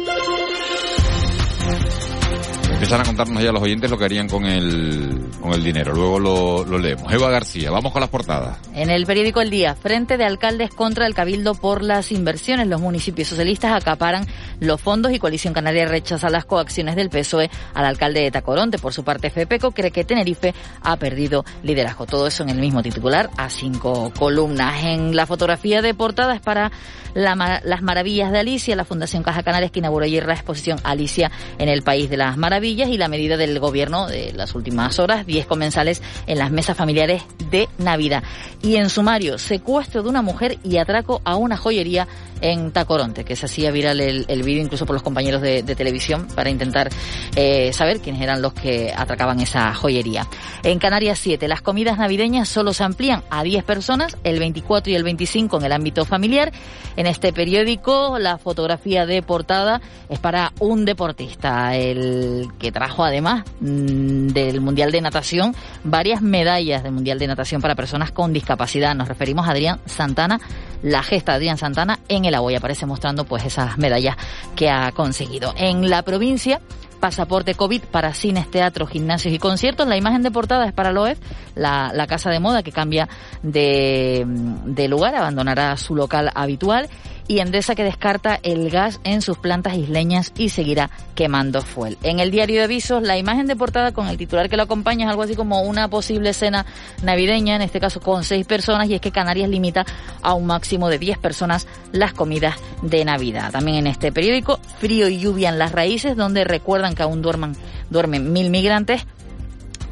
Empiezan 2.83 2.99
a 2.99 3.05
contarnos 3.05 3.41
ya 3.41 3.53
los 3.53 3.63
oyentes 3.63 3.89
lo 3.89 3.97
que 3.97 4.03
harían 4.03 4.27
con 4.27 4.43
el, 4.43 5.29
con 5.39 5.53
el 5.53 5.63
dinero. 5.63 5.93
Luego 5.93 6.19
lo, 6.19 6.65
lo 6.65 6.77
leemos. 6.77 7.13
Eva 7.13 7.29
García, 7.29 7.71
vamos 7.71 7.93
con 7.93 8.01
las 8.01 8.09
portadas. 8.09 8.57
En 8.73 8.89
el 8.89 9.05
periódico 9.05 9.39
El 9.39 9.49
Día, 9.49 9.73
Frente 9.73 10.17
de 10.17 10.25
Alcaldes 10.25 10.69
contra 10.71 11.07
el 11.07 11.13
Cabildo 11.13 11.55
por 11.55 11.81
las 11.81 12.11
inversiones. 12.11 12.67
Los 12.67 12.81
municipios 12.81 13.29
socialistas 13.29 13.71
acaparan 13.71 14.27
los 14.59 14.81
fondos 14.81 15.13
y 15.13 15.19
Coalición 15.19 15.53
Canaria 15.53 15.85
rechaza 15.85 16.29
las 16.29 16.43
coacciones 16.43 16.97
del 16.97 17.09
PSOE 17.09 17.49
al 17.73 17.85
alcalde 17.85 18.19
de 18.19 18.31
Tacoronte. 18.31 18.79
Por 18.79 18.91
su 18.91 19.05
parte, 19.05 19.29
FEPECO 19.29 19.71
cree 19.71 19.91
que 19.91 20.03
Tenerife 20.03 20.53
ha 20.81 20.97
perdido 20.97 21.45
liderazgo. 21.63 22.05
Todo 22.05 22.27
eso 22.27 22.43
en 22.43 22.49
el 22.49 22.59
mismo 22.59 22.83
titular 22.83 23.29
a 23.37 23.49
cinco 23.49 24.11
columnas. 24.19 24.83
En 24.83 25.15
la 25.15 25.25
fotografía 25.25 25.81
de 25.81 25.93
portada 25.93 26.35
es 26.35 26.41
para 26.41 26.69
las 27.13 27.81
maravillas 27.81 28.33
de 28.33 28.39
Alicia, 28.39 28.75
la 28.75 28.83
Fundación 28.83 29.23
Caja 29.23 29.41
Canarias 29.41 29.71
que 29.71 29.79
inauguró 29.79 30.03
ayer 30.03 30.25
la 30.25 30.33
exposición 30.33 30.79
Alicia 30.83 31.31
en 31.59 31.69
el 31.69 31.81
País 31.81 32.09
de 32.09 32.17
las 32.17 32.35
Maravillas 32.35 32.72
y 32.73 32.97
la 32.97 33.07
medida 33.07 33.37
del 33.37 33.59
gobierno 33.59 34.07
de 34.07 34.33
las 34.33 34.55
últimas 34.55 34.97
horas, 34.97 35.25
10 35.27 35.45
comensales 35.45 36.01
en 36.25 36.39
las 36.39 36.51
mesas 36.51 36.75
familiares 36.75 37.23
de 37.51 37.69
Navidad. 37.77 38.23
Y 38.63 38.77
en 38.77 38.89
sumario, 38.89 39.37
secuestro 39.37 40.01
de 40.01 40.09
una 40.09 40.21
mujer 40.21 40.57
y 40.63 40.77
atraco 40.77 41.21
a 41.23 41.35
una 41.35 41.55
joyería 41.55 42.07
en 42.41 42.71
Tacoronte, 42.71 43.23
que 43.23 43.35
se 43.35 43.45
hacía 43.45 43.71
viral 43.71 44.01
el, 44.01 44.25
el 44.27 44.43
vídeo 44.43 44.61
incluso 44.61 44.85
por 44.85 44.95
los 44.95 45.03
compañeros 45.03 45.41
de, 45.41 45.63
televisión 45.63 46.27
para 46.35 46.49
intentar 46.49 46.89
eh, 47.35 47.71
saber 47.73 47.99
quiénes 47.99 48.21
eran 48.21 48.41
los 48.41 48.53
que 48.53 48.93
atracaban 48.95 49.39
esa 49.39 49.73
joyería. 49.73 50.27
En 50.63 50.77
Canarias 50.77 51.19
7, 51.19 51.47
las 51.47 51.61
comidas 51.61 51.97
navideñas 51.97 52.49
solo 52.49 52.73
se 52.73 52.83
amplían 52.83 53.23
a 53.29 53.43
10 53.43 53.63
personas, 53.63 54.17
el 54.23 54.39
24 54.39 54.91
y 54.91 54.95
el 54.95 55.03
25 55.03 55.57
en 55.57 55.65
el 55.65 55.71
ámbito 55.71 56.05
familiar. 56.05 56.51
En 56.97 57.07
este 57.07 57.33
periódico, 57.33 58.19
la 58.19 58.37
fotografía 58.37 59.05
de 59.05 59.21
portada 59.21 59.81
es 60.09 60.19
para 60.19 60.51
un 60.59 60.85
deportista, 60.85 61.75
el 61.75 62.49
que 62.63 62.71
trajo 62.71 63.03
además 63.03 63.43
mm, 63.59 64.27
del 64.27 64.61
Mundial 64.61 64.89
de 64.89 65.01
Natación 65.01 65.53
varias 65.83 66.21
medallas 66.21 66.81
del 66.81 66.93
Mundial 66.93 67.19
de 67.19 67.27
Natación 67.27 67.61
para 67.61 67.75
personas 67.75 68.11
con 68.11 68.31
discapacidad. 68.31 68.95
Nos 68.95 69.09
referimos 69.09 69.45
a 69.45 69.51
Adrián 69.51 69.81
Santana, 69.85 70.39
la 70.81 71.03
gesta 71.03 71.33
de 71.33 71.39
Adrián 71.39 71.57
Santana 71.57 71.99
en 72.07 72.23
el 72.23 72.33
agua 72.33 72.53
y 72.53 72.55
aparece 72.55 72.85
mostrando 72.85 73.25
pues 73.25 73.43
esas 73.43 73.77
medallas 73.77 74.15
que 74.55 74.69
ha 74.69 74.93
conseguido. 74.93 75.53
En 75.57 75.89
la 75.89 76.03
provincia, 76.03 76.61
pasaporte 77.01 77.53
COVID 77.53 77.81
para 77.91 78.13
cines, 78.13 78.49
teatros, 78.49 78.89
gimnasios 78.89 79.33
y 79.33 79.39
conciertos. 79.39 79.85
La 79.85 79.97
imagen 79.97 80.23
de 80.23 80.31
portada 80.31 80.65
es 80.65 80.71
para 80.71 80.93
Loef, 80.93 81.19
la, 81.55 81.91
la 81.93 82.07
casa 82.07 82.29
de 82.29 82.39
moda 82.39 82.63
que 82.63 82.71
cambia 82.71 83.09
de, 83.41 84.23
de 84.25 84.87
lugar, 84.87 85.13
abandonará 85.15 85.75
su 85.75 85.95
local 85.95 86.31
habitual. 86.33 86.87
Y 87.27 87.39
Endesa 87.39 87.75
que 87.75 87.83
descarta 87.83 88.39
el 88.43 88.69
gas 88.69 88.99
en 89.03 89.21
sus 89.21 89.37
plantas 89.37 89.75
isleñas 89.75 90.33
y 90.37 90.49
seguirá 90.49 90.89
quemando 91.15 91.61
fuel. 91.61 91.97
En 92.03 92.19
el 92.19 92.31
diario 92.31 92.57
de 92.57 92.63
avisos, 92.65 93.01
la 93.01 93.17
imagen 93.17 93.47
de 93.47 93.55
portada 93.55 93.93
con 93.93 94.07
el 94.07 94.17
titular 94.17 94.49
que 94.49 94.57
lo 94.57 94.63
acompaña 94.63 95.05
es 95.05 95.09
algo 95.09 95.23
así 95.23 95.35
como 95.35 95.61
una 95.61 95.87
posible 95.87 96.33
cena 96.33 96.65
navideña, 97.01 97.55
en 97.55 97.61
este 97.61 97.79
caso 97.79 98.01
con 98.01 98.23
seis 98.23 98.45
personas, 98.45 98.89
y 98.89 98.95
es 98.95 99.01
que 99.01 99.11
Canarias 99.11 99.49
limita 99.49 99.85
a 100.21 100.33
un 100.33 100.45
máximo 100.45 100.89
de 100.89 100.99
10 100.99 101.17
personas 101.19 101.67
las 101.91 102.13
comidas 102.13 102.55
de 102.81 103.05
Navidad. 103.05 103.51
También 103.51 103.77
en 103.77 103.87
este 103.87 104.11
periódico, 104.11 104.59
frío 104.79 105.07
y 105.07 105.19
lluvia 105.19 105.49
en 105.49 105.59
las 105.59 105.71
raíces, 105.71 106.17
donde 106.17 106.43
recuerdan 106.43 106.95
que 106.95 107.03
aún 107.03 107.21
duerman, 107.21 107.55
duermen 107.89 108.33
mil 108.33 108.49
migrantes. 108.49 109.05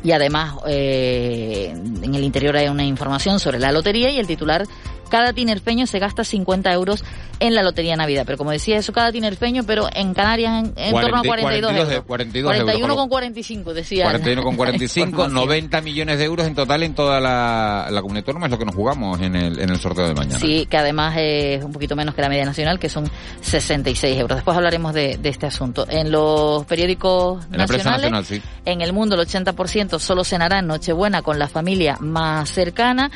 Y 0.04 0.14
además, 0.14 0.56
eh, 0.68 1.72
en 1.74 2.16
el 2.16 2.24
interior 2.24 2.58
hay 2.58 2.68
una 2.68 2.84
información 2.84 3.40
sobre 3.40 3.60
la 3.60 3.72
lotería 3.72 4.10
y 4.10 4.18
el 4.18 4.26
titular, 4.26 4.66
cada 5.12 5.34
tinerfeño 5.34 5.86
se 5.86 6.00
gasta 6.00 6.24
50 6.24 6.74
euros 6.74 7.04
en 7.40 7.54
la 7.54 7.62
lotería 7.62 7.96
Navidad. 7.96 8.24
Pero 8.26 8.38
como 8.40 8.50
decía 8.52 8.78
eso, 8.78 8.92
cada 8.94 9.12
tinerfeño, 9.12 9.64
pero 9.64 9.88
en 9.94 10.14
Canarias 10.16 10.64
en, 10.66 10.74
en 10.76 10.92
torno 10.92 11.18
a 11.18 11.22
42 11.22 11.72
42 11.72 11.90
euros. 11.92 12.06
42 12.08 12.54
euros, 12.56 12.64
41 12.66 12.80
con 12.82 12.90
lo- 12.90 12.96
con 12.96 13.10
45, 13.10 13.74
decía. 13.74 14.04
41 14.06 14.44
con 14.44 14.52
la 14.54 14.58
45, 14.58 15.06
información. 15.10 15.34
90 15.48 15.82
millones 15.82 16.18
de 16.18 16.26
euros 16.26 16.48
en 16.48 16.56
total 16.56 16.84
en 16.84 16.96
toda 16.96 17.20
la, 17.20 17.88
la 17.92 18.02
comunidad 18.02 18.24
autónoma 18.24 18.46
es 18.48 18.52
lo 18.52 18.58
que 18.58 18.66
nos 18.66 18.76
jugamos 18.76 19.22
en 19.22 19.36
el, 19.36 19.60
en 19.60 19.70
el 19.70 19.78
sorteo 19.80 20.08
de 20.08 20.14
mañana. 20.16 20.40
Sí, 20.40 20.66
que 20.70 20.78
además 20.78 21.16
es 21.18 21.64
un 21.64 21.72
poquito 21.72 21.96
menos 21.96 22.16
que 22.16 22.22
la 22.22 22.30
media 22.30 22.46
nacional, 22.46 22.80
que 22.80 22.90
son 22.90 23.10
66 23.42 24.18
euros. 24.20 24.38
Después 24.38 24.56
hablaremos 24.56 24.94
de, 24.94 25.18
de 25.18 25.30
este 25.30 25.46
asunto. 25.48 25.86
En 25.90 26.12
los 26.12 26.66
periódicos 26.66 27.44
En 27.52 27.58
la 27.58 27.66
prensa 27.68 27.92
nacionales, 27.92 28.12
nacional, 28.12 28.26
sí. 28.26 28.42
en 28.66 28.82
el 28.82 28.94
mundo 28.94 29.20
el 29.20 29.28
80% 29.28 30.00
solo 30.00 30.24
cenará 30.24 30.60
en 30.60 30.68
Nochebuena 30.68 31.22
con 31.22 31.38
la 31.38 31.48
familia 31.48 31.98
más 32.00 32.50
cercana. 32.50 33.12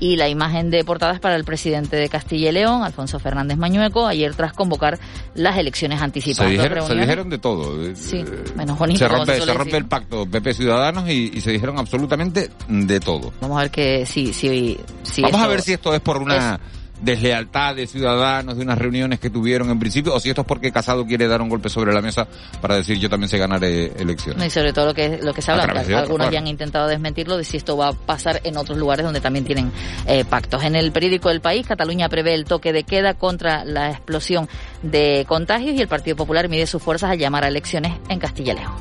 Y 0.00 0.16
la 0.16 0.28
imagen 0.28 0.70
de 0.70 0.84
portada 0.84 1.12
es 1.12 1.18
para 1.20 1.34
el 1.34 1.44
presidente 1.44 1.96
de 1.96 2.08
Castilla 2.08 2.50
y 2.50 2.52
León, 2.52 2.84
Alfonso 2.84 3.18
Fernández 3.18 3.58
Mañueco, 3.58 4.06
ayer 4.06 4.32
tras 4.34 4.52
convocar 4.52 4.98
las 5.34 5.56
elecciones 5.58 5.98
Se 5.98 6.04
anticipadas. 6.04 6.52
Dos 6.54 6.62
dijeron, 6.62 6.86
se 6.86 6.94
dijeron 6.94 7.30
de 7.30 7.38
todo. 7.38 7.94
Sí, 7.96 8.24
menos 8.54 8.78
bonito. 8.78 8.98
Se 9.00 9.08
rompe, 9.08 9.34
se 9.40 9.44
se 9.44 9.54
rompe 9.54 9.76
el 9.76 9.86
pacto 9.86 10.24
PP 10.26 10.54
Ciudadanos 10.54 11.08
y, 11.08 11.32
y 11.34 11.40
se 11.40 11.50
dijeron 11.50 11.78
absolutamente 11.78 12.48
de 12.68 13.00
todo. 13.00 13.32
Vamos 13.40 13.58
a 13.58 13.62
ver 13.62 13.70
que 13.72 14.06
sí, 14.06 14.32
sí, 14.32 14.78
sí. 15.02 15.22
Vamos 15.22 15.36
a 15.36 15.40
esto- 15.40 15.50
ver 15.50 15.62
si 15.62 15.72
esto 15.72 15.92
es 15.94 16.00
por 16.00 16.18
una 16.18 16.60
deslealtad 17.00 17.76
de 17.76 17.86
ciudadanos, 17.86 18.56
de 18.56 18.62
unas 18.62 18.78
reuniones 18.78 19.20
que 19.20 19.30
tuvieron 19.30 19.70
en 19.70 19.78
principio, 19.78 20.14
o 20.14 20.20
si 20.20 20.30
esto 20.30 20.42
es 20.42 20.46
porque 20.46 20.72
Casado 20.72 21.06
quiere 21.06 21.28
dar 21.28 21.40
un 21.40 21.48
golpe 21.48 21.68
sobre 21.68 21.92
la 21.92 22.02
mesa 22.02 22.26
para 22.60 22.76
decir 22.76 22.98
yo 22.98 23.08
también 23.08 23.28
sé 23.28 23.38
ganar 23.38 23.62
eh, 23.64 23.92
elecciones. 23.98 24.46
Y 24.46 24.50
sobre 24.50 24.72
todo 24.72 24.86
lo 24.86 24.94
que 24.94 25.18
lo 25.22 25.32
que 25.32 25.42
se 25.42 25.50
A 25.50 25.54
habla, 25.54 25.72
que 25.72 25.80
otro, 25.80 25.98
algunos 25.98 26.16
claro. 26.16 26.32
ya 26.32 26.38
han 26.38 26.46
intentado 26.46 26.88
desmentirlo 26.88 27.36
de 27.36 27.44
si 27.44 27.56
esto 27.56 27.76
va 27.76 27.88
a 27.88 27.92
pasar 27.92 28.40
en 28.44 28.56
otros 28.56 28.78
lugares 28.78 29.04
donde 29.04 29.20
también 29.20 29.44
tienen 29.44 29.72
eh, 30.06 30.24
pactos. 30.24 30.64
En 30.64 30.76
el 30.76 30.92
periódico 30.92 31.30
El 31.30 31.40
País, 31.40 31.66
Cataluña 31.66 32.08
prevé 32.08 32.34
el 32.34 32.44
toque 32.44 32.72
de 32.72 32.84
queda 32.84 33.14
contra 33.14 33.64
la 33.64 33.90
explosión 33.90 34.48
de 34.82 35.24
contagios 35.28 35.74
y 35.76 35.80
el 35.80 35.88
Partido 35.88 36.16
Popular 36.16 36.48
mide 36.48 36.66
sus 36.66 36.82
fuerzas 36.82 37.10
al 37.10 37.18
llamar 37.18 37.44
a 37.44 37.48
elecciones 37.48 37.92
en 38.08 38.18
Castilla 38.18 38.52
y 38.52 38.56
León. 38.56 38.72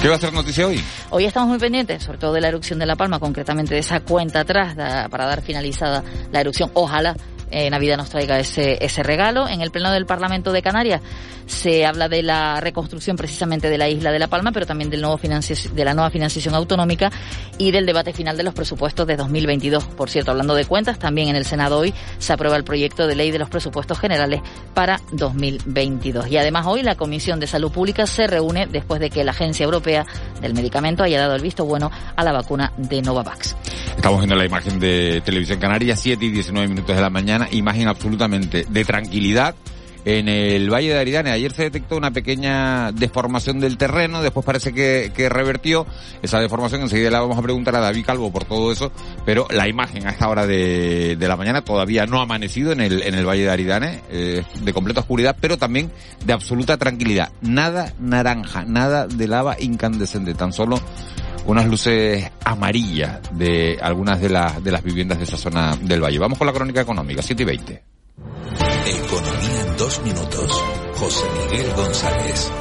¿Qué 0.00 0.08
va 0.08 0.14
a 0.14 0.18
ser 0.18 0.32
noticia 0.32 0.64
hoy? 0.68 0.80
Hoy 1.10 1.24
estamos 1.24 1.48
muy 1.48 1.58
pendientes, 1.58 2.04
sobre 2.04 2.18
todo 2.18 2.32
de 2.32 2.40
la 2.40 2.48
erupción 2.48 2.78
de 2.78 2.86
La 2.86 2.94
Palma, 2.94 3.18
concretamente 3.18 3.74
de 3.74 3.80
esa 3.80 3.98
cuenta 3.98 4.40
atrás 4.40 4.76
para 5.10 5.26
dar 5.26 5.42
finalizada 5.42 6.04
la 6.30 6.40
erupción. 6.40 6.70
Ojalá 6.74 7.16
eh, 7.50 7.70
Navidad 7.70 7.96
nos 7.96 8.10
traiga 8.10 8.38
ese, 8.38 8.84
ese 8.84 9.02
regalo. 9.02 9.48
En 9.48 9.60
el 9.60 9.70
Pleno 9.70 9.90
del 9.90 10.06
Parlamento 10.06 10.52
de 10.52 10.62
Canarias 10.62 11.00
se 11.46 11.86
habla 11.86 12.08
de 12.08 12.22
la 12.22 12.60
reconstrucción 12.60 13.16
precisamente 13.16 13.70
de 13.70 13.78
la 13.78 13.88
isla 13.88 14.12
de 14.12 14.18
La 14.18 14.28
Palma, 14.28 14.52
pero 14.52 14.66
también 14.66 14.90
del 14.90 15.00
nuevo 15.00 15.18
de 15.18 15.84
la 15.84 15.94
nueva 15.94 16.10
financiación 16.10 16.54
autonómica 16.54 17.10
y 17.56 17.70
del 17.70 17.86
debate 17.86 18.12
final 18.12 18.36
de 18.36 18.42
los 18.42 18.54
presupuestos 18.54 19.06
de 19.06 19.16
2022. 19.16 19.84
Por 19.84 20.10
cierto, 20.10 20.30
hablando 20.30 20.54
de 20.54 20.64
cuentas, 20.64 20.98
también 20.98 21.28
en 21.28 21.36
el 21.36 21.44
Senado 21.44 21.78
hoy 21.78 21.92
se 22.18 22.32
aprueba 22.32 22.56
el 22.56 22.64
proyecto 22.64 23.06
de 23.06 23.16
ley 23.16 23.30
de 23.30 23.38
los 23.38 23.48
presupuestos 23.48 23.98
generales 23.98 24.40
para 24.74 25.00
2022. 25.12 26.28
Y 26.28 26.36
además 26.36 26.66
hoy 26.66 26.82
la 26.82 26.94
Comisión 26.94 27.40
de 27.40 27.46
Salud 27.46 27.72
Pública 27.72 28.06
se 28.06 28.26
reúne 28.26 28.66
después 28.66 29.00
de 29.00 29.10
que 29.10 29.24
la 29.24 29.32
Agencia 29.32 29.64
Europea 29.64 30.06
del 30.40 30.54
Medicamento 30.54 31.02
haya 31.02 31.18
dado 31.18 31.34
el 31.34 31.42
visto 31.42 31.64
bueno 31.64 31.90
a 32.16 32.24
la 32.24 32.32
vacuna 32.32 32.72
de 32.76 33.02
Novavax. 33.02 33.56
Estamos 33.96 34.20
viendo 34.20 34.36
la 34.36 34.44
imagen 34.44 34.78
de 34.78 35.20
Televisión 35.24 35.58
Canaria, 35.58 35.96
7 35.96 36.24
y 36.24 36.30
19 36.30 36.68
minutos 36.68 36.94
de 36.94 37.02
la 37.02 37.10
mañana, 37.10 37.37
imagen 37.50 37.88
absolutamente 37.88 38.66
de 38.68 38.84
tranquilidad 38.84 39.54
en 40.04 40.28
el 40.28 40.72
Valle 40.72 40.88
de 40.94 40.98
Aridane. 40.98 41.30
Ayer 41.30 41.52
se 41.52 41.64
detectó 41.64 41.96
una 41.96 42.10
pequeña 42.10 42.92
deformación 42.92 43.60
del 43.60 43.76
terreno, 43.76 44.22
después 44.22 44.44
parece 44.44 44.72
que, 44.72 45.12
que, 45.14 45.28
revertió 45.28 45.86
esa 46.22 46.40
deformación. 46.40 46.80
Enseguida 46.82 47.10
la 47.10 47.20
vamos 47.20 47.38
a 47.38 47.42
preguntar 47.42 47.76
a 47.76 47.80
David 47.80 48.06
Calvo 48.06 48.32
por 48.32 48.44
todo 48.44 48.72
eso, 48.72 48.90
pero 49.26 49.46
la 49.50 49.68
imagen 49.68 50.06
a 50.06 50.10
esta 50.10 50.28
hora 50.28 50.46
de, 50.46 51.16
de 51.16 51.28
la 51.28 51.36
mañana 51.36 51.62
todavía 51.62 52.06
no 52.06 52.20
ha 52.20 52.22
amanecido 52.22 52.72
en 52.72 52.80
el, 52.80 53.02
en 53.02 53.14
el 53.14 53.26
Valle 53.26 53.42
de 53.42 53.50
Aridane, 53.50 54.00
eh, 54.10 54.44
de 54.62 54.72
completa 54.72 55.00
oscuridad, 55.00 55.36
pero 55.40 55.58
también 55.58 55.90
de 56.24 56.32
absoluta 56.32 56.76
tranquilidad. 56.78 57.30
Nada 57.42 57.92
naranja, 57.98 58.64
nada 58.64 59.06
de 59.06 59.28
lava 59.28 59.56
incandescente, 59.60 60.32
tan 60.32 60.52
solo 60.52 60.80
unas 61.48 61.66
luces 61.66 62.30
amarillas 62.44 63.20
de 63.32 63.78
algunas 63.80 64.20
de 64.20 64.28
las, 64.28 64.62
de 64.62 64.70
las 64.70 64.82
viviendas 64.82 65.16
de 65.16 65.24
esa 65.24 65.38
zona 65.38 65.74
del 65.80 66.02
valle. 66.02 66.18
Vamos 66.18 66.36
con 66.36 66.46
la 66.46 66.52
crónica 66.52 66.82
económica, 66.82 67.22
7 67.22 67.42
y 67.42 67.46
20. 67.46 67.82
Economía 68.86 69.60
en 69.66 69.76
dos 69.78 70.02
minutos. 70.04 70.64
José 70.96 71.24
Miguel 71.50 71.72
González. 71.74 72.52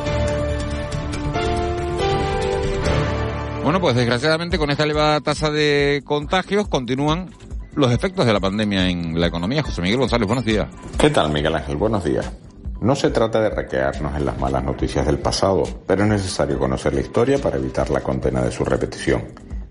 Bueno, 3.61 3.81
pues 3.81 3.95
desgraciadamente 3.97 4.57
con 4.57 4.69
esta 4.71 4.85
elevada 4.85 5.19
tasa 5.19 5.51
de 5.51 6.01
contagios 6.05 6.69
continúan 6.69 7.29
los 7.75 7.91
efectos 7.91 8.25
de 8.25 8.31
la 8.31 8.39
pandemia 8.39 8.89
en 8.89 9.19
la 9.19 9.27
economía. 9.27 9.63
José 9.63 9.81
Miguel 9.81 9.99
González, 9.99 10.27
buenos 10.27 10.45
días. 10.45 10.69
¿Qué 10.97 11.09
tal, 11.09 11.29
Miguel 11.33 11.53
Ángel? 11.53 11.75
Buenos 11.75 12.05
días. 12.05 12.31
No 12.79 12.95
se 12.95 13.09
trata 13.09 13.41
de 13.41 13.49
recrearnos 13.49 14.15
en 14.15 14.25
las 14.25 14.37
malas 14.37 14.63
noticias 14.63 15.03
del 15.05 15.17
pasado, 15.17 15.63
pero 15.87 16.03
es 16.03 16.09
necesario 16.09 16.59
conocer 16.59 16.93
la 16.93 17.01
historia 17.01 17.39
para 17.39 17.57
evitar 17.57 17.89
la 17.89 18.01
condena 18.01 18.41
de 18.41 18.51
su 18.51 18.63
repetición. 18.63 19.23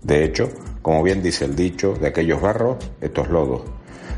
De 0.03 0.25
hecho, 0.25 0.49
como 0.81 1.01
bien 1.03 1.23
dice 1.23 1.45
el 1.45 1.55
dicho, 1.55 1.93
de 1.93 2.07
aquellos 2.07 2.41
barros, 2.41 2.75
estos 2.99 3.29
lodos. 3.29 3.61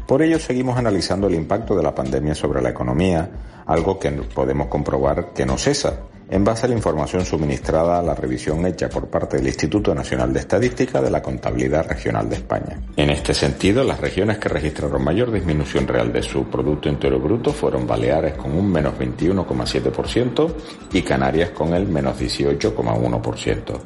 Por 0.07 0.23
ello 0.23 0.39
seguimos 0.39 0.75
analizando 0.75 1.27
el 1.27 1.35
impacto 1.35 1.75
de 1.75 1.83
la 1.83 1.93
pandemia 1.93 2.33
sobre 2.33 2.63
la 2.63 2.69
economía, 2.69 3.29
algo 3.69 3.99
que 3.99 4.11
podemos 4.11 4.67
comprobar 4.67 5.31
que 5.31 5.45
no 5.45 5.57
cesa, 5.57 5.99
en 6.27 6.43
base 6.43 6.65
a 6.65 6.69
la 6.69 6.75
información 6.75 7.23
suministrada 7.23 7.99
a 7.99 8.03
la 8.03 8.15
revisión 8.15 8.65
hecha 8.65 8.89
por 8.89 9.07
parte 9.07 9.37
del 9.37 9.47
Instituto 9.47 9.93
Nacional 9.93 10.33
de 10.33 10.39
Estadística 10.39 11.01
de 11.01 11.11
la 11.11 11.21
Contabilidad 11.21 11.87
Regional 11.87 12.27
de 12.29 12.35
España. 12.35 12.79
En 12.95 13.11
este 13.11 13.33
sentido, 13.33 13.83
las 13.83 13.99
regiones 13.99 14.39
que 14.39 14.49
registraron 14.49 15.03
mayor 15.03 15.31
disminución 15.31 15.87
real 15.87 16.11
de 16.11 16.23
su 16.23 16.45
Producto 16.45 16.89
Interior 16.89 17.21
Bruto 17.21 17.51
fueron 17.51 17.85
Baleares 17.85 18.33
con 18.33 18.55
un 18.55 18.71
menos 18.71 18.93
21,7% 18.95 20.53
y 20.93 21.01
Canarias 21.03 21.51
con 21.51 21.73
el 21.73 21.87
menos 21.87 22.19
18,1%. 22.19 23.79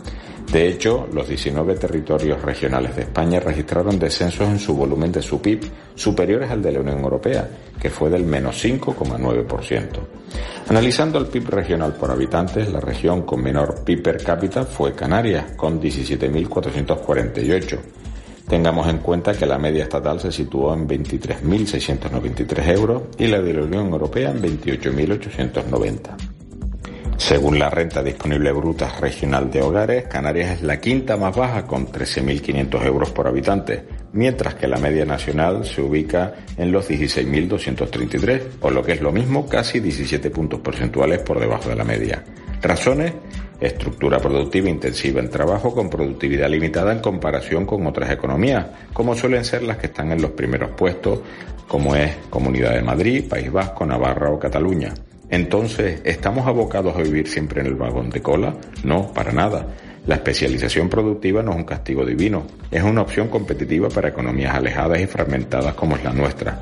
De 0.52 0.67
hecho, 0.67 1.08
los 1.12 1.28
19 1.28 1.76
territorios 1.76 2.39
regionales 2.41 2.96
de 2.96 3.02
España 3.04 3.39
registraron 3.39 3.98
descensos 3.98 4.48
en 4.48 4.60
su 4.60 4.76
volumen 4.76 5.12
de 5.12 5.22
su 5.22 5.41
PIB 5.41 5.63
superiores 5.96 6.52
al 6.52 6.62
de 6.62 6.74
la 6.74 6.82
Unión 6.82 7.00
Europea, 7.00 7.50
que 7.82 7.89
fue 7.89 8.10
del 8.12 8.24
menos 8.24 8.63
5,9%. 8.63 9.73
Analizando 10.70 11.20
el 11.20 11.28
PIB 11.28 11.50
regional 11.50 11.94
por 11.94 12.12
habitantes, 12.12 12.72
la 12.72 12.80
región 12.80 13.24
con 13.24 13.44
menor 13.44 13.84
PIB 13.84 14.02
per 14.02 14.24
cápita 14.24 14.64
fue 14.64 14.94
Canarias, 14.94 15.52
con 15.56 15.82
17.448. 15.82 17.80
Tengamos 18.48 18.88
en 18.88 19.00
cuenta 19.00 19.34
que 19.34 19.46
la 19.46 19.58
media 19.58 19.84
estatal 19.84 20.20
se 20.20 20.32
situó 20.32 20.74
en 20.74 20.88
23.693 20.88 22.68
euros 22.70 23.04
y 23.18 23.28
la 23.28 23.42
de 23.42 23.54
la 23.54 23.64
Unión 23.64 23.88
Europea 23.88 24.32
en 24.32 24.42
28.890. 24.42 26.34
Según 27.18 27.58
la 27.58 27.70
renta 27.70 28.04
disponible 28.04 28.52
bruta 28.52 28.92
regional 29.00 29.50
de 29.50 29.62
hogares, 29.62 30.06
Canarias 30.08 30.58
es 30.58 30.64
la 30.64 30.82
quinta 30.82 31.16
más 31.16 31.36
baja 31.36 31.66
con 31.66 31.88
13.500 31.88 32.86
euros 32.86 33.12
por 33.12 33.28
habitante, 33.28 33.86
mientras 34.13 34.56
que 34.56 34.67
la 34.67 34.78
media 34.78 35.06
nacional 35.06 35.65
se 35.65 35.82
ubica 35.82 36.34
en 36.58 36.71
los 36.71 36.89
16.233, 36.89 38.41
o 38.62 38.69
lo 38.69 38.84
que 38.84 38.93
es 38.93 39.02
lo 39.02 39.12
mismo, 39.12 39.47
casi 39.47 39.80
17 39.80 40.30
puntos 40.30 40.60
porcentuales 40.62 41.19
por 41.19 41.39
debajo 41.39 41.69
de 41.69 41.76
la 41.76 41.84
media. 41.84 42.23
Razones, 42.62 43.13
estructura 43.60 44.19
productiva 44.19 44.69
intensiva 44.69 45.19
en 45.19 45.30
trabajo 45.30 45.73
con 45.73 45.89
productividad 45.89 46.49
limitada 46.49 46.91
en 46.91 46.99
comparación 46.99 47.65
con 47.65 47.86
otras 47.88 48.12
economías, 48.12 48.65
como 48.93 49.15
suelen 49.15 49.43
ser 49.43 49.63
las 49.63 49.78
que 49.78 49.88
están 49.88 50.12
en 50.12 50.21
los 50.21 50.32
primeros 50.32 50.71
puestos, 50.71 51.19
como 51.67 51.95
es 51.95 52.15
Comunidad 52.30 52.73
de 52.73 52.82
Madrid, 52.82 53.28
País 53.28 53.52
Vasco, 53.52 53.86
Navarra 53.86 54.32
o 54.32 54.39
Cataluña. 54.39 54.93
Entonces, 55.30 56.02
¿estamos 56.04 56.45
abocados 56.45 56.95
a 56.95 57.02
vivir 57.02 57.28
siempre 57.28 57.62
en 57.62 57.67
el 57.67 57.76
vagón 57.76 58.10
de 58.10 58.21
cola? 58.21 58.54
No, 58.84 59.12
para 59.13 59.32
nada. 59.32 59.67
La 60.06 60.16
especialización 60.16 60.89
productiva 60.89 61.42
no 61.42 61.52
es 61.52 61.58
un 61.58 61.63
castigo 61.63 62.06
divino, 62.06 62.46
es 62.70 62.84
una 62.84 63.02
opción 63.02 63.30
competitiva 63.30 63.88
para 63.88 64.10
economías 64.10 64.54
alejadas 64.54 65.00
y 65.00 65.08
fragmentadas 65.08 65.76
como 65.76 65.96
es 65.96 66.04
la 66.04 66.12
nuestra. 66.12 66.62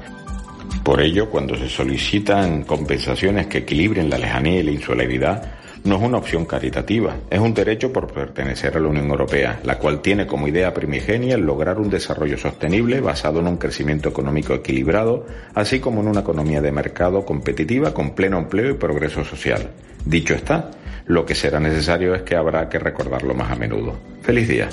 Por 0.84 1.02
ello, 1.02 1.30
cuando 1.30 1.56
se 1.56 1.68
solicitan 1.68 2.64
compensaciones 2.64 3.48
que 3.48 3.60
equilibren 3.60 4.10
la 4.10 4.20
lejanía 4.20 4.60
y 4.60 4.64
la 4.64 4.72
insularidad, 4.72 5.61
no 5.84 5.96
es 5.96 6.02
una 6.02 6.18
opción 6.18 6.46
caritativa, 6.46 7.16
es 7.30 7.40
un 7.40 7.54
derecho 7.54 7.92
por 7.92 8.12
pertenecer 8.12 8.78
a 8.78 8.80
la 8.80 8.88
Unión 8.88 9.10
Europea, 9.10 9.60
la 9.64 9.78
cual 9.78 10.02
tiene 10.02 10.28
como 10.28 10.48
idea 10.48 10.74
primigenia 10.74 11.36
el 11.36 11.42
lograr 11.42 11.80
un 11.80 11.90
desarrollo 11.90 12.38
sostenible 12.38 13.02
basado 13.02 13.40
en 13.40 13.48
un 13.48 13.58
crecimiento 13.58 14.10
económico 14.10 14.54
equilibrado, 14.54 15.26
así 15.54 15.80
como 15.80 16.02
en 16.02 16.10
una 16.10 16.22
economía 16.22 16.62
de 16.62 16.72
mercado 16.72 17.26
competitiva 17.26 17.94
con 17.94 18.14
pleno 18.14 18.38
empleo 18.38 18.72
y 18.72 18.76
progreso 18.76 19.24
social. 19.24 19.72
Dicho 20.06 20.34
está, 20.34 20.72
lo 21.06 21.26
que 21.26 21.36
será 21.36 21.60
necesario 21.60 22.14
es 22.14 22.22
que 22.24 22.36
habrá 22.36 22.70
que 22.70 22.80
recordarlo 22.80 23.34
más 23.34 23.52
a 23.52 23.56
menudo. 23.56 24.00
Feliz 24.22 24.48
día. 24.48 24.70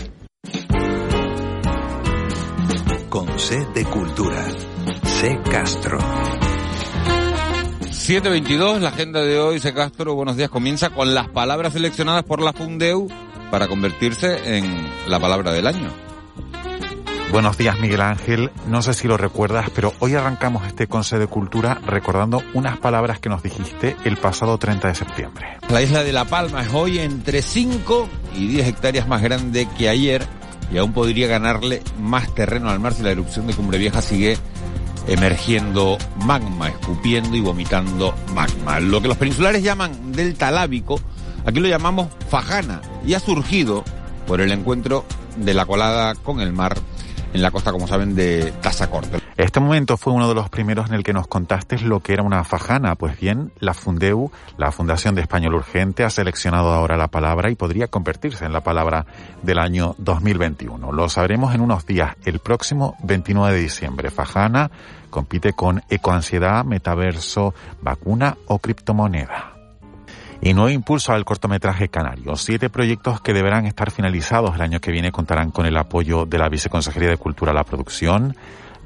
Con 3.08 3.38
C 3.38 3.66
de 3.74 3.84
Cultura. 3.84 4.44
C 5.04 5.38
Castro. 5.50 5.98
722, 8.08 8.80
la 8.80 8.88
agenda 8.88 9.20
de 9.20 9.38
hoy, 9.38 9.60
C. 9.60 9.74
Castro, 9.74 10.14
buenos 10.14 10.34
días, 10.38 10.48
comienza 10.48 10.88
con 10.88 11.14
las 11.14 11.28
palabras 11.28 11.74
seleccionadas 11.74 12.24
por 12.24 12.40
la 12.40 12.54
Fundeu 12.54 13.06
para 13.50 13.68
convertirse 13.68 14.56
en 14.56 14.88
la 15.08 15.20
palabra 15.20 15.52
del 15.52 15.66
año. 15.66 15.92
Buenos 17.30 17.58
días, 17.58 17.78
Miguel 17.80 18.00
Ángel. 18.00 18.50
No 18.66 18.80
sé 18.80 18.94
si 18.94 19.08
lo 19.08 19.18
recuerdas, 19.18 19.68
pero 19.74 19.92
hoy 19.98 20.14
arrancamos 20.14 20.66
este 20.66 20.86
Consejo 20.86 21.20
de 21.20 21.26
Cultura 21.26 21.82
recordando 21.84 22.42
unas 22.54 22.78
palabras 22.78 23.20
que 23.20 23.28
nos 23.28 23.42
dijiste 23.42 23.94
el 24.06 24.16
pasado 24.16 24.56
30 24.56 24.88
de 24.88 24.94
septiembre. 24.94 25.58
La 25.68 25.82
isla 25.82 26.02
de 26.02 26.14
La 26.14 26.24
Palma 26.24 26.62
es 26.62 26.72
hoy 26.72 27.00
entre 27.00 27.42
5 27.42 28.08
y 28.36 28.46
10 28.46 28.68
hectáreas 28.68 29.06
más 29.06 29.20
grande 29.20 29.68
que 29.76 29.90
ayer 29.90 30.26
y 30.72 30.78
aún 30.78 30.94
podría 30.94 31.26
ganarle 31.26 31.82
más 32.00 32.34
terreno 32.34 32.70
al 32.70 32.80
mar 32.80 32.94
si 32.94 33.02
la 33.02 33.10
erupción 33.10 33.46
de 33.46 33.52
Cumbre 33.52 33.76
Vieja 33.76 34.00
sigue 34.00 34.38
emergiendo 35.06 35.98
magma, 36.24 36.68
escupiendo 36.68 37.36
y 37.36 37.40
vomitando 37.40 38.14
magma. 38.34 38.80
Lo 38.80 39.00
que 39.00 39.08
los 39.08 39.16
peninsulares 39.16 39.62
llaman 39.62 40.12
delta 40.12 40.50
lábico, 40.50 41.00
aquí 41.44 41.60
lo 41.60 41.68
llamamos 41.68 42.08
fajana 42.28 42.80
y 43.06 43.14
ha 43.14 43.20
surgido 43.20 43.84
por 44.26 44.40
el 44.40 44.52
encuentro 44.52 45.04
de 45.36 45.54
la 45.54 45.66
colada 45.66 46.14
con 46.14 46.40
el 46.40 46.52
mar 46.52 46.76
en 47.32 47.42
la 47.42 47.50
costa, 47.50 47.72
como 47.72 47.86
saben, 47.86 48.14
de 48.14 48.52
Tazacorte. 48.62 49.27
Este 49.38 49.60
momento 49.60 49.96
fue 49.96 50.12
uno 50.12 50.28
de 50.28 50.34
los 50.34 50.48
primeros 50.48 50.88
en 50.88 50.96
el 50.96 51.04
que 51.04 51.12
nos 51.12 51.28
contaste 51.28 51.78
lo 51.78 52.00
que 52.00 52.12
era 52.12 52.24
una 52.24 52.42
fajana. 52.42 52.96
Pues 52.96 53.20
bien, 53.20 53.52
la 53.60 53.72
Fundeu, 53.72 54.32
la 54.56 54.72
Fundación 54.72 55.14
de 55.14 55.20
Español 55.20 55.54
Urgente, 55.54 56.02
ha 56.02 56.10
seleccionado 56.10 56.72
ahora 56.72 56.96
la 56.96 57.06
palabra 57.06 57.48
y 57.48 57.54
podría 57.54 57.86
convertirse 57.86 58.44
en 58.44 58.52
la 58.52 58.62
palabra 58.62 59.06
del 59.44 59.60
año 59.60 59.94
2021. 59.98 60.90
Lo 60.90 61.08
sabremos 61.08 61.54
en 61.54 61.60
unos 61.60 61.86
días, 61.86 62.16
el 62.24 62.40
próximo 62.40 62.96
29 63.04 63.54
de 63.54 63.62
diciembre. 63.62 64.10
Fajana 64.10 64.72
compite 65.08 65.52
con 65.52 65.84
ecoansiedad, 65.88 66.64
metaverso, 66.64 67.54
vacuna 67.80 68.36
o 68.48 68.58
criptomoneda. 68.58 69.52
Y 70.40 70.52
nuevo 70.52 70.70
impulso 70.70 71.12
al 71.12 71.24
cortometraje 71.24 71.88
canario. 71.88 72.34
Siete 72.34 72.70
proyectos 72.70 73.20
que 73.20 73.32
deberán 73.32 73.66
estar 73.66 73.92
finalizados 73.92 74.56
el 74.56 74.62
año 74.62 74.80
que 74.80 74.90
viene 74.90 75.12
contarán 75.12 75.52
con 75.52 75.64
el 75.64 75.76
apoyo 75.76 76.26
de 76.26 76.38
la 76.38 76.48
Viceconsejería 76.48 77.10
de 77.10 77.16
Cultura 77.16 77.52
a 77.52 77.54
la 77.54 77.64
producción, 77.64 78.36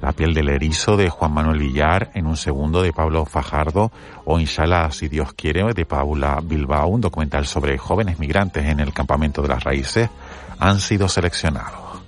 La 0.02 0.12
piel 0.12 0.34
del 0.34 0.48
erizo 0.48 0.96
de 0.96 1.08
Juan 1.08 1.32
Manuel 1.32 1.60
Villar, 1.60 2.10
en 2.14 2.26
un 2.26 2.36
segundo 2.36 2.82
de 2.82 2.92
Pablo 2.92 3.24
Fajardo, 3.24 3.92
o 4.24 4.40
Inshallah, 4.40 4.90
si 4.90 5.06
Dios 5.06 5.32
quiere, 5.32 5.62
de 5.72 5.86
Paula 5.86 6.40
Bilbao, 6.42 6.88
un 6.88 7.00
documental 7.00 7.46
sobre 7.46 7.78
jóvenes 7.78 8.18
migrantes 8.18 8.66
en 8.66 8.80
el 8.80 8.92
campamento 8.92 9.42
de 9.42 9.48
las 9.48 9.62
raíces, 9.62 10.10
han 10.58 10.80
sido 10.80 11.08
seleccionados. 11.08 12.02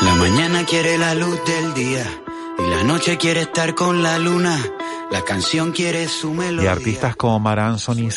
La 0.00 0.14
mañana 0.16 0.64
quiere 0.66 0.98
la 0.98 1.14
luz 1.14 1.40
del 1.44 1.74
día 1.74 2.04
y 2.58 2.68
la 2.68 2.82
noche 2.82 3.16
quiere 3.16 3.42
estar 3.42 3.76
con 3.76 4.02
la 4.02 4.18
luna. 4.18 4.58
La 5.10 5.22
canción 5.22 5.72
quiere 5.72 6.06
su 6.06 6.30
Y 6.30 6.36
melodía. 6.36 6.72
artistas 6.72 7.16
como 7.16 7.40
Mar 7.40 7.58
Anthony, 7.58 8.10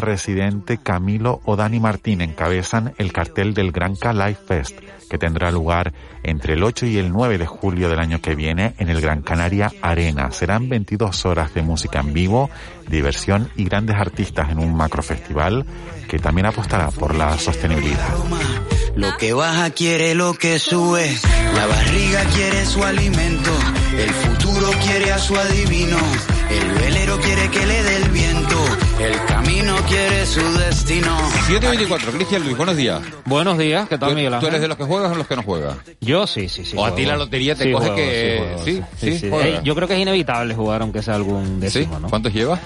Residente, 0.00 0.76
Camilo 0.76 1.40
o 1.44 1.56
Dani 1.56 1.80
Martín 1.80 2.20
encabezan 2.20 2.92
el 2.98 3.12
cartel 3.12 3.54
del 3.54 3.72
Gran 3.72 3.96
K 3.96 4.12
Live 4.12 4.38
Fest, 4.46 4.78
que 5.08 5.16
tendrá 5.16 5.50
lugar 5.50 5.94
entre 6.22 6.52
el 6.52 6.62
8 6.62 6.84
y 6.86 6.98
el 6.98 7.10
9 7.10 7.38
de 7.38 7.46
julio 7.46 7.88
del 7.88 7.98
año 7.98 8.20
que 8.20 8.34
viene 8.34 8.74
en 8.78 8.90
el 8.90 9.00
Gran 9.00 9.22
Canaria 9.22 9.72
Arena. 9.80 10.30
Serán 10.30 10.68
22 10.68 11.24
horas 11.24 11.54
de 11.54 11.62
música 11.62 12.00
en 12.00 12.12
vivo, 12.12 12.50
diversión 12.88 13.50
y 13.56 13.64
grandes 13.64 13.96
artistas 13.96 14.50
en 14.50 14.58
un 14.58 14.76
macrofestival 14.76 15.64
que 16.08 16.18
también 16.18 16.46
apostará 16.46 16.90
por 16.90 17.14
la 17.14 17.38
sostenibilidad. 17.38 18.14
Lo 18.98 19.16
que 19.16 19.32
baja 19.32 19.70
quiere 19.70 20.14
lo 20.16 20.34
que 20.34 20.58
sube. 20.58 21.16
La 21.54 21.66
barriga 21.66 22.24
quiere 22.34 22.66
su 22.66 22.82
alimento. 22.82 23.50
El 23.96 24.10
futuro 24.10 24.70
quiere 24.84 25.12
a 25.12 25.18
su 25.18 25.36
adivino. 25.36 25.96
El 26.50 26.68
velero 26.80 27.16
quiere 27.20 27.48
que 27.48 27.64
le 27.64 27.82
dé 27.84 27.96
el 27.96 28.08
viento. 28.08 28.56
El 28.98 29.24
camino 29.26 29.76
quiere 29.88 30.26
su 30.26 30.40
destino. 30.58 31.16
724, 31.46 32.10
Cristian 32.12 32.42
Luis, 32.42 32.56
buenos 32.56 32.76
días. 32.76 33.00
Buenos 33.24 33.56
días, 33.56 33.88
¿qué 33.88 33.98
tal, 33.98 34.08
¿Tú, 34.10 34.14
Miguel 34.16 34.30
tú 34.30 34.36
Ángel? 34.36 34.48
eres 34.48 34.60
de 34.62 34.68
los 34.68 34.76
que 34.76 34.84
juegas 34.84 35.12
o 35.12 35.14
los 35.14 35.26
que 35.28 35.36
no 35.36 35.42
juegas? 35.44 35.76
Yo 36.00 36.26
sí, 36.26 36.48
sí, 36.48 36.64
sí. 36.64 36.74
O 36.76 36.84
a 36.84 36.92
ti 36.94 37.04
la 37.06 37.16
lotería 37.16 37.54
te 37.54 37.64
Sí, 37.64 37.72
coge 37.72 37.86
juego, 37.90 37.96
que... 37.96 38.60
sí, 38.64 38.72
juego, 38.72 38.90
sí, 38.98 39.10
sí, 39.12 39.18
sí. 39.20 39.26
Eh, 39.32 39.60
yo 39.62 39.74
creo 39.76 39.86
que 39.86 39.94
es 39.94 40.00
inevitable 40.00 40.54
jugar 40.56 40.82
aunque 40.82 41.02
sea 41.02 41.14
algún 41.14 41.60
décimo, 41.60 42.00
¿no? 42.00 42.08
¿Cuántos 42.08 42.32
llevas? 42.32 42.58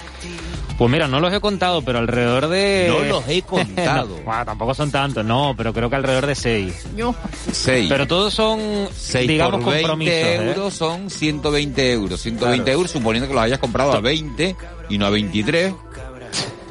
Pues 0.83 0.91
mira, 0.91 1.07
no 1.07 1.21
los 1.21 1.31
he 1.33 1.39
contado, 1.39 1.81
pero 1.81 1.99
alrededor 1.99 2.49
de... 2.49 2.87
No 2.89 3.05
los 3.05 3.27
he 3.29 3.41
contado. 3.41 4.17
No, 4.17 4.23
bueno, 4.25 4.43
tampoco 4.45 4.73
son 4.73 4.91
tantos, 4.91 5.23
no, 5.23 5.53
pero 5.55 5.71
creo 5.71 5.89
que 5.89 5.95
alrededor 5.95 6.25
de 6.27 6.35
seis. 6.35 6.85
Yo. 6.93 7.15
Seis. 7.53 7.87
Pero 7.87 8.05
todos 8.05 8.33
son, 8.33 8.59
6 8.93 9.25
digamos, 9.29 9.63
por 9.63 9.71
20 9.71 9.81
compromisos. 9.87 10.13
¿eh? 10.13 10.35
euros 10.49 10.73
son 10.73 11.09
120 11.09 11.93
euros. 11.93 12.19
120 12.21 12.63
Claro. 12.65 12.77
euros 12.77 12.91
suponiendo 12.91 13.29
que 13.29 13.33
los 13.33 13.43
hayas 13.43 13.59
comprado 13.59 13.93
a 13.93 14.01
20 14.01 14.57
y 14.89 14.97
no 14.97 15.05
a 15.05 15.09
23. 15.09 15.73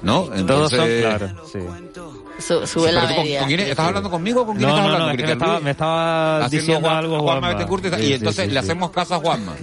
¿No? 0.02 0.24
Todos 0.24 0.38
Entonces... 0.38 0.78
son, 0.78 0.88
claro, 1.18 1.44
sí. 1.50 1.58
Su- 2.38 2.66
sube 2.66 2.88
Sí, 2.88 2.94
la 2.94 3.00
¿con, 3.06 3.16
media. 3.24 3.38
con 3.40 3.48
quién- 3.48 3.60
¿Estás 3.60 3.86
hablando 3.86 4.10
conmigo 4.10 4.42
o 4.42 4.46
con 4.46 4.56
quién 4.56 4.68
No, 4.68 4.74
estás 4.76 4.88
no, 4.88 4.92
hablando? 4.94 5.06
no, 5.06 5.10
es 5.12 5.16
que 5.16 5.26
me 5.26 5.32
estaba, 5.32 5.60
me 5.60 5.70
estaba 5.70 6.48
diciendo 6.50 6.80
Juan- 6.88 6.96
algo 6.98 7.20
Juanma 7.20 7.52
Juanma. 7.52 7.62
Está- 7.82 7.96
Sí, 7.98 8.02
y 8.02 8.06
sí, 8.08 8.12
entonces 8.14 8.44
sí, 8.44 8.50
le 8.50 8.60
sí. 8.60 8.66
hacemos 8.66 8.90
caso 8.90 9.14
a 9.14 9.18
Juanma. 9.20 9.54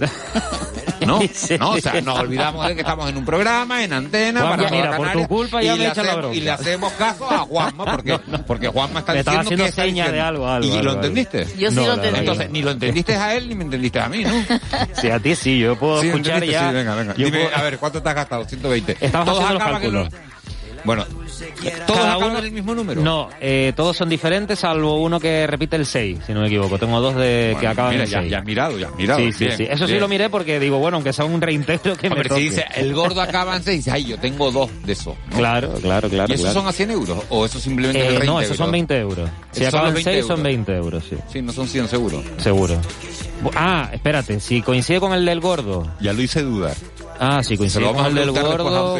¿No? 1.10 1.20
Sí. 1.34 1.56
No, 1.58 1.70
o 1.70 1.80
sea, 1.80 2.00
nos 2.00 2.18
olvidamos 2.18 2.66
de 2.68 2.74
que 2.74 2.80
estamos 2.80 3.08
en 3.08 3.16
un 3.16 3.24
programa, 3.24 3.82
en 3.84 3.92
antena, 3.92 4.40
Juanma, 4.42 4.56
para 4.64 4.70
mira, 4.70 4.96
por 4.96 5.12
tu 5.12 5.26
culpa 5.28 5.62
ya 5.62 5.74
y 5.74 5.78
me 5.78 5.84
le 5.84 5.90
hacemos- 5.90 6.16
bronca. 6.16 6.36
Y 6.36 6.40
le 6.40 6.50
hacemos 6.50 6.92
caso 6.94 7.30
a 7.30 7.38
Juanma, 7.38 7.84
porque, 7.84 8.18
porque 8.46 8.68
Juanma 8.68 9.00
está 9.00 9.12
Me 9.12 9.18
diciendo 9.18 9.40
haciendo 9.40 9.64
que 9.64 9.68
está 9.70 9.82
señas 9.82 10.06
de 10.06 10.12
diciendo. 10.12 10.28
algo, 10.28 10.48
algo, 10.48 10.66
¿Y 10.66 10.70
algo, 10.70 10.82
lo 10.82 10.90
algo. 10.90 11.02
entendiste? 11.04 11.46
Yo 11.58 11.70
sí 11.70 11.76
No, 11.76 11.86
lo 11.86 11.92
entendí. 11.94 12.18
Entonces, 12.20 12.50
ni 12.50 12.62
lo 12.62 12.70
entendiste 12.70 13.16
a 13.16 13.34
él, 13.34 13.48
ni 13.48 13.54
me 13.54 13.64
entendiste 13.64 14.00
a 14.00 14.08
mí, 14.08 14.24
¿no? 14.24 14.30
Sí, 14.94 15.10
a 15.10 15.18
ti 15.18 15.34
sí, 15.34 15.58
yo 15.58 15.76
puedo 15.78 16.00
Sí, 16.02 16.08
escuchar 16.08 16.44
ya. 16.44 16.68
sí, 16.68 16.74
venga, 16.74 16.94
venga. 16.94 17.14
yo 17.16 17.26
Dime, 17.26 17.44
puedo- 17.44 17.56
a 17.56 17.62
ver, 17.62 17.78
¿cuánto 17.78 18.02
te 18.02 18.08
has 18.08 18.14
gastado? 18.14 18.44
120. 18.44 18.96
Estamos 19.00 19.26
Todos 19.26 19.44
haciendo 19.44 19.64
los 19.64 19.72
cálculos. 19.72 20.08
Bueno, 20.84 21.04
todos 21.86 21.98
acaban 22.00 22.30
uno- 22.30 22.38
el 22.38 22.52
mismo 22.52 22.74
número. 22.74 23.02
No, 23.02 23.28
eh, 23.40 23.72
todos 23.76 23.96
son 23.96 24.08
diferentes, 24.08 24.58
salvo 24.58 25.00
uno 25.02 25.20
que 25.20 25.46
repite 25.46 25.76
el 25.76 25.86
6, 25.86 26.18
si 26.26 26.32
no 26.32 26.40
me 26.40 26.46
equivoco. 26.46 26.78
Tengo 26.78 27.00
dos 27.00 27.14
de 27.16 27.48
que 27.50 27.66
Bueno, 27.66 27.70
acaban 27.70 27.90
mira, 27.92 28.04
el 28.04 28.10
ya, 28.10 28.20
6. 28.20 28.30
ya 28.30 28.38
has 28.38 28.44
mirado, 28.44 28.78
ya 28.78 28.86
has 28.88 28.94
mirado. 28.96 29.20
Sí, 29.20 29.32
sí, 29.32 29.44
Bien, 29.44 29.56
sí. 29.56 29.64
Eso 29.70 29.86
sí 29.86 29.92
bien. 29.92 30.00
lo 30.00 30.08
miré 30.08 30.30
porque 30.30 30.58
digo, 30.60 30.78
bueno, 30.78 30.96
aunque 30.96 31.12
sea 31.12 31.24
un 31.24 31.40
reintegro 31.40 31.96
que 31.96 32.08
me 32.08 32.14
Hombre, 32.16 32.28
toque. 32.28 32.40
si 32.42 32.48
dice 32.50 32.64
el 32.76 32.94
gordo 32.94 33.20
acaba 33.20 33.56
en 33.56 33.62
6, 33.62 33.76
dice, 33.84 33.90
ay, 33.90 34.04
yo 34.04 34.18
tengo 34.18 34.50
dos 34.50 34.70
de 34.84 34.92
esos. 34.92 35.14
¿no? 35.30 35.36
Claro, 35.36 35.72
claro, 35.80 36.08
claro. 36.08 36.30
¿Y 36.30 36.34
esos 36.34 36.46
claro. 36.46 36.60
son 36.60 36.68
a 36.68 36.72
100 36.72 36.90
euros? 36.90 37.18
¿O 37.30 37.44
eso 37.46 37.60
simplemente 37.60 38.00
es 38.06 38.14
el 38.16 38.22
Eh, 38.22 38.26
no, 38.26 38.40
esos 38.40 38.56
son 38.56 38.70
20 38.72 38.98
euros. 38.98 39.30
Si 39.52 39.60
son 39.60 39.68
acaban 39.68 39.88
en 39.88 39.94
20 39.94 40.10
6 40.12 40.22
son 40.22 40.30
euros. 40.30 40.44
20 40.44 40.72
euros, 40.76 41.04
sí. 41.08 41.16
Sí, 41.32 41.42
no 41.42 41.52
son 41.52 41.68
100 41.68 41.88
seguro. 41.88 42.22
Seguro. 42.38 42.80
Ah, 43.54 43.88
espérate, 43.92 44.40
si 44.40 44.60
coincide 44.62 45.00
con 45.00 45.12
el 45.12 45.24
del 45.24 45.40
gordo. 45.40 45.90
Ya 46.00 46.12
lo 46.12 46.20
hice 46.22 46.42
dudar. 46.42 46.74
Ah, 47.22 47.42
si 47.42 47.58
coincide 47.58 47.92
con 47.92 48.06
el 48.06 48.14
del 48.14 48.30
gordo. 48.30 48.98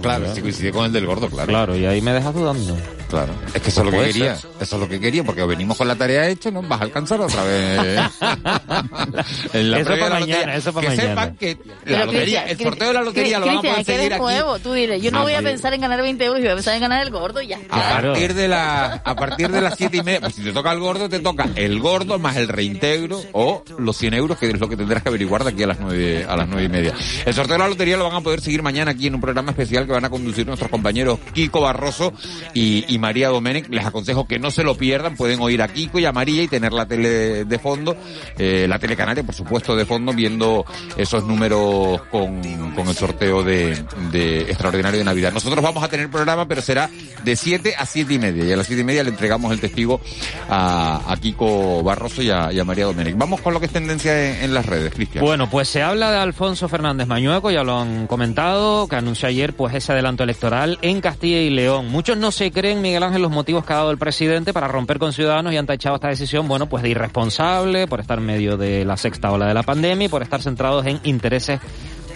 Claro, 0.00 0.34
si 0.34 0.40
coincide 0.40 0.72
con 0.72 0.86
el 0.86 0.92
del 0.92 1.04
gordo, 1.04 1.28
claro. 1.28 1.48
Claro, 1.48 1.76
y 1.76 1.84
ahí 1.84 2.00
me 2.00 2.12
dejas 2.14 2.34
dudando. 2.34 2.78
Claro. 3.08 3.32
Es 3.54 3.62
que 3.62 3.68
eso 3.70 3.80
es 3.80 3.86
lo 3.86 3.90
que 3.92 4.06
quería. 4.06 4.36
ser. 4.36 4.50
Eso 4.60 4.76
es 4.76 4.80
lo 4.82 4.88
que 4.88 5.00
quería, 5.00 5.24
porque 5.24 5.42
venimos 5.44 5.76
con 5.78 5.88
la 5.88 5.94
tarea 5.96 6.28
hecha, 6.28 6.50
no 6.50 6.62
vas 6.62 6.80
a 6.80 6.84
alcanzar 6.84 7.20
otra 7.20 7.42
vez. 7.44 8.00
En 9.52 9.70
la 9.70 9.78
Eso 9.78 9.86
previa 9.86 10.04
de 10.04 10.10
pa' 10.10 10.14
la 10.14 10.20
mañana, 10.20 10.38
lotería. 10.40 10.56
eso 10.56 10.72
pa' 10.72 10.80
que 10.80 10.86
mañana. 10.88 11.08
sepan 11.08 11.36
que 11.36 11.58
la 11.86 12.04
lotería, 12.04 12.42
Cristian, 12.44 12.48
el 12.48 12.58
sorteo 12.58 12.88
de 12.88 12.94
la 12.94 13.02
lotería 13.02 13.38
lo 13.38 13.46
van 13.46 13.56
a 13.56 13.60
Cristian, 13.60 13.72
poder 13.74 13.80
es 13.80 13.86
que 13.86 13.92
seguir 13.92 14.06
eres 14.06 14.12
aquí. 14.16 14.22
nuevo. 14.22 14.58
Tú 14.58 14.72
diles, 14.72 15.02
yo 15.02 15.10
no 15.10 15.18
Ah, 15.18 15.22
voy 15.22 15.34
a 15.34 15.42
pensar 15.42 15.74
en 15.74 15.80
ganar 15.80 16.02
20 16.02 16.24
euros, 16.24 16.38
yo 16.40 16.44
voy 16.44 16.52
a 16.52 16.54
pensar 16.56 16.74
en 16.74 16.80
ganar 16.80 17.02
el 17.02 17.10
gordo 17.10 17.40
y 17.42 17.46
ya. 17.48 17.58
A 17.70 17.80
Claro. 17.88 18.12
partir 18.12 18.34
de 18.34 18.48
la, 18.48 18.92
a 19.04 19.14
partir 19.16 19.48
de 19.50 19.60
las 19.60 19.76
siete 19.76 19.96
y 19.98 20.02
media, 20.02 20.20
pues 20.20 20.34
si 20.34 20.42
te 20.42 20.52
toca 20.52 20.72
el 20.72 20.78
gordo, 20.80 21.08
te 21.08 21.18
toca 21.20 21.48
el 21.56 21.80
gordo 21.80 22.18
más 22.18 22.36
el 22.36 22.48
reintegro 22.48 23.22
o 23.32 23.64
los 23.78 23.96
100 23.96 24.14
euros, 24.14 24.38
que 24.38 24.48
es 24.50 24.60
lo 24.60 24.68
que 24.68 24.76
tendrás 24.76 25.02
que 25.02 25.08
averiguar 25.08 25.44
de 25.44 25.50
aquí 25.50 25.62
a 25.62 25.66
las 25.68 25.80
nueve, 25.80 26.24
a 26.28 26.36
las 26.36 26.46
nueve 26.48 26.64
y 26.64 26.68
media. 26.68 26.94
El 27.24 27.34
sorteo 27.34 27.54
de 27.54 27.58
la 27.58 27.68
lotería 27.68 27.96
lo 27.96 28.04
van 28.04 28.16
a 28.16 28.20
poder 28.20 28.40
seguir 28.40 28.62
mañana 28.62 28.90
aquí 28.92 29.06
en 29.06 29.14
un 29.14 29.20
programa 29.20 29.50
especial 29.50 29.86
que 29.86 29.92
van 29.92 30.04
a 30.04 30.10
conducir 30.10 30.46
nuestros 30.46 30.70
compañeros 30.70 31.18
Kiko 31.32 31.60
Barroso 31.60 32.12
y, 32.54 32.84
y 32.92 32.97
María 32.98 33.28
Domenech. 33.28 33.68
Les 33.68 33.84
aconsejo 33.84 34.26
que 34.26 34.38
no 34.38 34.50
se 34.50 34.64
lo 34.64 34.76
pierdan, 34.76 35.16
pueden 35.16 35.40
oír 35.40 35.62
a 35.62 35.68
Kiko 35.68 35.98
y 35.98 36.04
a 36.04 36.12
María 36.12 36.42
y 36.42 36.48
tener 36.48 36.72
la 36.72 36.86
tele 36.86 37.44
de 37.44 37.58
fondo, 37.58 37.96
eh, 38.38 38.66
la 38.68 38.78
tele 38.78 38.96
canaria, 38.96 39.22
por 39.22 39.34
supuesto, 39.34 39.76
de 39.76 39.86
fondo, 39.86 40.12
viendo 40.12 40.64
esos 40.96 41.24
números 41.24 42.02
con, 42.10 42.40
con 42.74 42.88
el 42.88 42.94
sorteo 42.94 43.42
de, 43.42 43.82
de 44.12 44.42
extraordinario 44.42 44.98
de 44.98 45.04
Navidad. 45.04 45.32
Nosotros 45.32 45.62
vamos 45.62 45.82
a 45.82 45.88
tener 45.88 46.10
programa, 46.10 46.46
pero 46.46 46.62
será 46.62 46.90
de 47.24 47.36
7 47.36 47.74
a 47.76 47.86
siete 47.86 48.14
y 48.14 48.18
media. 48.18 48.44
Y 48.44 48.52
a 48.52 48.56
las 48.56 48.66
siete 48.66 48.82
y 48.82 48.84
media 48.84 49.02
le 49.02 49.10
entregamos 49.10 49.52
el 49.52 49.60
testigo 49.60 50.00
a, 50.48 51.00
a 51.10 51.16
Kiko 51.16 51.82
Barroso 51.82 52.22
y 52.22 52.30
a, 52.30 52.52
y 52.52 52.58
a 52.58 52.64
María 52.64 52.84
Domenech. 52.86 53.16
Vamos 53.16 53.40
con 53.40 53.54
lo 53.54 53.60
que 53.60 53.66
es 53.66 53.72
tendencia 53.72 54.36
en, 54.36 54.44
en 54.44 54.54
las 54.54 54.66
redes, 54.66 54.92
Cristian. 54.94 55.24
Bueno, 55.24 55.48
pues 55.50 55.68
se 55.68 55.82
habla 55.82 56.10
de 56.10 56.18
Alfonso 56.18 56.68
Fernández 56.68 57.06
Mañueco, 57.06 57.50
ya 57.50 57.62
lo 57.62 57.78
han 57.78 58.06
comentado, 58.06 58.88
que 58.88 58.96
anunció 58.96 59.28
ayer 59.28 59.54
pues 59.54 59.74
ese 59.74 59.92
adelanto 59.92 60.24
electoral 60.24 60.78
en 60.82 61.00
Castilla 61.00 61.40
y 61.40 61.50
León. 61.50 61.88
Muchos 61.88 62.16
no 62.16 62.30
se 62.32 62.50
creen, 62.50 62.82
Miguel 62.88 63.02
Ángel, 63.02 63.20
los 63.20 63.30
motivos 63.30 63.66
que 63.66 63.74
ha 63.74 63.76
dado 63.76 63.90
el 63.90 63.98
presidente 63.98 64.54
para 64.54 64.66
romper 64.66 64.98
con 64.98 65.12
Ciudadanos 65.12 65.52
y 65.52 65.58
han 65.58 65.66
tachado 65.66 65.96
esta 65.96 66.08
decisión, 66.08 66.48
bueno, 66.48 66.70
pues 66.70 66.82
de 66.82 66.88
irresponsable, 66.88 67.86
por 67.86 68.00
estar 68.00 68.16
en 68.16 68.24
medio 68.24 68.56
de 68.56 68.86
la 68.86 68.96
sexta 68.96 69.30
ola 69.30 69.46
de 69.46 69.52
la 69.52 69.62
pandemia 69.62 70.06
y 70.06 70.08
por 70.08 70.22
estar 70.22 70.40
centrados 70.40 70.86
en 70.86 70.98
intereses 71.04 71.60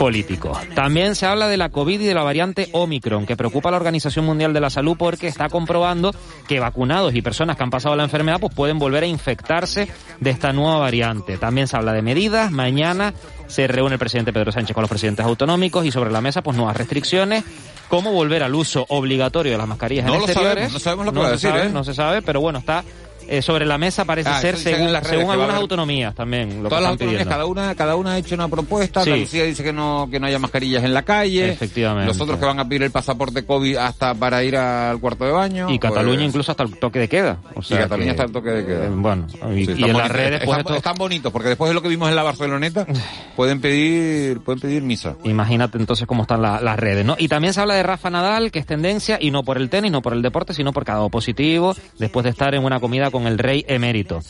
políticos. 0.03 0.59
También 0.75 1.15
se 1.15 1.27
habla 1.27 1.47
de 1.47 1.57
la 1.57 1.69
COVID 1.69 2.01
y 2.01 2.05
de 2.05 2.13
la 2.15 2.25
variante 2.25 2.69
Omicron, 2.73 3.25
que 3.25 3.37
preocupa 3.37 3.69
a 3.69 3.71
la 3.71 3.77
Organización 3.77 4.25
Mundial 4.25 4.53
de 4.53 4.59
la 4.61 4.69
Salud 4.69 4.97
porque 4.99 5.29
está 5.29 5.49
comprobando 5.49 6.13
que 6.49 6.59
vacunados 6.59 7.15
y 7.15 7.23
personas 7.23 7.57
que 7.57 7.63
han 7.63 7.71
pasado 7.71 7.95
la 7.95 8.03
enfermedad 8.03 8.41
pues 8.41 8.53
pueden 8.53 8.81
volver 8.81 9.05
a 9.05 9.07
infectarse 9.07 9.87
de 10.19 10.31
esta 10.31 10.53
nueva 10.53 10.79
variante. 10.79 11.39
También 11.39 11.69
se 11.69 11.77
habla 11.77 11.93
de 11.93 12.03
medidas. 12.03 12.51
Mañana 12.51 13.15
se 13.47 13.69
reúne 13.69 13.93
el 13.93 14.01
presidente 14.01 14.33
Pedro 14.33 14.51
Sánchez 14.51 14.75
con 14.75 14.83
los 14.83 14.89
presidentes 14.91 15.25
autonómicos 15.25 15.87
y 15.87 15.93
sobre 15.93 16.11
la 16.11 16.21
mesa 16.21 16.43
pues 16.43 16.57
nuevas 16.57 16.77
restricciones. 16.77 17.45
Cómo 17.87 18.11
volver 18.11 18.43
al 18.43 18.57
uso 18.57 18.85
obligatorio 18.89 19.53
de 19.53 19.59
las 19.59 19.69
mascarillas 19.69 20.07
No 20.07 20.15
en 20.15 20.19
lo 20.19 20.25
exteriores. 20.27 20.55
sabemos, 20.55 20.73
no 20.73 20.79
sabemos 20.81 21.07
lo 21.07 21.13
que 21.13 21.17
No 21.17 21.23
va 21.23 21.29
a 21.29 21.33
decir, 21.33 21.51
sabe, 21.51 21.67
¿eh? 21.67 21.71
No 21.71 21.85
se 21.85 21.95
sabe, 21.95 22.23
pero 22.23 22.41
bueno, 22.41 22.59
está 22.59 22.83
eh, 23.29 23.43
sobre 23.43 23.65
la 23.67 23.79
mesa 23.79 24.05
parece 24.05 24.31
Ah, 24.31 24.41
ser 24.41 24.57
según, 24.57 24.89
redes, 24.93 25.07
según 25.09 25.31
algunas 25.31 25.57
autonomías 25.57 26.15
también. 26.15 26.63
Lo 26.63 26.69
Todas 26.69 26.79
que 26.81 26.83
las 26.83 26.91
autonomías, 26.93 27.23
pidiendo. 27.23 27.31
cada 27.31 27.47
una, 27.47 27.75
cada 27.75 27.97
una 27.97 28.13
ha 28.13 28.19
hecho 28.19 28.35
una 28.35 28.49
propuesta. 28.49 29.03
Sí. 29.05 29.11
Andalucía 29.11 29.45
dice 29.45 29.63
que 29.63 29.73
no, 29.73 30.09
que 30.11 30.19
no 30.21 30.27
haya 30.27 30.39
mascarillas 30.39 30.85
en 30.85 30.95
la 30.95 31.03
calle. 31.03 31.51
Efectivamente. 31.51 32.07
Los 32.09 32.21
otros 32.21 32.39
que 32.39 32.45
van 32.47 32.59
a 32.61 32.69
pedir 32.69 32.83
el 32.85 32.91
pasaporte 32.91 33.45
COVID 33.45 33.77
hasta 33.77 34.15
para 34.15 34.43
ir 34.45 34.57
al 34.57 34.99
cuarto 35.01 35.25
de 35.25 35.33
baño. 35.33 35.71
Y 35.71 35.79
Cataluña 35.79 36.17
pues- 36.19 36.29
incluso 36.29 36.51
hasta 36.53 36.63
el 36.65 36.79
toque 36.79 36.99
de 36.99 37.09
queda. 37.09 37.39
O 37.55 37.63
sea 37.63 37.79
y 37.79 37.81
Cataluña 37.83 38.05
que- 38.07 38.11
está 38.11 38.23
el 38.25 38.33
toque 38.33 38.51
de 38.51 38.67
queda. 38.67 38.85
Eh, 38.87 38.91
bueno, 38.93 39.27
y, 39.55 39.67
Sí, 39.67 39.73
y 39.77 39.85
en 39.85 39.97
las 39.97 40.11
redes 40.11 40.41
pues 40.45 40.59
están, 40.59 40.61
esto- 40.61 40.75
están 40.77 40.95
bonitos, 40.97 41.33
porque 41.33 41.49
después 41.49 41.69
de 41.71 41.75
lo 41.75 41.83
que 41.83 41.89
vimos 41.89 42.09
en 42.09 42.17
la 42.17 42.23
Barceloneta, 42.23 42.87
pueden 43.37 43.61
pedir, 43.61 44.41
pueden 44.41 44.61
pedir 44.61 44.83
misa. 44.83 45.17
Imagínate 45.25 45.79
entonces 45.79 46.07
cómo 46.07 46.23
están 46.23 46.43
la- 46.43 46.61
las 46.61 46.79
redes, 46.79 47.05
¿no? 47.05 47.17
Y 47.19 47.29
también 47.29 47.55
se 47.55 47.61
habla 47.61 47.75
de 47.75 47.83
Rafa 47.83 48.11
Nadal, 48.11 48.51
que 48.51 48.59
es 48.59 48.67
tendencia, 48.67 49.19
y 49.21 49.31
no 49.31 49.43
por 49.43 49.57
el 49.57 49.69
tenis, 49.71 49.91
no 49.93 50.03
por 50.03 50.13
el 50.13 50.23
deporte, 50.23 50.55
sino 50.55 50.73
por 50.73 50.85
cada 50.85 51.09
positivo, 51.09 51.75
después 51.99 52.25
de 52.25 52.31
estar 52.31 52.55
en 52.55 52.65
una 52.65 52.81
comida 52.81 53.11
con 53.13 53.27
el 53.29 53.39
rey 53.39 53.65
emérito. 53.69 54.21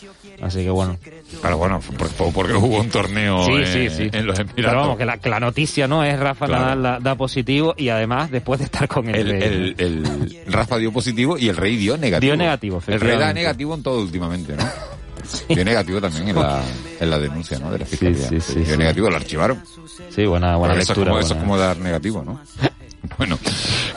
Así 0.42 0.64
que 0.64 0.70
bueno. 0.70 0.98
Pero 1.40 1.56
bueno, 1.56 1.80
por- 1.96 2.10
por- 2.10 2.32
porque 2.32 2.52
hubo 2.52 2.80
un 2.80 2.90
torneo 2.90 3.44
Sí, 3.46 3.52
en, 3.52 3.66
sí, 3.66 3.88
sí. 3.90 4.10
en 4.12 4.26
los 4.26 4.38
Emiratos. 4.38 4.54
Pero 4.56 4.76
vamos, 4.80 4.98
que 4.98 5.04
la, 5.06 5.16
que 5.18 5.28
la 5.30 5.40
noticia 5.40 5.86
no 5.88 6.02
es 6.04 6.18
Rafa 6.18 6.46
Claro. 6.46 6.62
Nadal 6.64 6.82
da, 6.82 6.98
da 7.00 7.14
positivo 7.14 7.74
y 7.78 7.88
además 7.88 8.30
después 8.30 8.58
de 8.58 8.64
estar 8.66 8.88
con 8.88 9.08
el, 9.08 9.14
el, 9.14 9.28
rey. 9.30 9.74
el, 9.78 10.04
el 10.46 10.52
Rafa 10.52 10.76
dio 10.78 10.92
positivo 10.92 11.38
y 11.38 11.48
el 11.48 11.56
rey 11.56 11.76
dio 11.76 11.96
negativo. 11.96 12.32
Dio 12.32 12.36
negativo, 12.36 12.82
El 12.86 13.00
rey 13.00 13.16
da 13.18 13.32
negativo 13.32 13.74
en 13.74 13.82
todo 13.82 14.00
últimamente, 14.02 14.56
¿no? 14.56 14.64
Dio 15.48 15.64
negativo 15.64 16.00
también 16.00 16.28
en 16.30 16.34
la, 16.34 16.60
en 17.00 17.08
la 17.10 17.18
denuncia, 17.18 17.58
¿no? 17.60 17.70
De 17.70 17.78
la 17.78 17.86
fiscalía. 17.86 18.28
sí, 18.28 18.40
sí, 18.40 18.54
dio 18.56 18.72
sí. 18.72 18.76
negativo, 18.76 19.08
lo 19.08 19.16
archivaron. 19.16 19.62
Sí, 20.10 20.26
buena, 20.26 20.56
buena 20.56 20.74
eso, 20.74 20.82
es 20.82 20.88
lectura. 20.88 21.10
como, 21.12 21.20
eso 21.20 21.26
es 21.28 21.40
buena. 21.40 21.42
como 21.44 21.58
dar 21.58 21.76
negativo, 21.78 22.22
¿no? 22.24 22.40
Bueno, 23.18 23.38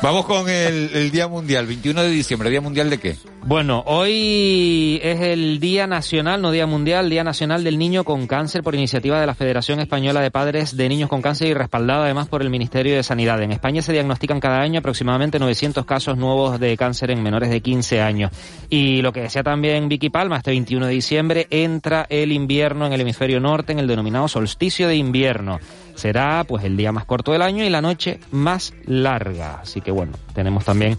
vamos 0.02 0.26
con 0.26 0.50
el, 0.50 1.12
Día 1.12 1.28
Mundial, 1.28 1.66
21 1.66 2.04
de 2.04 2.10
diciembre. 2.10 2.50
¿Día 2.50 2.62
Mundial 2.62 2.90
de 2.90 3.00
qué? 3.00 3.16
Bueno, 3.44 3.84
hoy 3.86 5.00
es 5.04 5.22
el 5.22 5.60
Día 5.60 5.88
Nacional, 5.88 6.42
no 6.42 6.52
Día 6.52 6.66
Mundial, 6.66 7.10
Día 7.10 7.24
Nacional 7.24 7.64
del 7.64 7.78
Niño 7.78 8.04
con 8.04 8.28
Cáncer 8.28 8.64
por 8.64 8.74
iniciativa 8.76 9.20
de 9.20 9.28
la 9.28 9.36
Federación 9.36 9.80
Española 9.80 10.22
de 10.22 10.32
Padres 10.32 10.76
de 10.76 10.90
Niños 10.90 11.10
con 11.10 11.22
Cáncer 11.22 11.48
y 11.50 11.54
respaldada 11.54 12.06
además 12.06 12.28
por 12.28 12.42
el 12.42 12.50
Ministerio 12.50 12.96
de 12.96 13.04
Sanidad. 13.04 13.42
En 13.42 13.52
España 13.52 13.82
se 13.82 13.94
diagnostican 13.94 14.40
cada 14.40 14.62
año 14.62 14.80
aproximadamente 14.80 15.40
900 15.40 15.86
casos 15.86 16.18
nuevos 16.18 16.60
de 16.60 16.76
cáncer 16.76 17.12
en 17.12 17.22
menores 17.22 17.50
de 17.50 17.62
15 17.62 18.02
años. 18.02 18.32
Y 18.70 19.02
lo 19.02 19.14
que 19.14 19.22
decía 19.22 19.44
también 19.44 19.90
Vicky 19.90 20.10
Palma, 20.10 20.38
este 20.38 20.52
21 20.52 20.88
de 20.88 20.94
diciembre 20.94 21.48
entra 21.52 22.08
el 22.10 22.32
invierno 22.32 22.88
en 22.88 22.94
el 22.94 23.02
hemisferio 23.02 23.40
norte 23.40 23.74
en 23.74 23.80
el 23.80 23.88
denominado 23.88 24.28
solsticio 24.28 24.88
de 24.88 24.96
invierno. 24.96 25.60
Será 25.96 26.44
pues 26.44 26.64
el 26.64 26.78
día 26.78 26.92
más 26.92 27.06
corto 27.06 27.32
del 27.32 27.42
año 27.42 27.64
y 27.64 27.70
la 27.70 27.82
noche 27.82 28.20
más 28.32 28.74
larga. 28.86 29.60
Así 29.62 29.82
que 29.82 29.92
bueno, 29.92 30.14
tenemos 30.34 30.66
también 30.66 30.98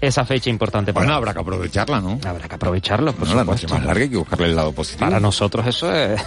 esa 0.00 0.24
fecha 0.24 0.50
importante 0.50 0.92
para 0.92 1.06
Bueno, 1.06 1.16
habrá 1.16 1.32
que 1.34 1.40
aprovecharla, 1.40 2.00
¿no? 2.00 2.18
Habrá 2.26 2.48
que 2.48 2.54
aprovecharlo, 2.54 3.12
por 3.12 3.26
Bueno, 3.26 3.36
la 3.36 3.44
noche 3.44 3.66
más 3.66 3.84
larga 3.84 4.02
hay 4.02 4.10
que 4.10 4.16
buscarle 4.16 4.46
el 4.46 4.56
lado 4.56 4.72
positivo. 4.72 5.06
Para 5.06 5.20
nosotros 5.20 5.66
eso 5.66 5.92
es 5.92 6.20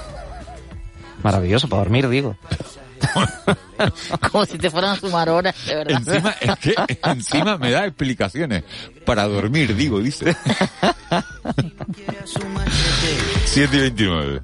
maravilloso, 1.24 1.68
para 1.68 1.84
dormir, 1.84 2.10
digo. 2.10 2.36
Como 4.32 4.46
si 4.46 4.58
te 4.58 4.70
fueran 4.72 4.92
a 4.92 4.96
sumar 4.96 5.30
horas, 5.30 5.56
de 5.66 5.76
verdad. 5.76 6.02
Encima, 6.08 6.36
es 6.42 6.56
que 6.58 6.74
encima 7.04 7.58
me 7.58 7.72
da 7.72 7.86
explicaciones. 7.86 8.64
Para 9.06 9.28
dormir, 9.28 9.76
digo, 9.76 10.00
dice. 10.00 10.36
7 13.46 13.78
y 13.78 13.80
29. 13.80 14.42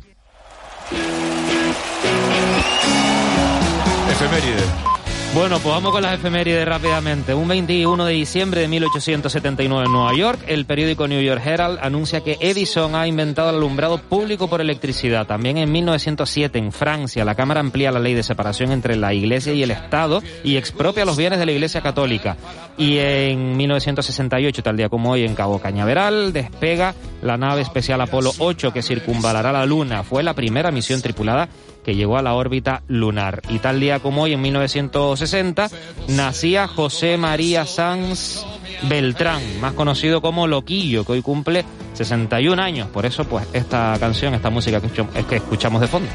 Efeméride. 4.23 4.93
Bueno, 5.33 5.57
pues 5.59 5.73
vamos 5.73 5.91
con 5.91 6.03
las 6.03 6.13
efemérides 6.13 6.65
rápidamente. 6.65 7.33
Un 7.33 7.47
21 7.47 8.05
de 8.05 8.13
diciembre 8.13 8.61
de 8.61 8.67
1879 8.67 9.87
en 9.87 9.91
Nueva 9.91 10.15
York, 10.15 10.39
el 10.45 10.65
periódico 10.65 11.07
New 11.07 11.21
York 11.21 11.41
Herald 11.43 11.79
anuncia 11.81 12.21
que 12.21 12.37
Edison 12.39 12.93
ha 12.93 13.07
inventado 13.07 13.49
el 13.49 13.55
alumbrado 13.55 13.97
público 13.97 14.47
por 14.47 14.61
electricidad. 14.61 15.25
También 15.25 15.57
en 15.57 15.71
1907 15.71 16.59
en 16.59 16.71
Francia, 16.71 17.25
la 17.25 17.33
Cámara 17.33 17.61
amplía 17.61 17.91
la 17.91 17.99
ley 17.99 18.13
de 18.13 18.21
separación 18.21 18.71
entre 18.71 18.95
la 18.95 19.13
Iglesia 19.15 19.53
y 19.53 19.63
el 19.63 19.71
Estado 19.71 20.21
y 20.43 20.55
expropia 20.55 21.03
los 21.03 21.17
bienes 21.17 21.39
de 21.39 21.47
la 21.47 21.51
Iglesia 21.51 21.81
Católica. 21.81 22.37
Y 22.77 22.99
en 22.99 23.57
1968, 23.57 24.61
tal 24.61 24.77
día 24.77 24.87
como 24.87 25.11
hoy, 25.11 25.25
en 25.25 25.33
Cabo 25.33 25.59
Cañaveral, 25.59 26.31
despega 26.31 26.93
la 27.23 27.37
nave 27.37 27.61
especial 27.61 27.99
Apolo 28.01 28.31
8 28.37 28.71
que 28.71 28.83
circunvalará 28.83 29.51
la 29.51 29.65
Luna. 29.65 30.03
Fue 30.03 30.21
la 30.21 30.35
primera 30.35 30.69
misión 30.69 31.01
tripulada 31.01 31.49
que 31.83 31.95
llegó 31.95 32.17
a 32.17 32.21
la 32.21 32.33
órbita 32.33 32.83
lunar. 32.87 33.41
Y 33.49 33.59
tal 33.59 33.79
día 33.79 33.99
como 33.99 34.23
hoy, 34.23 34.33
en 34.33 34.41
1960, 34.41 35.69
nacía 36.07 36.67
José 36.67 37.17
María 37.17 37.65
Sanz 37.65 38.45
Beltrán, 38.89 39.41
más 39.61 39.73
conocido 39.73 40.21
como 40.21 40.47
Loquillo, 40.47 41.05
que 41.05 41.13
hoy 41.13 41.21
cumple 41.21 41.65
61 41.93 42.61
años. 42.61 42.89
Por 42.89 43.05
eso, 43.05 43.25
pues, 43.25 43.45
esta 43.53 43.95
canción, 43.99 44.33
esta 44.33 44.49
música 44.49 44.81
que 44.81 45.35
escuchamos, 45.35 45.81
de 45.81 45.87
fondo. 45.87 46.09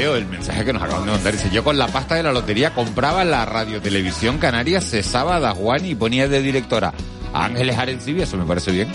El 0.00 0.26
mensaje 0.26 0.64
que 0.64 0.72
nos 0.72 0.82
acaban 0.82 1.06
de 1.06 1.12
mandar. 1.12 1.32
Dice, 1.32 1.50
yo 1.50 1.62
con 1.62 1.78
la 1.78 1.86
pasta 1.86 2.14
de 2.14 2.22
la 2.22 2.32
lotería 2.32 2.74
compraba 2.74 3.24
la 3.24 3.46
radiotelevisión 3.46 4.38
canaria, 4.38 4.80
cesaba 4.80 5.36
a 5.36 5.40
Dajuani 5.40 5.90
y 5.90 5.94
ponía 5.94 6.26
de 6.28 6.42
directora 6.42 6.92
a 7.32 7.44
Ángeles 7.46 7.78
Arencibia, 7.78 8.24
eso 8.24 8.36
me 8.36 8.44
parece 8.44 8.70
bien. 8.72 8.88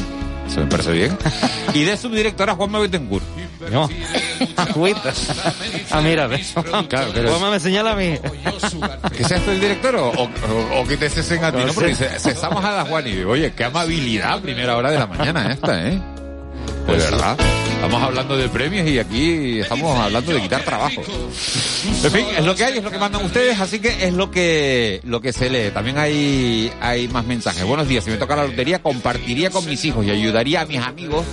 Eso 0.48 0.60
me 0.60 0.68
parece 0.68 0.92
bien. 0.92 1.18
Y 1.74 1.84
de 1.86 1.98
subdirectora 1.98 2.54
a 2.54 2.56
Juanma 2.56 2.80
Betancourt. 2.80 3.24
No. 3.72 3.90
Ah, 5.92 6.02
mira. 6.02 6.30
Claro, 6.90 7.12
pero- 7.14 7.30
Juanma 7.30 7.52
me 7.52 7.60
señala 7.60 7.92
a 7.92 7.96
mí. 7.96 8.18
¿Que 9.16 9.24
seas 9.24 9.44
tú 9.44 9.52
el 9.52 9.60
director 9.60 9.96
o, 9.96 10.10
o- 10.12 10.82
o 10.82 10.88
que 10.88 10.98
te 10.98 11.10
cesen 11.10 11.44
a 11.44 11.52
ti? 11.52 11.58
No 11.58 11.68
No, 11.68 11.74
porque 11.74 11.96
cesamos 11.96 12.64
a 12.64 12.72
Dajuani. 12.74 13.10
Y 13.10 13.16
digo, 13.18 13.32
Oye, 13.32 13.54
qué 13.54 13.64
amabilidad 13.66 14.40
primera 14.42 14.76
hora 14.76 14.92
de 14.92 15.00
la 15.00 15.08
mañana 15.08 15.52
esta, 15.52 15.88
¿eh? 15.88 16.02
De 16.88 16.98
verdad. 16.98 17.38
Estamos 17.76 18.02
hablando 18.02 18.38
de 18.38 18.50
premios 18.50 18.88
y 18.88 18.98
aquí 18.98 19.60
estamos 19.60 19.98
hablando 20.00 20.34
de 20.34 20.42
quitar 20.42 20.64
trabajo. 20.64 21.02
En 22.04 22.12
fin, 22.12 22.26
es 22.36 22.44
lo 22.44 22.56
que 22.56 22.64
hay, 22.64 22.78
es 22.78 22.84
lo 22.84 22.90
que 22.90 22.98
mandan 22.98 23.24
ustedes, 23.24 23.60
así 23.60 23.80
que 23.80 24.08
es 24.08 24.14
lo 24.14 24.32
que 24.32 25.02
lo 25.04 25.22
que 25.22 25.34
se 25.34 25.50
lee. 25.50 25.72
También 25.72 25.98
hay 25.98 26.72
hay 26.82 27.08
más 27.08 27.26
mensajes. 27.26 27.64
Buenos 27.64 27.88
días, 27.88 28.04
si 28.04 28.12
me 28.12 28.18
toca 28.18 28.36
la 28.36 28.46
lotería 28.46 28.82
compartiría 28.82 29.50
con 29.50 29.66
mis 29.68 29.84
hijos 29.86 30.06
y 30.06 30.10
ayudaría 30.10 30.62
a 30.62 30.66
mis 30.66 30.80
amigos 30.80 31.26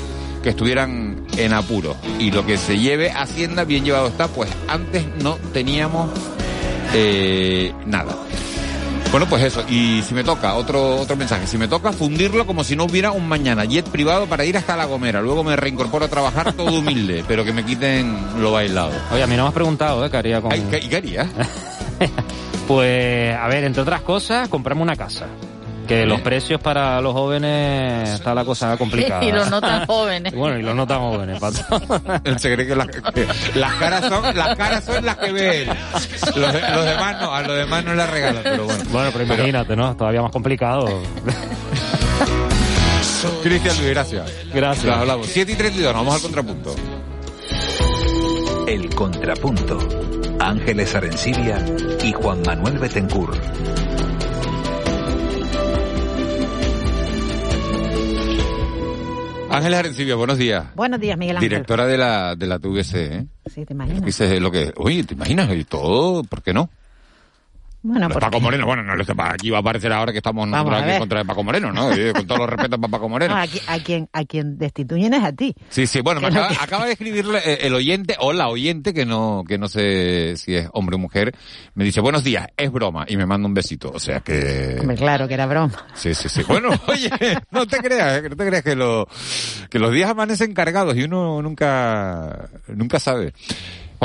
que 0.42 0.50
estuvieran 0.50 1.24
en 1.36 1.52
apuro. 1.52 1.96
Y 2.18 2.30
lo 2.30 2.44
que 2.44 2.58
se 2.58 2.78
lleve 2.78 3.10
Hacienda 3.10 3.64
bien 3.64 3.84
llevado 3.84 4.08
está, 4.08 4.28
pues 4.28 4.50
antes 4.68 5.04
no 5.22 5.36
teníamos 5.52 6.10
eh, 6.94 7.72
nada. 7.86 8.16
Bueno, 9.12 9.26
pues 9.28 9.42
eso. 9.42 9.62
Y 9.68 10.00
si 10.02 10.14
me 10.14 10.24
toca, 10.24 10.54
otro, 10.54 10.96
otro 10.96 11.16
mensaje. 11.16 11.46
Si 11.46 11.58
me 11.58 11.68
toca, 11.68 11.92
fundirlo 11.92 12.46
como 12.46 12.64
si 12.64 12.74
no 12.74 12.84
hubiera 12.84 13.12
un 13.12 13.28
mañana. 13.28 13.66
Jet 13.66 13.86
privado 13.86 14.26
para 14.26 14.46
ir 14.46 14.56
hasta 14.56 14.74
La 14.74 14.86
Gomera. 14.86 15.20
Luego 15.20 15.44
me 15.44 15.54
reincorporo 15.54 16.06
a 16.06 16.08
trabajar 16.08 16.54
todo 16.54 16.78
humilde, 16.78 17.22
pero 17.28 17.44
que 17.44 17.52
me 17.52 17.62
quiten 17.62 18.16
lo 18.40 18.52
bailado. 18.52 18.92
Oye, 19.12 19.22
a 19.22 19.26
mí 19.26 19.36
no 19.36 19.42
me 19.42 19.48
has 19.48 19.54
preguntado, 19.54 20.02
¿eh? 20.04 20.10
¿Qué 20.10 20.16
haría 20.16 20.40
con...? 20.40 20.50
¿qué, 20.50 20.80
qué 20.88 20.96
haría? 20.96 21.28
Pues, 22.68 23.36
a 23.36 23.48
ver, 23.48 23.64
entre 23.64 23.82
otras 23.82 24.02
cosas, 24.02 24.48
comprarme 24.48 24.82
una 24.82 24.94
casa. 24.94 25.26
Que 25.92 26.06
los 26.06 26.20
precios 26.22 26.60
para 26.60 27.00
los 27.00 27.12
jóvenes 27.12 28.08
está 28.10 28.34
la 28.34 28.44
cosa 28.44 28.76
complicada. 28.76 29.22
Y 29.24 29.32
los 29.32 29.50
no 29.50 29.60
tan 29.60 29.86
jóvenes. 29.86 30.34
Bueno, 30.34 30.58
y 30.58 30.62
los 30.62 30.74
no 30.74 30.86
tan 30.86 30.98
jóvenes, 31.00 31.38
pato. 31.38 31.58
Él 32.24 32.38
se 32.38 32.54
cree 32.54 32.66
que, 32.66 32.74
las- 32.76 32.86
que 32.88 33.26
las 33.54 33.74
caras 33.74 34.06
son 34.08 34.36
las 34.36 34.56
caras 34.56 34.84
son 34.84 35.04
las 35.04 35.16
que 35.18 35.32
ve 35.32 35.62
él. 35.62 35.68
Los, 36.36 36.52
de- 36.52 36.60
los 36.70 36.84
demás 36.84 37.20
no, 37.20 37.34
a 37.34 37.42
los 37.42 37.56
demás 37.56 37.84
no 37.84 37.94
le 37.94 38.06
regalan, 38.06 38.42
pero 38.42 38.64
bueno. 38.64 38.84
Bueno, 38.90 39.10
pero 39.12 39.24
imagínate, 39.24 39.76
¿no? 39.76 39.96
Todavía 39.96 40.22
más 40.22 40.32
complicado. 40.32 40.86
Cristian 43.42 43.76
Luis, 43.78 43.90
gracias. 43.90 44.32
Gracias. 44.52 44.84
Nos 44.86 44.96
hablamos. 44.96 45.26
7 45.26 45.52
y 45.52 45.54
32, 45.54 45.92
nos 45.94 46.02
vamos 46.04 46.14
al 46.16 46.22
contrapunto. 46.22 46.74
El 48.66 48.94
Contrapunto. 48.94 49.78
Ángeles 50.40 50.94
Arencibia 50.94 51.58
y 52.02 52.12
Juan 52.12 52.42
Manuel 52.44 52.78
Betancourt. 52.78 53.38
Ángeles 59.52 59.78
Arencibia, 59.78 60.14
buenos 60.14 60.38
días. 60.38 60.64
Buenos 60.74 61.00
días, 61.00 61.18
Miguel 61.18 61.36
Ángel. 61.36 61.48
Directora 61.50 61.86
de 61.86 61.98
la, 61.98 62.34
de 62.36 62.46
la 62.46 62.58
TVC, 62.58 62.94
¿eh? 62.94 63.26
Sí, 63.46 63.64
te 63.66 63.74
imaginas. 63.74 64.04
Dices 64.04 64.40
lo 64.40 64.50
que, 64.50 64.72
oye, 64.76 65.04
¿te 65.04 65.14
imaginas? 65.14 65.54
Y 65.54 65.64
todo, 65.64 66.24
¿por 66.24 66.42
qué 66.42 66.52
no? 66.54 66.70
Bueno, 67.84 68.06
Los 68.08 68.12
porque- 68.14 68.26
Paco 68.26 68.40
Moreno, 68.40 68.64
bueno, 68.66 68.82
no, 68.84 68.92
aquí 69.24 69.50
va 69.50 69.58
a 69.58 69.60
aparecer 69.60 69.92
ahora 69.92 70.12
que 70.12 70.18
estamos 70.18 70.46
nosotros 70.46 70.82
aquí 70.82 70.98
contra 71.00 71.18
de 71.18 71.24
Paco 71.24 71.42
Moreno, 71.42 71.72
¿no? 71.72 71.88
Con 72.14 72.26
todos 72.28 72.40
los 72.42 72.48
respetos 72.50 72.78
para 72.78 72.90
Paco 72.92 73.08
Moreno. 73.08 73.34
No, 73.34 73.40
a, 73.40 73.46
qui- 73.46 73.62
a 73.66 73.78
quien, 73.82 74.08
a 74.12 74.24
quien 74.24 74.56
destituyen 74.56 75.14
es 75.14 75.24
a 75.24 75.32
ti. 75.32 75.52
Sí, 75.68 75.86
sí, 75.88 76.00
bueno, 76.00 76.20
me 76.20 76.28
acaba, 76.28 76.48
que- 76.48 76.56
acaba 76.60 76.86
de 76.86 76.92
escribirle 76.92 77.40
eh, 77.44 77.58
el 77.62 77.74
oyente 77.74 78.14
o 78.20 78.32
la 78.32 78.48
oyente, 78.48 78.94
que 78.94 79.04
no, 79.04 79.42
que 79.48 79.58
no 79.58 79.66
sé 79.68 80.36
si 80.36 80.54
es 80.54 80.68
hombre 80.72 80.94
o 80.94 80.98
mujer, 81.00 81.34
me 81.74 81.82
dice, 81.84 82.00
buenos 82.00 82.22
días, 82.22 82.46
es 82.56 82.70
broma, 82.70 83.04
y 83.08 83.16
me 83.16 83.26
manda 83.26 83.48
un 83.48 83.54
besito, 83.54 83.90
o 83.92 83.98
sea 83.98 84.20
que... 84.20 84.76
Hombre, 84.80 84.96
claro 84.96 85.26
que 85.26 85.34
era 85.34 85.46
broma. 85.46 85.74
Sí, 85.94 86.14
sí, 86.14 86.28
sí. 86.28 86.42
Bueno, 86.46 86.68
oye, 86.86 87.10
no 87.50 87.66
te 87.66 87.78
creas, 87.78 88.22
eh, 88.22 88.28
no 88.28 88.36
te 88.36 88.46
creas 88.46 88.62
que, 88.62 88.76
lo, 88.76 89.08
que 89.68 89.78
los 89.80 89.92
días 89.92 90.08
amanecen 90.08 90.54
cargados 90.54 90.96
y 90.96 91.02
uno 91.02 91.42
nunca, 91.42 92.48
nunca 92.68 93.00
sabe. 93.00 93.32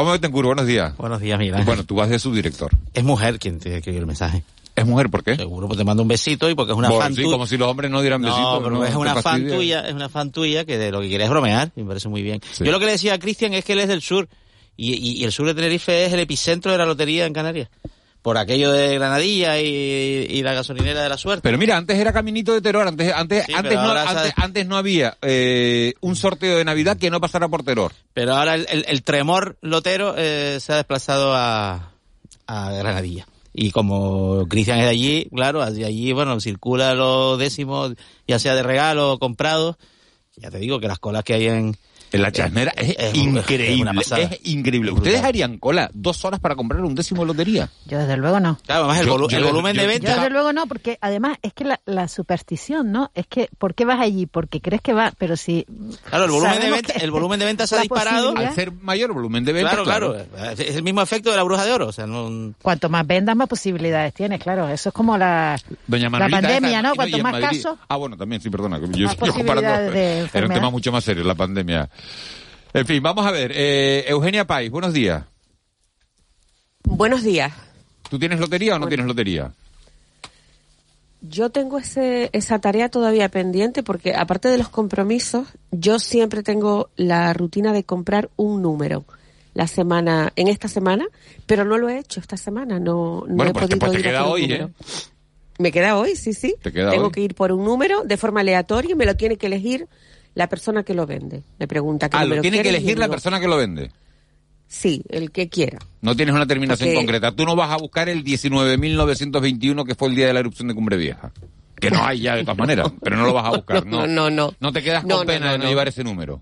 Juan 0.04 0.12
Betancourt, 0.14 0.46
buenos 0.46 0.68
días. 0.68 0.96
Buenos 0.98 1.20
días, 1.20 1.40
Miguel 1.40 1.56
Ángel. 1.56 1.66
Bueno, 1.66 1.84
tú 1.84 1.96
vas 1.96 2.08
de 2.10 2.20
subdirector. 2.20 2.70
Es 2.94 3.04
mujer 3.04 3.40
quien 3.40 3.58
te 3.60 3.78
escribió 3.78 4.00
el 4.02 4.06
mensaje. 4.06 4.44
¿Es 4.76 4.86
mujer 4.86 5.10
por 5.10 5.24
qué? 5.24 5.36
Seguro, 5.36 5.66
pues 5.66 5.80
te 5.80 5.84
mando 5.84 6.04
un 6.04 6.08
besito 6.08 6.48
y 6.52 6.54
porque 6.54 6.72
es 6.74 6.78
una 6.78 6.90
Bueno, 6.90 7.02
fan 7.02 7.16
sí, 7.16 7.24
tuya. 7.24 7.32
como 7.34 7.48
si 7.48 7.58
los 7.58 7.68
hombres 7.68 7.90
no 7.90 8.02
dieran 8.02 8.22
besitos. 8.22 8.44
No, 8.44 8.60
pero 8.64 8.76
¿no? 8.76 8.84
es 8.86 8.92
¿Te 8.92 8.98
una 8.98 9.16
fan 9.24 9.48
tuya, 9.48 9.88
es 9.88 9.96
una 9.96 10.08
fan 10.08 10.32
tuya 10.32 10.66
que 10.66 10.78
de 10.78 10.92
lo 10.92 11.02
que 11.02 11.08
quiere 11.08 11.24
es 11.24 11.30
bromear, 11.32 11.72
me 11.76 11.84
parece 11.84 12.10
muy 12.10 12.22
bien. 12.22 12.40
Yo 12.60 12.72
lo 12.72 12.80
que 12.80 12.86
le 12.86 12.92
decía 12.92 13.16
a 13.16 13.18
Cristian 13.18 13.54
es 13.56 13.66
que 13.66 13.74
él 13.74 13.80
es 13.80 13.88
del 13.88 14.04
sur, 14.04 14.30
y, 14.76 14.94
y- 14.94 15.14
y 15.22 15.24
el 15.24 15.32
sur 15.32 15.48
de 15.48 15.56
Tenerife 15.56 16.06
es 16.06 16.14
el 16.14 16.20
epicentro 16.20 16.72
de 16.72 16.78
la 16.78 16.86
lotería 16.86 17.26
en 17.26 17.34
Canarias. 17.34 17.70
Por 18.28 18.38
aquello 18.38 18.74
de 18.74 18.94
Granadilla 18.96 19.58
y, 19.62 19.68
y 20.30 20.44
la 20.44 20.54
gasolinera 20.54 21.02
de 21.02 21.08
la 21.08 21.18
suerte. 21.18 21.42
Pero 21.44 21.58
mira, 21.58 21.78
antes 21.78 21.98
era 21.98 22.12
Caminito 22.12 22.52
de 22.54 22.60
Terror, 22.60 22.86
antes, 22.86 23.14
antes, 23.14 23.46
Sí, 23.46 23.54
antes, 23.54 23.76
no, 23.76 23.90
antes, 23.94 24.34
antes 24.36 24.68
no 24.68 24.76
había 24.76 25.18
eh, 25.22 25.94
un 26.02 26.18
sorteo 26.18 26.58
de 26.58 26.66
Navidad 26.66 26.98
que 26.98 27.10
no 27.10 27.22
pasara 27.22 27.48
por 27.48 27.64
Terror. 27.64 27.94
Pero 28.14 28.36
ahora 28.36 28.56
el, 28.56 28.68
el- 28.70 28.84
el 28.90 29.02
tremor 29.04 29.58
lotero 29.62 30.14
eh, 30.18 30.58
se 30.60 30.74
ha 30.74 30.76
desplazado 30.76 31.34
a, 31.34 31.94
a 32.48 32.72
Granadilla. 32.74 33.26
Y 33.54 33.72
como 33.72 34.46
Cristian 34.50 34.80
es 34.80 34.84
de 34.84 34.92
allí, 34.92 35.30
claro, 35.34 35.64
allí, 35.64 35.86
allí, 35.86 36.12
bueno, 36.12 36.38
circula 36.42 36.96
los 36.96 37.40
décimos, 37.40 37.94
ya 38.28 38.40
sea 38.40 38.56
de 38.56 38.64
regalo 38.64 39.14
o 39.14 39.20
comprado. 39.20 39.78
Ya 40.36 40.52
te 40.52 40.58
digo 40.60 40.82
que 40.82 40.90
las 40.90 41.00
colas 41.00 41.24
que 41.24 41.34
hay 41.36 41.48
en... 41.48 41.78
En 42.12 42.22
la 42.22 42.32
chasnera 42.32 42.72
es, 42.78 43.16
increíble, 43.16 44.02
es 44.02 44.40
increíble. 44.44 44.92
¿Ustedes 44.92 45.24
harían 45.24 45.58
cola 45.58 45.90
dos 45.94 46.24
horas 46.26 46.40
para 46.40 46.56
comprar 46.56 46.82
un 46.84 46.96
décimo 46.96 47.22
de 47.22 47.28
lotería? 47.28 47.70
Yo 47.86 47.98
desde 48.00 48.16
luego 48.18 48.40
no. 48.40 48.58
Claro, 48.66 48.82
además 48.86 49.00
el, 49.02 49.08
Yo- 49.08 49.18
volu- 49.18 49.30
yo 49.30 49.38
el 49.38 49.44
de- 49.44 49.50
volumen 49.52 49.76
yo- 49.76 49.82
de 49.82 49.88
Yo 49.88 49.94
venta... 49.94 50.16
desde 50.16 50.30
luego 50.30 50.54
no, 50.54 50.68
porque 50.68 50.98
además 51.02 51.38
es 51.42 51.54
que 51.54 51.66
la, 51.66 51.82
la 51.86 52.08
superstición, 52.08 52.92
¿no? 52.92 53.12
Es 53.14 53.28
que, 53.28 53.50
¿por 53.58 53.76
qué 53.76 53.86
vas 53.86 54.00
allí? 54.00 54.26
Porque 54.26 54.62
crees 54.62 54.82
que 54.82 54.94
va, 54.94 55.12
pero 55.18 55.36
si... 55.36 55.66
Claro, 56.10 56.26
el 56.26 56.32
volumen, 56.32 56.62
de 56.62 56.72
venta, 56.72 56.94
el 56.94 57.12
volumen 57.12 57.40
de 57.40 57.46
venta 57.46 57.68
se 57.68 57.76
ha 57.76 57.82
disparado. 57.82 58.34
Al 58.38 58.54
ser 58.54 58.72
mayor 58.72 59.14
volumen 59.14 59.44
de 59.44 59.54
ventas, 59.54 59.74
Claro, 59.84 60.14
claro, 60.14 60.52
Es 60.58 60.76
el 60.76 60.84
mismo 60.84 61.02
efecto 61.02 61.30
de 61.32 61.38
la 61.38 61.44
bruja 61.44 61.66
de 61.66 61.72
oro. 61.74 61.88
O 61.88 61.92
sea, 61.92 62.08
no... 62.08 62.54
Cuanto 62.62 62.90
más 62.90 63.06
vendas, 63.06 63.36
más 63.36 63.48
posibilidades 63.50 64.14
tienes, 64.14 64.42
claro. 64.42 64.68
Eso 64.70 64.90
es 64.90 64.94
como 64.94 65.18
la, 65.18 65.60
Doña 65.88 66.10
la 66.10 66.30
pandemia, 66.30 66.70
esa- 66.70 66.82
¿no? 66.82 66.96
Cuanto 66.96 67.18
más 67.20 67.32
Madrid- 67.34 67.64
casos... 67.64 67.78
Ah, 67.90 67.98
bueno, 67.98 68.16
también, 68.18 68.42
sí, 68.42 68.50
perdona. 68.50 68.80
Yo, 68.80 69.08
Más 69.08 69.18
yo 69.18 69.34
comparando- 69.34 69.94
Era 69.94 70.48
un 70.48 70.54
tema 70.54 70.70
mucho 70.70 70.92
más 70.92 71.04
serio, 71.04 71.24
la 71.24 71.36
pandemia. 71.36 71.90
En 72.74 72.86
fin, 72.86 73.02
vamos 73.02 73.26
a 73.26 73.32
ver. 73.32 73.52
eh, 73.54 74.06
Eugenia 74.08 74.46
Pais, 74.46 74.70
buenos 74.70 74.94
días. 74.94 75.24
Buenos 76.84 77.24
días. 77.24 77.54
¿Tú 78.10 78.18
tienes 78.20 78.40
lotería 78.40 78.76
o 78.76 78.80
no 78.80 78.88
tienes 78.88 79.06
lotería? 79.06 79.52
Yo 81.22 81.50
tengo 81.50 81.80
ese, 81.80 82.30
esa 82.32 82.60
tarea 82.60 82.90
todavía 82.90 83.28
pendiente 83.30 83.84
porque 83.84 84.16
aparte 84.16 84.50
de 84.50 84.58
los 84.58 84.70
compromisos, 84.70 85.48
yo 85.72 86.00
siempre 86.00 86.44
tengo 86.44 86.90
la 86.96 87.34
rutina 87.34 87.74
de 87.74 87.84
comprar 87.84 88.30
un 88.38 88.62
número 88.62 89.04
la 89.56 89.66
semana, 89.68 90.32
en 90.36 90.48
esta 90.48 90.68
semana, 90.68 91.06
pero 91.48 91.66
no 91.66 91.80
lo 91.80 91.90
he 91.90 91.98
hecho 91.98 92.20
esta 92.20 92.38
semana, 92.38 92.80
no, 92.80 93.26
no 93.28 93.36
Bueno, 93.36 93.50
he 93.50 93.54
pues 93.54 93.68
te, 93.70 93.78
podido 93.78 93.80
pues 93.80 93.92
te 93.94 94.00
ir 94.00 94.08
a 94.08 94.12
queda 94.12 94.26
hoy, 94.28 94.42
número. 94.44 94.66
¿eh? 94.68 94.72
Me 95.58 95.72
queda 95.72 95.98
hoy, 95.98 96.16
sí, 96.16 96.34
sí. 96.34 96.56
Te 96.62 96.72
queda 96.72 96.92
Tengo 96.92 97.06
hoy. 97.08 97.12
que 97.12 97.22
ir 97.22 97.34
por 97.34 97.52
un 97.52 97.66
número 97.66 98.04
de 98.04 98.16
forma 98.18 98.42
aleatoria 98.42 98.92
y 98.92 98.96
me 98.96 99.08
lo 99.08 99.18
tiene 99.18 99.38
que 99.38 99.48
elegir 99.48 99.88
la 100.38 100.48
persona 100.48 100.84
que 100.84 100.94
lo 100.94 101.06
vende. 101.08 101.42
Me 101.60 101.68
pregunta 101.68 102.10
qué 102.10 102.18
Ah, 102.18 102.24
lo 102.26 102.40
tiene 102.42 102.62
que 102.62 102.70
elegir 102.70 102.98
la 103.00 103.06
digo, 103.06 103.14
persona 103.14 103.40
que 103.40 103.48
lo 103.48 103.58
vende. 103.58 103.92
Sí, 104.68 105.02
el 105.10 105.32
que 105.32 105.50
quiera. 105.50 105.80
No 106.02 106.16
tienes 106.16 106.36
una 106.36 106.46
terminación 106.46 106.90
Porque- 106.90 106.98
concreta. 106.98 107.32
Tú 107.32 107.44
no 107.46 107.56
vas 107.56 107.72
a 107.72 107.78
buscar 107.78 108.08
el 108.10 108.24
19.921 108.24 109.84
que 109.86 109.96
fue 109.96 110.10
el 110.10 110.16
día 110.16 110.28
de 110.28 110.34
la 110.34 110.40
erupción 110.42 110.68
de 110.68 110.76
Cumbre 110.76 110.98
Vieja. 110.98 111.32
Que 111.80 111.90
no 111.92 112.04
hay 112.06 112.22
ya 112.22 112.36
de 112.36 112.44
todas 112.44 112.58
maneras, 112.66 112.92
pero 113.02 113.18
no 113.18 113.26
lo 113.26 113.34
vas 113.34 113.46
a 113.46 113.56
buscar, 113.58 113.86
¿no? 113.86 114.02
No, 114.02 114.08
no, 114.08 114.30
no. 114.30 114.54
No 114.60 114.72
te 114.72 114.82
quedas 114.84 115.02
con 115.02 115.10
No, 115.10 115.26
pena 115.26 115.48
no, 115.48 115.52
de 115.54 115.58
no, 115.60 115.64
no. 115.66 115.70
llevar 115.70 115.88
ese 115.88 116.04
número. 116.04 116.42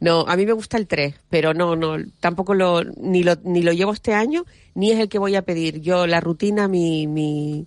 No, 0.00 0.24
a 0.28 0.36
mí 0.36 0.44
me 0.44 0.52
gusta 0.52 0.76
el 0.76 0.86
3, 0.86 1.14
pero 1.30 1.54
no, 1.54 1.74
no, 1.74 1.96
tampoco 2.20 2.54
lo 2.54 2.82
ni, 2.84 3.22
lo, 3.22 3.34
ni 3.44 3.62
lo 3.62 3.72
llevo 3.72 3.92
este 3.92 4.12
año, 4.14 4.44
ni 4.74 4.90
es 4.90 4.98
el 4.98 5.08
que 5.08 5.18
voy 5.18 5.36
a 5.36 5.42
pedir. 5.42 5.80
Yo, 5.80 6.06
la 6.06 6.20
rutina, 6.20 6.68
mi, 6.68 7.06
mi, 7.06 7.66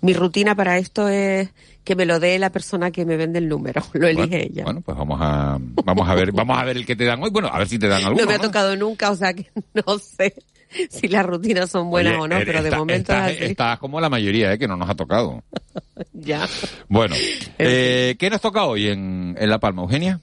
mi 0.00 0.12
rutina 0.12 0.54
para 0.54 0.78
esto 0.78 1.08
es 1.08 1.48
que 1.84 1.96
me 1.96 2.06
lo 2.06 2.20
dé 2.20 2.38
la 2.38 2.50
persona 2.50 2.90
que 2.90 3.04
me 3.06 3.16
vende 3.16 3.38
el 3.38 3.48
número, 3.48 3.82
lo 3.94 4.06
elige 4.06 4.28
bueno, 4.28 4.44
ella. 4.50 4.64
Bueno, 4.64 4.80
pues 4.82 4.96
vamos 4.96 5.18
a, 5.22 5.58
vamos 5.84 6.08
a 6.08 6.14
ver, 6.14 6.32
vamos 6.32 6.58
a 6.58 6.64
ver 6.64 6.76
el 6.76 6.86
que 6.86 6.96
te 6.96 7.04
dan 7.04 7.22
hoy. 7.22 7.30
Bueno, 7.30 7.48
a 7.52 7.58
ver 7.58 7.68
si 7.68 7.78
te 7.78 7.88
dan 7.88 8.04
alguno. 8.04 8.22
no 8.24 8.28
me 8.28 8.34
ha 8.34 8.38
tocado 8.38 8.76
nunca, 8.76 9.10
o 9.10 9.16
sea 9.16 9.32
que 9.34 9.46
no 9.86 9.98
sé 9.98 10.34
si 10.90 11.08
las 11.08 11.24
rutinas 11.24 11.70
son 11.70 11.88
buenas 11.90 12.12
Oye, 12.14 12.22
o 12.22 12.28
no, 12.28 12.36
eres- 12.36 12.46
pero 12.46 12.62
de 12.62 12.68
está- 12.68 12.78
momento 12.78 13.12
estás, 13.12 13.30
es 13.32 13.36
así. 13.38 13.50
estás 13.52 13.78
como 13.78 14.00
la 14.00 14.10
mayoría, 14.10 14.52
¿eh? 14.52 14.58
que 14.58 14.68
no 14.68 14.76
nos 14.76 14.88
ha 14.90 14.94
tocado. 14.94 15.42
Ya. 16.12 16.46
Bueno, 16.88 17.14
eh, 17.58 18.16
¿qué 18.18 18.28
nos 18.28 18.40
toca 18.40 18.64
hoy 18.66 18.88
en, 18.88 19.36
en 19.38 19.48
La 19.48 19.58
Palma, 19.60 19.82
Eugenia? 19.82 20.20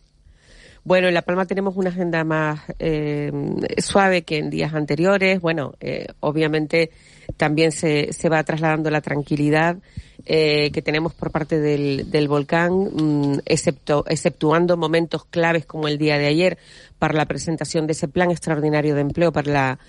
Bueno, 0.84 1.08
en 1.08 1.14
La 1.14 1.22
Palma 1.24 1.46
tenemos 1.46 1.76
una 1.78 1.90
agenda 1.90 2.24
más 2.26 2.60
eh, 2.80 3.32
suave 3.78 4.24
que 4.24 4.38
en 4.38 4.50
días 4.50 4.74
anteriores. 4.74 5.40
Bueno, 5.42 5.74
eh, 5.80 6.08
obviamente 6.20 6.92
también 7.38 7.72
se, 7.72 8.14
se 8.14 8.30
va 8.30 8.44
trasladando 8.44 8.90
la 8.90 9.02
tranquilidad 9.02 9.78
eh, 10.26 10.72
que 10.72 10.82
tenemos 10.82 11.14
por 11.14 11.32
parte 11.32 11.60
del, 11.60 12.10
del 12.10 12.28
volcán, 12.28 12.74
mm, 12.74 13.40
excepto, 13.46 14.06
exceptuando 14.08 14.78
momentos 14.78 15.26
claves 15.26 15.66
como 15.66 15.88
el 15.88 15.98
día 15.98 16.18
de 16.18 16.26
ayer 16.28 16.58
para 16.98 17.14
la 17.14 17.26
presentación 17.26 17.86
de 17.86 17.94
ese 17.94 18.08
plan 18.08 18.32
extraordinario 18.32 18.96
de 18.96 19.02
empleo 19.02 19.32
para 19.32 19.52
la 19.52 19.80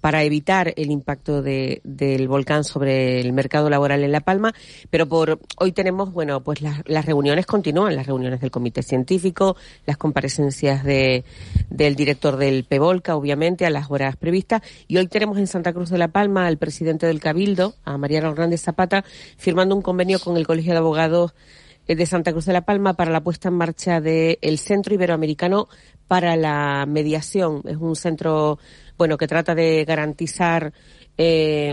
para 0.00 0.22
evitar 0.22 0.72
el 0.76 0.90
impacto 0.90 1.42
de, 1.42 1.80
del 1.84 2.28
volcán 2.28 2.64
sobre 2.64 3.20
el 3.20 3.32
mercado 3.32 3.68
laboral 3.68 4.04
en 4.04 4.12
La 4.12 4.20
Palma, 4.20 4.54
pero 4.90 5.06
por 5.06 5.40
hoy 5.58 5.72
tenemos, 5.72 6.12
bueno, 6.12 6.42
pues 6.42 6.62
las, 6.62 6.82
las 6.86 7.06
reuniones 7.06 7.46
continúan, 7.46 7.96
las 7.96 8.06
reuniones 8.06 8.40
del 8.40 8.50
comité 8.50 8.82
científico, 8.82 9.56
las 9.86 9.96
comparecencias 9.96 10.84
de, 10.84 11.24
del 11.70 11.96
director 11.96 12.36
del 12.36 12.64
PEVOLCA, 12.64 13.16
obviamente, 13.16 13.66
a 13.66 13.70
las 13.70 13.90
horas 13.90 14.16
previstas, 14.16 14.62
y 14.86 14.96
hoy 14.96 15.06
tenemos 15.06 15.38
en 15.38 15.46
Santa 15.46 15.72
Cruz 15.72 15.90
de 15.90 15.98
La 15.98 16.08
Palma 16.08 16.46
al 16.46 16.58
presidente 16.58 17.06
del 17.06 17.20
Cabildo, 17.20 17.74
a 17.84 17.98
Mariano 17.98 18.30
Hernández 18.30 18.62
Zapata, 18.62 19.04
firmando 19.36 19.74
un 19.74 19.82
convenio 19.82 20.18
con 20.20 20.36
el 20.36 20.46
Colegio 20.46 20.72
de 20.72 20.78
Abogados 20.78 21.34
eh, 21.86 21.96
de 21.96 22.06
Santa 22.06 22.32
Cruz 22.32 22.44
de 22.46 22.52
la 22.52 22.62
Palma 22.62 22.94
para 22.94 23.10
la 23.10 23.22
puesta 23.22 23.48
en 23.48 23.54
marcha 23.54 24.00
del 24.00 24.58
Centro 24.58 24.94
Iberoamericano 24.94 25.68
para 26.06 26.36
la 26.36 26.86
Mediación. 26.86 27.62
Es 27.66 27.76
un 27.76 27.96
centro, 27.96 28.58
bueno, 28.98 29.16
que 29.16 29.28
trata 29.28 29.54
de 29.54 29.84
garantizar, 29.84 30.72
eh, 31.16 31.72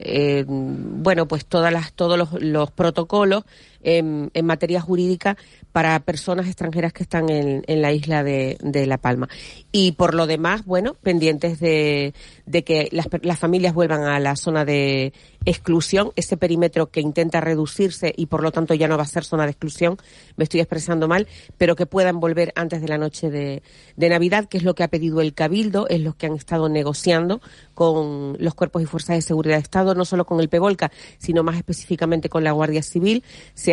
eh, 0.00 0.44
bueno, 0.46 1.26
pues 1.26 1.46
todas 1.46 1.72
las, 1.72 1.94
todos 1.94 2.18
los, 2.18 2.32
los 2.40 2.70
protocolos 2.70 3.44
en, 3.86 4.30
materia 4.44 4.80
jurídica 4.80 5.36
para 5.72 5.98
personas 6.00 6.46
extranjeras 6.46 6.92
que 6.92 7.04
están 7.04 7.30
en, 7.30 7.62
en 7.66 7.82
la 7.82 7.92
isla 7.92 8.22
de, 8.22 8.58
de 8.60 8.86
La 8.86 8.98
Palma. 8.98 9.28
Y 9.72 9.92
por 9.92 10.14
lo 10.14 10.26
demás, 10.26 10.64
bueno, 10.64 10.94
pendientes 10.94 11.60
de, 11.60 12.12
de 12.46 12.64
que 12.64 12.88
las, 12.92 13.06
las 13.22 13.38
familias 13.38 13.74
vuelvan 13.74 14.04
a 14.04 14.18
la 14.20 14.36
zona 14.36 14.64
de 14.64 15.12
exclusión, 15.46 16.12
ese 16.16 16.36
perímetro 16.36 16.90
que 16.90 17.00
intenta 17.00 17.40
reducirse 17.40 18.12
y 18.16 18.26
por 18.26 18.42
lo 18.42 18.50
tanto 18.50 18.74
ya 18.74 18.88
no 18.88 18.96
va 18.96 19.04
a 19.04 19.06
ser 19.06 19.24
zona 19.24 19.44
de 19.44 19.50
exclusión, 19.50 19.96
me 20.36 20.44
estoy 20.44 20.60
expresando 20.60 21.08
mal, 21.08 21.28
pero 21.56 21.76
que 21.76 21.86
puedan 21.86 22.18
volver 22.20 22.52
antes 22.56 22.82
de 22.82 22.88
la 22.88 22.98
noche 22.98 23.30
de, 23.30 23.62
Navidad, 23.96 24.46
que 24.48 24.58
es 24.58 24.64
lo 24.64 24.74
que 24.74 24.82
ha 24.82 24.88
pedido 24.88 25.20
el 25.20 25.34
Cabildo, 25.34 25.88
es 25.88 26.00
lo 26.00 26.14
que 26.14 26.26
han 26.26 26.34
estado 26.34 26.68
negociando 26.68 27.40
con 27.74 28.36
los 28.38 28.54
cuerpos 28.54 28.82
y 28.82 28.86
fuerzas 28.86 29.16
de 29.16 29.22
seguridad 29.22 29.56
de 29.56 29.62
Estado, 29.62 29.94
no 29.94 30.04
solo 30.04 30.24
con 30.24 30.40
el 30.40 30.48
PEVOLCA, 30.48 30.90
sino 31.18 31.42
más 31.42 31.56
específicamente 31.56 32.28
con 32.28 32.42
la 32.42 32.52
Guardia 32.52 32.82
Civil. 32.82 33.22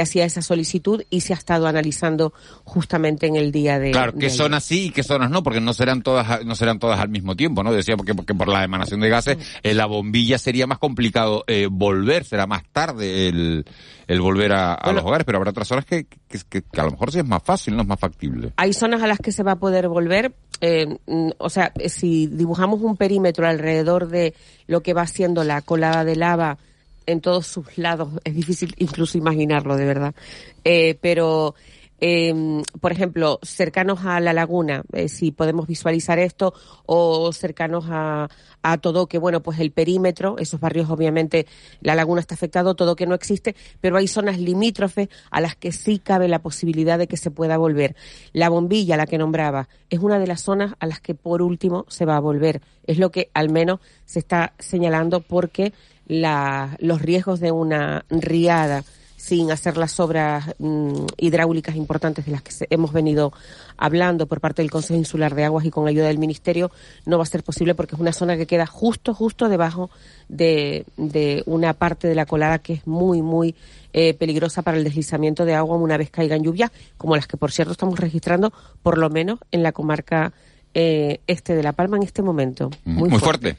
Hacía 0.04 0.26
esa 0.26 0.41
solicitud 0.41 1.04
y 1.10 1.22
se 1.22 1.34
ha 1.34 1.36
estado 1.38 1.68
analizando 1.68 2.34
justamente 2.64 3.28
en 3.28 3.36
el 3.36 3.51
día 3.51 3.80
de. 3.80 3.91
Claro, 3.91 4.14
qué 4.14 4.30
zonas 4.30 4.64
sí 4.64 4.86
y 4.86 4.89
qué 4.91 5.04
zonas 5.04 5.30
no, 5.32 5.43
porque 5.43 5.60
no 5.62 5.74
serán 5.74 6.01
todas, 6.04 6.45
no 6.45 6.56
serán 6.56 6.80
todas 6.80 6.99
al 6.99 7.10
mismo 7.10 7.36
tiempo, 7.36 7.64
¿no? 7.64 7.74
Decía 7.74 7.97
porque, 7.97 8.14
porque 8.16 8.36
por 8.36 8.47
la 8.47 8.64
emanación 8.64 8.99
de 8.99 9.10
gases, 9.10 9.38
en 9.64 9.78
la 9.78 9.86
bombilla 9.86 10.38
sería 10.38 10.68
más 10.68 10.78
complicado 10.78 11.43
eh, 11.47 11.68
volver, 11.72 12.24
será 12.26 12.45
más 12.47 12.64
tarde 12.72 13.28
el, 13.30 13.66
el 14.08 14.22
volver 14.22 14.54
a, 14.54 14.74
a 14.74 14.84
Bueno. 14.86 14.99
los 14.99 15.08
hogares, 15.08 15.26
pero 15.26 15.38
habrá 15.39 15.51
otras 15.51 15.68
zonas 15.68 15.86
que, 15.86 16.06
que, 16.06 16.39
que- 16.49 16.62
que 16.62 16.82
a 16.82 16.86
lo 16.86 16.91
mejor 16.91 17.12
sí 17.12 17.20
es 17.20 17.26
más 17.26 17.41
fácil, 17.43 17.76
no 17.76 17.82
es 17.82 17.88
más 17.88 17.99
factible. 17.99 18.54
Hay 18.58 18.74
zonas 18.74 19.01
a 19.01 19.08
las 19.08 19.20
que 19.20 19.32
se 19.32 19.43
va 19.43 19.54
a 19.54 19.56
poder 19.58 19.88
volver, 19.88 20.34
eh, 20.62 20.97
mm, 21.08 21.30
o 21.38 21.49
sea, 21.49 21.72
eh, 21.80 21.89
si 21.89 22.28
dibujamos 22.28 22.82
un 22.82 22.97
perímetro 22.97 23.47
alrededor 23.47 24.08
de 24.08 24.34
lo 24.68 24.82
que 24.82 24.93
va 24.93 25.08
siendo 25.08 25.43
la 25.43 25.62
colada 25.62 26.04
de 26.06 26.16
lava 26.16 26.58
en 27.06 27.22
todos 27.22 27.47
sus 27.47 27.78
lados, 27.78 28.10
es 28.24 28.36
difícil 28.36 28.74
incluso 28.78 29.18
imaginarlo, 29.18 29.76
de 29.76 29.86
verdad. 29.86 30.16
Eh, 30.64 30.97
pero, 31.01 31.56
eh, 31.99 32.62
por 32.82 32.91
ejemplo, 32.91 33.39
cercanos 33.43 34.06
a 34.06 34.20
la 34.20 34.34
laguna, 34.34 34.84
eh, 34.93 35.08
si 35.08 35.32
podemos 35.32 35.68
visualizar 35.68 36.20
esto, 36.20 36.54
o 36.86 37.32
cercanos 37.32 37.86
a, 37.89 38.30
a 38.64 38.78
todo 38.78 39.08
que, 39.08 39.18
bueno, 39.18 39.43
pues 39.43 39.60
el 39.60 39.72
perímetro, 39.72 40.38
esos 40.39 40.60
barrios 40.60 40.89
obviamente, 40.89 41.45
la 41.82 41.95
laguna 41.95 42.22
está 42.22 42.36
afectado, 42.36 42.76
todo 42.76 42.95
que 42.95 43.06
no 43.06 43.14
existe, 43.14 43.56
pero 43.82 43.97
hay 43.97 44.08
zonas 44.08 44.39
limítrofes 44.39 45.10
a 45.30 45.41
las 45.41 45.56
que 45.56 45.72
sí 45.72 45.99
cabe 45.99 46.28
la 46.28 46.39
posibilidad 46.39 46.97
de 46.97 47.08
que 47.08 47.18
se 47.18 47.30
pueda 47.30 47.58
volver. 47.58 47.95
La 48.32 48.49
bombilla, 48.49 48.97
la 48.97 49.06
que 49.06 49.18
nombraba, 49.18 49.68
es 49.89 49.99
una 49.99 50.18
de 50.18 50.28
las 50.28 50.41
zonas 50.41 50.74
a 50.80 50.88
las 50.88 51.01
que 51.01 51.14
por 51.14 51.41
último 51.41 51.86
se 51.89 52.06
va 52.06 52.16
a 52.16 52.22
volver. 52.22 52.62
Es 52.88 52.97
lo 52.97 53.12
que 53.12 53.30
al 53.34 53.49
menos 53.49 53.80
se 54.06 54.20
está 54.20 54.54
señalando 54.60 55.22
porque 55.22 55.74
la- 56.08 56.76
los 56.80 57.01
riesgos 57.01 57.39
de 57.39 57.51
una 57.51 58.06
riada 58.10 58.84
sin 59.16 59.51
hacer 59.51 59.78
las 59.78 60.01
obras 60.01 60.54
mm, 60.60 61.06
hidráulicas 61.18 61.78
importantes 61.78 62.26
de 62.26 62.34
las 62.34 62.41
que 62.41 62.51
se- 62.51 62.68
hemos 62.70 62.91
venido 62.91 63.32
hablando 63.78 64.28
por 64.28 64.41
parte 64.41 64.62
del 64.62 64.70
Consejo 64.70 64.97
Insular 64.99 65.34
de 65.34 65.45
Aguas 65.45 65.64
y 65.66 65.72
con 65.72 65.88
ayuda 65.88 66.08
del 66.08 66.18
Ministerio, 66.20 66.72
no 67.06 67.18
va 67.18 67.24
a 67.24 67.28
ser 67.28 67.41
posible 67.41 67.74
porque 67.74 67.95
es 67.95 68.01
una 68.01 68.12
zona 68.12 68.36
que 68.36 68.45
queda 68.47 68.66
justo, 68.66 69.14
justo 69.14 69.47
debajo 69.47 69.89
de, 70.28 70.86
de 70.97 71.41
una 71.45 71.74
parte 71.74 72.10
de 72.10 72.16
la 72.16 72.26
colada 72.26 72.60
que 72.60 72.74
es 72.74 72.86
muy, 72.86 73.22
muy 73.22 73.56
eh, 73.93 74.14
peligrosa 74.14 74.62
para 74.62 74.76
el 74.78 74.84
deslizamiento 74.84 75.45
de 75.45 75.54
agua 75.56 75.78
una 75.78 75.95
vez 75.97 76.10
caigan 76.10 76.43
lluvias, 76.43 76.72
como 76.97 77.16
las 77.16 77.26
que, 77.28 77.38
por 77.38 77.51
cierto, 77.54 77.72
estamos 77.72 77.97
registrando, 77.99 78.51
por 78.82 78.97
lo 78.97 79.10
menos 79.10 79.39
en 79.51 79.64
la 79.64 79.72
comarca 79.72 80.34
eh, 80.74 81.22
este 81.28 81.56
de 81.56 81.64
La 81.64 81.72
Palma 81.72 81.95
en 81.95 82.04
este 82.04 82.22
momento. 82.24 82.72
Muy, 82.84 83.10
fuerte. 83.20 83.58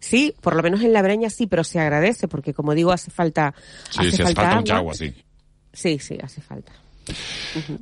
Sí, 0.00 0.34
por 0.40 0.54
lo 0.56 0.62
menos 0.62 0.82
en 0.82 0.92
la 0.92 1.02
Breña 1.02 1.30
sí, 1.30 1.46
pero 1.46 1.64
se 1.64 1.78
agradece 1.80 2.28
porque, 2.28 2.54
como 2.54 2.74
digo, 2.74 2.92
hace 2.92 3.10
falta, 3.10 3.54
Sí, 3.90 4.08
hace 4.08 4.22
falta 4.22 4.56
mucha 4.56 4.76
agua, 4.76 4.94
sí. 4.94 5.12
Sí, 5.72 5.98
sí, 5.98 6.18
hace 6.22 6.40
falta. 6.40 6.72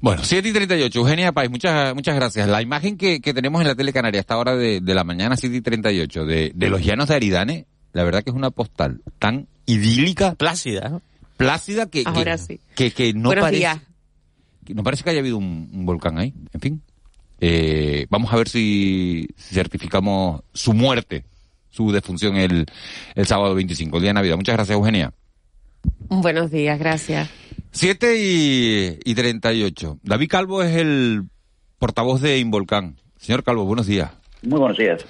Bueno, 0.01 0.22
7 0.22 0.47
y 0.49 0.53
38. 0.53 0.99
Eugenia 0.99 1.32
Páez, 1.32 1.51
muchas, 1.51 1.95
muchas 1.95 2.14
gracias. 2.14 2.47
La 2.49 2.61
imagen 2.61 2.99
que, 2.99 3.20
que 3.20 3.32
tenemos 3.32 3.61
en 3.62 3.68
la 3.68 3.74
tele 3.74 3.92
canaria 3.92 4.18
a 4.18 4.22
esta 4.22 4.36
hora 4.36 4.55
de, 4.57 4.80
de 4.80 4.95
la 4.95 5.05
mañana, 5.05 5.36
7 5.36 5.57
y 5.57 5.61
38, 5.61 6.26
de, 6.26 6.53
de 6.55 6.68
los 6.68 6.84
llanos 6.84 7.09
de 7.09 7.14
Aridane, 7.14 7.66
la 7.92 8.05
verdad 8.05 8.22
que 8.22 8.30
es 8.30 8.36
una 8.36 8.51
postal 8.51 9.01
tan 9.18 9.47
idílica. 9.66 10.34
Plácida, 10.34 10.88
¿no? 10.88 11.03
Plácida 11.36 11.86
que, 11.86 12.05
que, 12.05 12.38
sí. 12.38 12.61
que, 12.76 12.90
que 12.90 13.12
no 13.14 13.30
Buenos 13.30 13.45
parece, 13.45 13.59
días. 13.59 13.78
que 14.64 14.74
no 14.74 14.82
parece 14.82 15.03
que 15.05 15.11
haya 15.11 15.20
habido 15.20 15.38
un, 15.38 15.70
un 15.72 15.86
volcán 15.86 16.18
ahí. 16.18 16.34
En 16.53 16.61
fin. 16.61 16.82
Eh, 17.40 18.07
vamos 18.11 18.32
a 18.32 18.36
ver 18.36 18.49
si 18.49 19.28
certificamos 19.38 20.42
su 20.53 20.72
muerte, 20.74 21.24
su 21.75 21.91
defunción 21.91 22.37
el, 22.37 22.66
el 23.14 23.27
sábado 23.27 23.55
25, 23.55 23.97
el 23.97 24.03
día 24.03 24.11
de 24.11 24.14
Navidad. 24.14 24.37
Muchas 24.37 24.55
gracias, 24.55 24.77
Eugenia. 24.77 25.12
Buenos 26.09 26.51
días, 26.51 26.79
gracias. 26.79 27.29
7 27.72 28.16
y, 28.18 28.99
y 29.05 29.14
38. 29.14 29.99
David 30.03 30.29
Calvo 30.29 30.62
es 30.62 30.77
el 30.77 31.25
portavoz 31.79 32.20
de 32.20 32.39
Involcán. 32.39 32.97
Señor 33.18 33.43
Calvo, 33.43 33.64
buenos 33.64 33.87
días. 33.87 34.12
Muy 34.43 34.61
buenos 34.61 34.79
días. 34.79 35.05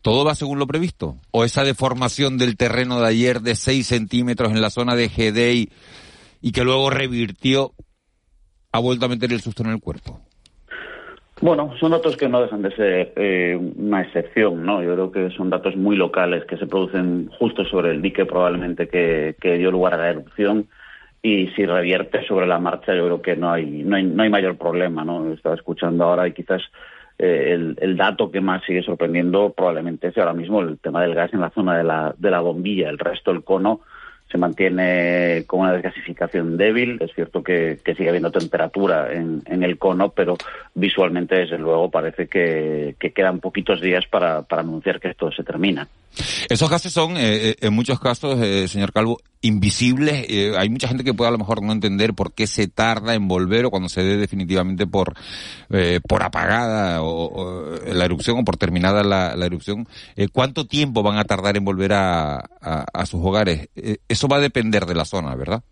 ¿Todo 0.00 0.24
va 0.24 0.34
según 0.34 0.58
lo 0.58 0.66
previsto? 0.66 1.16
¿O 1.32 1.44
esa 1.44 1.64
deformación 1.64 2.38
del 2.38 2.56
terreno 2.56 3.00
de 3.00 3.08
ayer 3.08 3.42
de 3.42 3.54
6 3.54 3.86
centímetros 3.86 4.52
en 4.52 4.62
la 4.62 4.70
zona 4.70 4.94
de 4.94 5.08
Gedei 5.08 5.68
y 6.40 6.52
que 6.52 6.64
luego 6.64 6.88
revirtió 6.88 7.74
ha 8.72 8.78
vuelto 8.78 9.06
a 9.06 9.08
meter 9.08 9.32
el 9.32 9.42
susto 9.42 9.62
en 9.62 9.70
el 9.70 9.80
cuerpo? 9.80 10.20
Bueno, 11.40 11.72
son 11.78 11.92
datos 11.92 12.16
que 12.16 12.28
no 12.28 12.42
dejan 12.42 12.62
de 12.62 12.74
ser 12.74 13.12
eh, 13.14 13.56
una 13.76 14.02
excepción, 14.02 14.66
¿no? 14.66 14.82
Yo 14.82 14.94
creo 14.94 15.12
que 15.12 15.30
son 15.36 15.50
datos 15.50 15.76
muy 15.76 15.94
locales 15.94 16.44
que 16.46 16.56
se 16.56 16.66
producen 16.66 17.30
justo 17.38 17.64
sobre 17.64 17.92
el 17.92 18.02
dique 18.02 18.26
probablemente 18.26 18.88
que, 18.88 19.36
que 19.40 19.56
dio 19.56 19.70
lugar 19.70 19.94
a 19.94 19.98
la 19.98 20.10
erupción. 20.10 20.66
Y 21.22 21.48
si 21.48 21.64
revierte 21.64 22.26
sobre 22.26 22.46
la 22.46 22.58
marcha 22.58 22.94
yo 22.94 23.04
creo 23.04 23.22
que 23.22 23.36
no 23.36 23.52
hay 23.52 23.66
no 23.84 23.96
hay, 23.96 24.04
no 24.04 24.22
hay 24.22 24.30
mayor 24.30 24.56
problema 24.56 25.04
no 25.04 25.32
estaba 25.32 25.56
escuchando 25.56 26.04
ahora 26.04 26.28
y 26.28 26.32
quizás 26.32 26.62
eh, 27.18 27.52
el, 27.54 27.76
el, 27.80 27.96
dato 27.96 28.30
que 28.30 28.40
más 28.40 28.62
sigue 28.64 28.84
sorprendiendo 28.84 29.52
probablemente 29.52 30.08
es 30.08 30.18
ahora 30.18 30.32
mismo 30.32 30.60
el 30.60 30.78
tema 30.78 31.02
del 31.02 31.16
gas 31.16 31.32
en 31.34 31.40
la 31.40 31.50
zona 31.50 31.76
de 31.76 31.84
la, 31.84 32.14
de 32.16 32.30
la 32.30 32.40
bombilla. 32.40 32.88
El 32.88 32.98
resto 32.98 33.32
del 33.32 33.44
cono 33.44 33.80
se 34.30 34.38
mantiene 34.38 35.44
con 35.46 35.60
una 35.60 35.72
desgasificación 35.72 36.56
débil. 36.56 36.98
Es 37.00 37.12
cierto 37.14 37.42
que, 37.42 37.78
que 37.82 37.94
sigue 37.94 38.10
habiendo 38.10 38.30
temperatura 38.30 39.12
en, 39.12 39.42
en, 39.46 39.62
el 39.62 39.78
cono, 39.78 40.10
pero 40.10 40.36
visualmente, 40.74 41.36
desde 41.36 41.58
luego, 41.58 41.90
parece 41.90 42.28
que, 42.28 42.94
que 42.98 43.12
quedan 43.12 43.40
poquitos 43.40 43.80
días 43.80 44.06
para, 44.06 44.42
para, 44.42 44.62
anunciar 44.62 45.00
que 45.00 45.08
esto 45.08 45.32
se 45.32 45.44
termina. 45.44 45.88
Esos 46.48 46.70
gases 46.70 46.92
son, 46.92 47.16
eh, 47.16 47.56
en 47.60 47.72
muchos 47.74 48.00
casos, 48.00 48.40
eh, 48.40 48.66
señor 48.68 48.92
Calvo, 48.92 49.18
invisibles. 49.40 50.26
Eh, 50.28 50.52
hay 50.56 50.68
mucha 50.68 50.88
gente 50.88 51.04
que 51.04 51.14
puede 51.14 51.28
a 51.28 51.32
lo 51.32 51.38
mejor 51.38 51.62
no 51.62 51.72
entender 51.72 52.14
por 52.14 52.34
qué 52.34 52.46
se 52.46 52.68
tarda 52.68 53.14
en 53.14 53.28
volver 53.28 53.66
o 53.66 53.70
cuando 53.70 53.88
se 53.88 54.02
dé 54.02 54.16
definitivamente 54.16 54.86
por, 54.86 55.14
eh, 55.70 56.00
por 56.06 56.22
apagada 56.22 57.02
o, 57.02 57.78
la 57.86 58.04
erupción 58.04 58.38
o 58.38 58.44
por 58.44 58.56
terminada 58.56 59.02
la, 59.02 59.46
erupción. 59.46 59.86
Eh, 60.16 60.28
¿Cuánto 60.32 60.66
tiempo 60.66 61.02
van 61.02 61.18
a 61.18 61.24
tardar 61.24 61.56
en 61.56 61.64
volver 61.64 61.92
a, 61.92 62.38
a, 62.60 63.06
sus 63.06 63.24
hogares? 63.24 63.68
Eh, 63.76 63.98
eso 64.08 64.28
va 64.28 64.36
a 64.36 64.40
depender 64.40 64.86
de 64.86 64.94
la 64.94 65.04
zona, 65.04 65.34
¿verdad? 65.34 65.62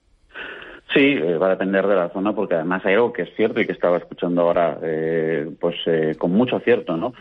Sí, 0.97 1.03
eh, 1.03 1.37
va 1.37 1.49
a 1.49 1.51
depender 1.51 1.87
de 1.87 1.95
la 1.95 2.09
zona 2.09 2.33
porque 2.33 2.55
además 2.55 2.81
hay 2.87 2.95
algo 2.95 3.13
que 3.13 3.23
es 3.23 3.35
cierto 3.37 3.61
y 3.61 3.67
que 3.67 3.73
estaba 3.73 3.99
escuchando 3.99 4.41
ahora 4.41 4.79
eh, 4.83 5.51
pues 5.61 5.75
eh, 5.85 6.15
con 6.17 6.31
mucho 6.31 6.57
acierto, 6.57 6.97
¿no? 6.97 7.13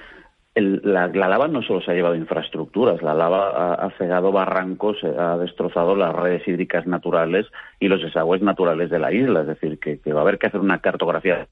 El, 0.56 0.80
la, 0.86 1.08
la, 1.08 1.28
lava 1.28 1.50
no 1.50 1.62
solo 1.62 1.82
se 1.82 1.92
ha 1.92 1.94
llevado 1.94 2.16
infraestructuras, 2.16 3.02
la 3.02 3.14
lava 3.14 3.74
ha, 3.74 3.90
cegado 3.98 4.32
barrancos, 4.32 5.04
ha 5.04 5.38
destrozado 5.38 5.98
las 5.98 6.16
redes 6.16 6.48
hídricas 6.48 6.88
naturales 6.88 7.46
y 7.78 7.90
los 7.90 8.02
desagües 8.02 8.42
naturales 8.42 8.90
de 8.90 9.00
la 9.00 9.12
isla. 9.12 9.42
Es 9.42 9.48
decir, 9.48 9.80
que, 9.80 10.00
va 10.14 10.20
a 10.20 10.22
haber 10.22 10.40
que 10.40 10.48
hacer 10.48 10.62
una 10.62 10.80
cartografía. 10.80 11.48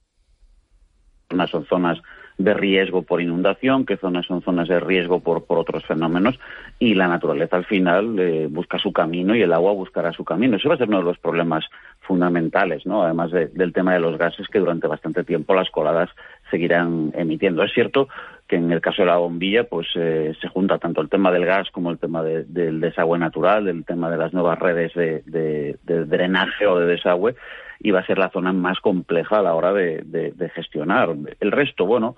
Unas 1.32 1.50
son 1.50 1.66
zonas 1.66 2.00
de 2.38 2.54
riesgo 2.54 3.04
por 3.04 3.22
inundación, 3.22 3.86
qué 3.86 3.98
zonas 3.98 4.26
son 4.26 4.42
zonas 4.42 4.68
de 4.68 4.80
riesgo 4.80 5.20
por, 5.20 5.44
otros 5.48 5.86
fenómenos, 5.86 6.40
y 6.80 6.96
la 6.96 7.08
naturaleza 7.08 7.58
al 7.58 7.66
final 7.66 8.18
eh, 8.18 8.48
busca 8.50 8.80
su 8.80 8.92
camino 8.92 9.36
y 9.36 9.42
el 9.42 9.54
agua 9.54 9.74
buscará 9.74 10.14
su 10.14 10.24
camino. 10.24 10.58
Eso 10.58 10.70
va 10.70 10.76
a 10.76 10.78
ser 10.78 10.88
uno 10.88 11.00
de 11.00 11.04
los 11.04 11.20
problemas 11.20 11.66
fundamentales, 12.00 12.86
¿no? 12.86 13.04
Además 13.04 13.32
de, 13.32 13.48
del 13.48 13.74
tema 13.74 13.94
de 13.94 14.00
los 14.00 14.18
gases 14.18 14.48
que 14.48 14.60
durante 14.60 14.88
bastante 14.88 15.24
tiempo 15.24 15.54
las 15.54 15.70
coladas 15.70 16.10
seguirán 16.54 17.12
emitiendo. 17.16 17.64
Es 17.64 17.74
cierto 17.74 18.08
que 18.48 18.58
en 18.58 18.72
el 18.72 18.80
caso 18.80 19.02
de 19.02 19.08
la 19.08 19.18
bombilla, 19.18 19.64
pues 19.64 19.88
eh, 19.96 20.34
se 20.40 20.48
junta 20.50 20.78
tanto 20.78 21.02
el 21.02 21.10
tema 21.10 21.32
del 21.32 21.46
gas 21.46 21.72
como 21.72 21.90
el 21.90 21.98
tema 21.98 22.22
de, 22.22 22.44
del 22.44 22.80
desagüe 22.80 23.18
natural, 23.18 23.68
el 23.68 23.84
tema 23.86 24.12
de 24.12 24.18
las 24.18 24.34
nuevas 24.34 24.60
redes 24.60 24.94
de, 24.94 25.24
de, 25.26 26.06
drenaje 26.06 26.68
o 26.68 26.78
de 26.78 26.86
desagüe, 26.86 27.36
y 27.80 27.90
va 27.90 28.02
a 28.02 28.06
ser 28.06 28.20
la 28.20 28.30
zona 28.30 28.54
más 28.54 28.80
compleja 28.82 29.40
a 29.40 29.42
la 29.42 29.56
hora 29.56 29.74
de, 29.74 30.52
gestionar. 30.54 31.10
El 31.40 31.52
resto, 31.52 31.88
bueno, 31.88 32.16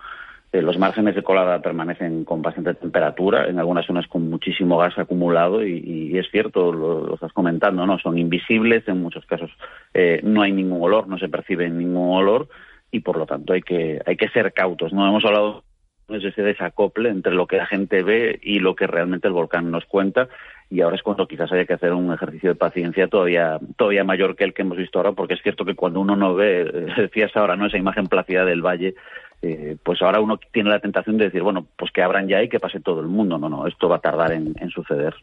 eh, 0.51 0.61
los 0.61 0.77
márgenes 0.77 1.15
de 1.15 1.23
colada 1.23 1.61
permanecen 1.61 2.25
con 2.25 2.41
bastante 2.41 2.73
temperatura, 2.73 3.47
en 3.47 3.57
algunas 3.57 3.85
zonas 3.85 4.07
con 4.07 4.29
muchísimo 4.29 4.77
gas 4.77 4.97
acumulado 4.97 5.65
y, 5.65 6.11
y 6.11 6.17
es 6.17 6.29
cierto, 6.29 6.73
lo, 6.73 7.05
lo, 7.05 7.13
estás 7.15 7.31
comentando, 7.31 7.85
¿no? 7.85 7.97
Son 7.99 8.17
invisibles, 8.17 8.85
en 8.89 9.01
muchos 9.01 9.25
casos 9.25 9.51
eh, 9.93 10.19
no 10.23 10.41
hay 10.41 10.51
ningún 10.51 10.81
olor, 10.81 11.07
no 11.07 11.17
se 11.17 11.29
percibe 11.29 11.69
ningún 11.69 12.17
olor 12.17 12.49
y 12.91 12.99
por 13.01 13.17
lo 13.17 13.25
tanto 13.25 13.53
hay 13.53 13.61
que, 13.61 14.01
hay 14.05 14.15
que 14.15 14.29
ser 14.29 14.53
cautos. 14.53 14.93
No 14.93 15.07
hemos 15.07 15.25
hablado 15.25 15.63
de 16.07 16.27
ese 16.27 16.41
desacople 16.41 17.09
entre 17.09 17.33
lo 17.33 17.47
que 17.47 17.57
la 17.57 17.65
gente 17.65 18.03
ve 18.03 18.39
y 18.41 18.59
lo 18.59 18.75
que 18.75 18.87
realmente 18.87 19.27
el 19.27 19.33
volcán 19.33 19.71
nos 19.71 19.85
cuenta 19.85 20.27
y 20.69 20.81
ahora 20.81 20.95
es 20.95 21.03
cuando 21.03 21.27
quizás 21.27 21.51
haya 21.51 21.65
que 21.65 21.73
hacer 21.73 21.93
un 21.93 22.13
ejercicio 22.13 22.49
de 22.49 22.55
paciencia 22.55 23.07
todavía 23.07 23.59
todavía 23.75 24.03
mayor 24.03 24.35
que 24.35 24.43
el 24.43 24.53
que 24.53 24.63
hemos 24.63 24.77
visto 24.77 24.99
ahora 24.99 25.13
porque 25.13 25.33
es 25.35 25.41
cierto 25.41 25.65
que 25.65 25.75
cuando 25.75 25.99
uno 25.99 26.15
no 26.15 26.35
ve 26.35 26.63
decías 26.97 27.31
ahora 27.35 27.55
no 27.55 27.67
esa 27.67 27.77
imagen 27.77 28.07
plácida 28.07 28.45
del 28.45 28.61
valle 28.61 28.95
eh, 29.41 29.77
pues 29.83 30.01
ahora 30.01 30.19
uno 30.19 30.39
tiene 30.51 30.69
la 30.69 30.79
tentación 30.79 31.17
de 31.17 31.25
decir 31.25 31.41
bueno 31.41 31.65
pues 31.75 31.91
que 31.91 32.03
abran 32.03 32.27
ya 32.27 32.41
y 32.41 32.49
que 32.49 32.59
pase 32.59 32.79
todo 32.79 33.01
el 33.01 33.07
mundo 33.07 33.37
no 33.37 33.49
no 33.49 33.67
esto 33.67 33.89
va 33.89 33.97
a 33.97 34.01
tardar 34.01 34.31
en, 34.31 34.53
suceder. 34.69 35.15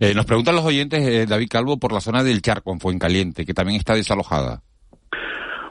Eh, 0.00 0.14
nos 0.14 0.26
preguntan 0.26 0.56
los 0.56 0.64
oyentes 0.64 1.00
eh, 1.06 1.26
David 1.26 1.48
Calvo 1.48 1.78
por 1.78 1.92
la 1.92 2.00
zona 2.00 2.24
del 2.24 2.42
Charco 2.42 2.72
en 2.72 2.80
Fuencaliente 2.80 3.46
que 3.46 3.54
también 3.54 3.78
está 3.78 3.94
desalojada 3.94 4.62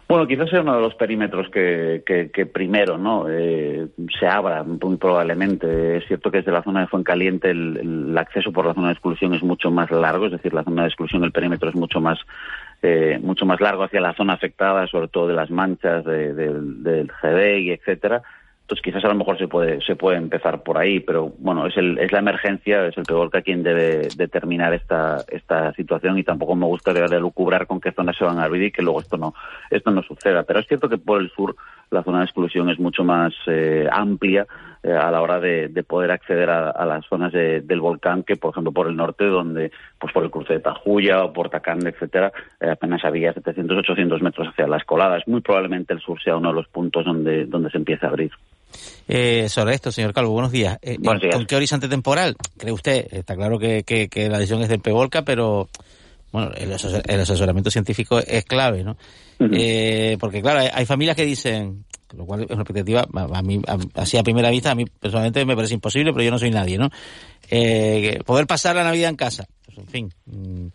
bueno, 0.08 0.26
quizás 0.26 0.50
sea 0.50 0.62
uno 0.62 0.76
de 0.76 0.82
los 0.82 0.96
perímetros 0.96 1.50
que, 1.50 2.04
que, 2.06 2.32
que 2.32 2.46
primero 2.46 2.98
¿no? 2.98 3.26
Eh, 3.30 3.88
se 4.18 4.26
abra, 4.26 4.64
muy 4.64 4.98
probablemente. 4.98 5.98
Es 5.98 6.08
cierto 6.08 6.32
que 6.32 6.38
desde 6.38 6.52
la 6.52 6.64
zona 6.64 6.82
de 6.82 6.88
Fuencaliente 6.88 7.50
el, 7.50 7.78
el, 7.78 8.18
acceso 8.18 8.52
por 8.52 8.66
la 8.66 8.74
zona 8.74 8.88
de 8.88 8.94
exclusión 8.94 9.34
es 9.34 9.44
mucho 9.44 9.70
más 9.70 9.92
largo, 9.92 10.28
es 10.28 10.32
decir, 10.32 10.54
la 10.54 10.64
zona 10.64 10.84
de 10.84 10.88
exclusión, 10.88 11.24
el 11.24 11.32
perímetro 11.32 11.70
es 11.70 11.76
mucho 11.76 12.00
más 12.00 12.20
eh, 12.84 13.20
mucho 13.22 13.46
más 13.46 13.60
largo 13.60 13.84
hacia 13.84 14.00
la 14.00 14.14
zona 14.14 14.34
afectada, 14.34 14.88
sobre 14.88 15.08
todo 15.08 15.28
de 15.28 15.34
las 15.34 15.50
manchas, 15.50 16.06
de, 16.06 16.34
de, 16.34 16.54
del 16.54 17.12
GDI, 17.22 17.72
etcétera. 17.72 18.22
Entonces 18.68 18.84
quizás 18.84 19.06
a 19.06 19.08
lo 19.08 19.16
mejor 19.16 19.38
se 19.38 19.48
puede 19.48 19.80
se 19.80 19.96
puede 19.96 20.18
empezar 20.18 20.62
por 20.62 20.78
ahí, 20.78 21.00
pero 21.00 21.32
bueno, 21.40 21.68
es 21.68 21.78
el 21.78 21.98
es 22.00 22.12
la 22.12 22.20
emergencia, 22.20 22.86
es 22.86 22.98
el 22.98 23.06
que 23.06 23.42
quien 23.42 23.64
debe 23.64 24.10
determinar 24.18 24.74
esta 24.74 25.24
esta 25.30 25.72
situación 25.72 26.18
y 26.18 26.24
tampoco 26.26 26.54
me 26.54 26.66
gustaría 26.66 27.08
lucubrar 27.18 27.66
con 27.66 27.80
qué 27.80 27.94
zonas 27.94 28.18
se 28.18 28.26
van 28.26 28.40
a 28.40 28.44
abrir 28.44 28.64
y 28.64 28.72
que 28.74 28.82
luego 28.82 29.00
esto 29.00 29.16
no 29.16 29.34
esto 29.72 29.90
no 29.92 30.04
suceda. 30.04 30.44
Pero 30.44 30.60
es 30.60 30.68
cierto 30.68 30.90
que 30.90 30.98
por 30.98 31.22
el 31.22 31.30
sur 31.30 31.56
la 31.92 32.04
zona 32.04 32.20
de 32.20 32.26
exclusión 32.26 32.70
es 32.70 32.78
mucho 32.78 33.06
más 33.06 33.34
eh, 33.46 33.88
amplia 33.90 34.46
eh, 34.84 34.92
a 34.92 35.10
la 35.12 35.22
hora 35.22 35.40
de, 35.40 35.70
de 35.70 35.84
poder 35.84 36.12
acceder 36.12 36.50
a, 36.50 36.86
las 36.86 37.06
zonas 37.06 37.32
de, 37.32 37.62
del 37.62 37.80
volcán 37.80 38.24
que, 38.24 38.36
por 38.36 38.52
ejemplo, 38.52 38.74
por 38.74 38.88
el 38.88 38.98
norte, 38.98 39.24
donde, 39.24 39.72
pues 39.98 40.12
por 40.12 40.26
el 40.26 40.30
cruce 40.30 40.56
de 40.56 40.60
Tajuya 40.60 41.24
o 41.24 41.32
por 41.32 41.50
Tacán, 41.50 41.88
etcétera, 41.88 42.34
eh, 42.60 42.70
apenas 42.70 43.06
había 43.06 43.32
700, 43.32 43.78
800 43.78 44.22
metros 44.22 44.50
hacia 44.50 44.68
las 44.68 44.84
coladas. 44.84 45.26
Muy 45.26 45.40
probablemente 45.40 45.94
el 45.94 46.02
sur 46.02 46.22
sea 46.22 46.36
uno 46.36 46.50
de 46.50 46.56
los 46.56 46.68
puntos 46.68 47.06
donde, 47.06 47.46
donde 47.46 47.70
se 47.70 47.78
empiece 47.78 48.06
a 48.06 48.10
abrir. 48.10 48.32
Eh, 49.08 49.48
sobre 49.50 49.74
esto, 49.74 49.92
señor 49.92 50.14
Calvo, 50.14 50.32
buenos 50.32 50.52
días. 50.52 50.78
Eh, 50.82 50.98
buenos 51.00 51.22
días. 51.22 51.36
¿Con 51.36 51.46
qué 51.46 51.56
horizonte 51.56 51.88
temporal 51.88 52.36
cree 52.58 52.74
usted? 52.74 53.08
Está 53.12 53.36
claro 53.36 53.58
que, 53.58 53.84
que, 53.84 54.10
que 54.10 54.30
la 54.30 54.38
decisión 54.38 54.62
es 54.62 54.70
del 54.70 54.82
PEVOLCA, 54.82 55.24
pero 55.24 55.70
bueno, 56.32 56.52
el, 56.56 56.72
el, 56.72 57.20
asesoramiento 57.22 57.72
científico 57.72 58.20
es 58.20 58.44
clave, 58.44 58.84
¿no? 58.84 58.98
Uh 59.40 59.46
-huh. 59.46 59.50
eh, 59.54 60.18
porque 60.20 60.42
claro, 60.42 60.60
hay, 60.60 60.70
hay, 60.74 60.86
familias 60.86 61.16
que 61.16 61.26
dicen, 61.26 61.86
lo 62.16 62.26
cual 62.26 62.42
es 62.44 62.50
una 62.50 62.64
expectativa, 62.64 63.08
a, 63.14 63.42
mí, 63.42 63.62
a, 63.66 63.78
así 64.02 64.18
a 64.18 64.24
primera 64.24 64.50
vista, 64.50 64.72
a 64.72 64.76
mí 64.76 64.86
personalmente 64.86 65.46
me 65.46 65.56
parece 65.56 65.74
imposible, 65.74 66.12
pero 66.12 66.24
yo 66.24 66.32
no 66.32 66.40
soy 66.40 66.52
nadie, 66.52 66.78
¿no? 66.78 66.90
Eh, 67.50 68.20
poder 68.26 68.46
pasar 68.46 68.76
la 68.76 68.84
Navidad 68.84 69.10
en 69.10 69.16
casa, 69.16 69.48
pues 69.66 69.78
en 69.78 69.88
fin. 69.88 70.14
Mm, 70.26 70.68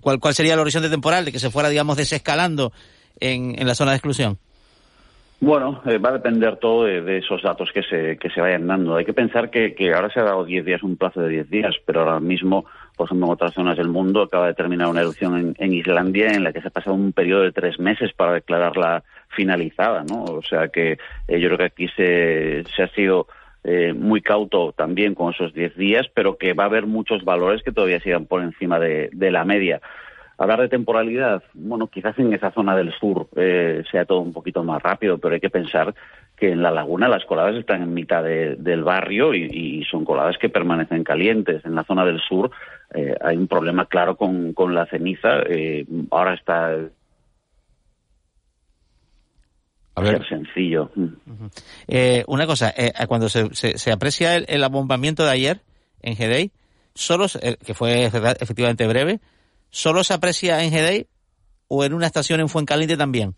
¿Cuál, 0.00 0.18
¿Cuál 0.18 0.34
sería 0.34 0.54
el 0.54 0.60
horizonte 0.60 0.88
temporal 0.88 1.24
de 1.24 1.32
que 1.32 1.38
se 1.38 1.50
fuera, 1.50 1.68
digamos, 1.68 1.96
desescalando 1.96 2.72
en, 3.20 3.60
en 3.60 3.66
la 3.66 3.74
zona 3.74 3.92
de 3.92 3.96
exclusión? 3.98 4.38
Bueno, 5.42 5.80
eh, 5.86 5.96
va 5.96 6.10
a 6.10 6.12
depender 6.12 6.56
todo 6.56 6.84
de, 6.84 7.16
esos 7.16 7.42
datos 7.42 7.70
que 7.72 7.82
se, 7.82 8.18
que 8.18 8.28
se 8.28 8.42
vayan 8.42 8.66
dando. 8.66 8.96
Hay 8.96 9.06
que 9.06 9.14
pensar 9.14 9.48
que, 9.48 9.74
que 9.74 9.94
ahora 9.94 10.10
se 10.10 10.20
ha 10.20 10.24
dado 10.24 10.44
10 10.44 10.66
días, 10.66 10.82
un 10.82 10.96
plazo 10.96 11.22
de 11.22 11.30
10 11.30 11.48
días, 11.48 11.76
pero 11.86 12.00
ahora 12.00 12.20
mismo, 12.20 12.66
por 12.94 13.06
ejemplo, 13.06 13.26
en 13.26 13.32
otras 13.32 13.54
zonas 13.54 13.78
del 13.78 13.88
mundo 13.88 14.20
acaba 14.20 14.48
de 14.48 14.54
terminar 14.54 14.88
una 14.88 15.00
erupción 15.00 15.38
en, 15.38 15.56
en 15.58 15.72
Islandia 15.72 16.32
en 16.34 16.44
la 16.44 16.52
que 16.52 16.60
se 16.60 16.68
ha 16.68 16.70
pasado 16.70 16.94
un 16.94 17.12
periodo 17.12 17.44
de 17.44 17.52
tres 17.52 17.80
meses 17.80 18.12
para 18.12 18.34
declararla 18.34 19.02
finalizada, 19.28 20.04
¿no? 20.04 20.24
O 20.24 20.42
sea 20.42 20.68
que 20.68 20.98
eh, 21.26 21.40
yo 21.40 21.48
creo 21.48 21.58
que 21.58 21.64
aquí 21.64 21.88
se, 21.96 22.64
se 22.76 22.82
ha 22.82 22.88
sido 22.88 23.26
eh, 23.64 23.94
muy 23.94 24.20
cauto 24.20 24.72
también 24.72 25.14
con 25.14 25.32
esos 25.32 25.54
10 25.54 25.74
días, 25.74 26.06
pero 26.12 26.36
que 26.36 26.52
va 26.52 26.64
a 26.64 26.66
haber 26.66 26.84
muchos 26.84 27.24
valores 27.24 27.62
que 27.62 27.72
todavía 27.72 28.00
sigan 28.00 28.26
por 28.26 28.42
encima 28.42 28.78
de, 28.78 29.08
de 29.14 29.30
la 29.30 29.46
media. 29.46 29.80
Hablar 30.40 30.62
de 30.62 30.70
temporalidad, 30.70 31.42
bueno, 31.52 31.88
quizás 31.88 32.18
en 32.18 32.32
esa 32.32 32.50
zona 32.50 32.74
del 32.74 32.94
sur 32.94 33.28
eh, 33.36 33.82
sea 33.90 34.06
todo 34.06 34.20
un 34.20 34.32
poquito 34.32 34.64
más 34.64 34.82
rápido, 34.82 35.18
pero 35.18 35.34
hay 35.34 35.40
que 35.40 35.50
pensar 35.50 35.94
que 36.34 36.50
en 36.50 36.62
la 36.62 36.70
laguna 36.70 37.10
las 37.10 37.26
coladas 37.26 37.56
están 37.56 37.82
en 37.82 37.92
mitad 37.92 38.24
de, 38.24 38.56
del 38.56 38.82
barrio 38.82 39.34
y, 39.34 39.48
y, 39.52 39.84
son 39.84 40.06
coladas 40.06 40.38
que 40.38 40.48
permanecen 40.48 41.04
calientes. 41.04 41.62
En 41.66 41.74
la 41.74 41.84
zona 41.84 42.06
del 42.06 42.22
sur 42.22 42.50
eh, 42.94 43.14
hay 43.20 43.36
un 43.36 43.48
problema 43.48 43.84
claro 43.84 44.16
con, 44.16 44.54
con 44.54 44.74
la 44.74 44.86
ceniza. 44.86 45.42
Eh, 45.46 45.84
ahora 46.10 46.32
está 46.32 46.74
a 49.94 50.00
ver. 50.00 50.26
sencillo. 50.26 50.90
Uh 50.96 51.02
-huh. 51.02 51.50
eh, 51.86 52.24
una 52.28 52.46
cosa, 52.46 52.72
eh, 52.74 52.94
cuando 53.08 53.28
se, 53.28 53.54
se, 53.54 53.76
se 53.76 53.92
aprecia 53.92 54.36
el, 54.36 54.46
el, 54.48 54.64
abombamiento 54.64 55.22
de 55.22 55.32
ayer 55.32 55.60
en 56.00 56.16
Gedei, 56.16 56.50
solo, 56.94 57.26
eh, 57.42 57.58
que 57.62 57.74
fue 57.74 58.06
efectivamente 58.06 58.86
breve, 58.86 59.20
¿Solo 59.70 60.04
se 60.04 60.14
aprecia 60.14 60.62
en 60.62 60.70
Gedei 60.70 61.06
o 61.68 61.84
en 61.84 61.94
una 61.94 62.06
estación 62.06 62.40
en 62.40 62.48
Fuencaliente 62.48 62.96
también? 62.96 63.34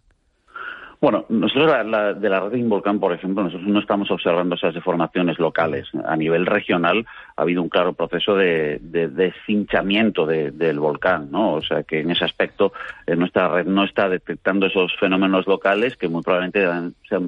Bueno, 1.03 1.27
nosotros 1.29 1.69
la, 1.85 2.15
de 2.15 2.29
la 2.29 2.41
red 2.43 2.53
de 2.53 2.59
Involcán, 2.61 3.01
por 3.01 3.13
ejemplo, 3.13 3.43
nosotros 3.43 3.69
no 3.69 3.81
estamos 3.81 4.09
observando 4.13 4.55
esas 4.55 4.73
deformaciones 4.73 5.37
locales. 5.41 5.89
A 6.07 6.17
nivel 6.17 6.47
regional 6.47 7.05
ha 7.37 7.43
habido 7.43 7.63
un 7.63 7.69
claro 7.69 7.93
proceso 7.93 8.35
de, 8.35 8.79
de 8.81 9.09
deshinchamiento 9.09 10.27
de, 10.27 10.51
del 10.51 10.79
volcán, 10.79 11.31
¿no? 11.31 11.55
O 11.55 11.63
sea 11.63 11.83
que 11.83 12.01
en 12.01 12.11
ese 12.11 12.25
aspecto 12.25 12.73
eh, 13.07 13.17
nuestra 13.17 13.49
red 13.49 13.67
no 13.67 13.85
está 13.85 14.09
detectando 14.09 14.67
esos 14.67 14.95
fenómenos 14.99 15.47
locales 15.47 15.97
que 15.97 16.09
muy 16.09 16.23
probablemente 16.23 16.67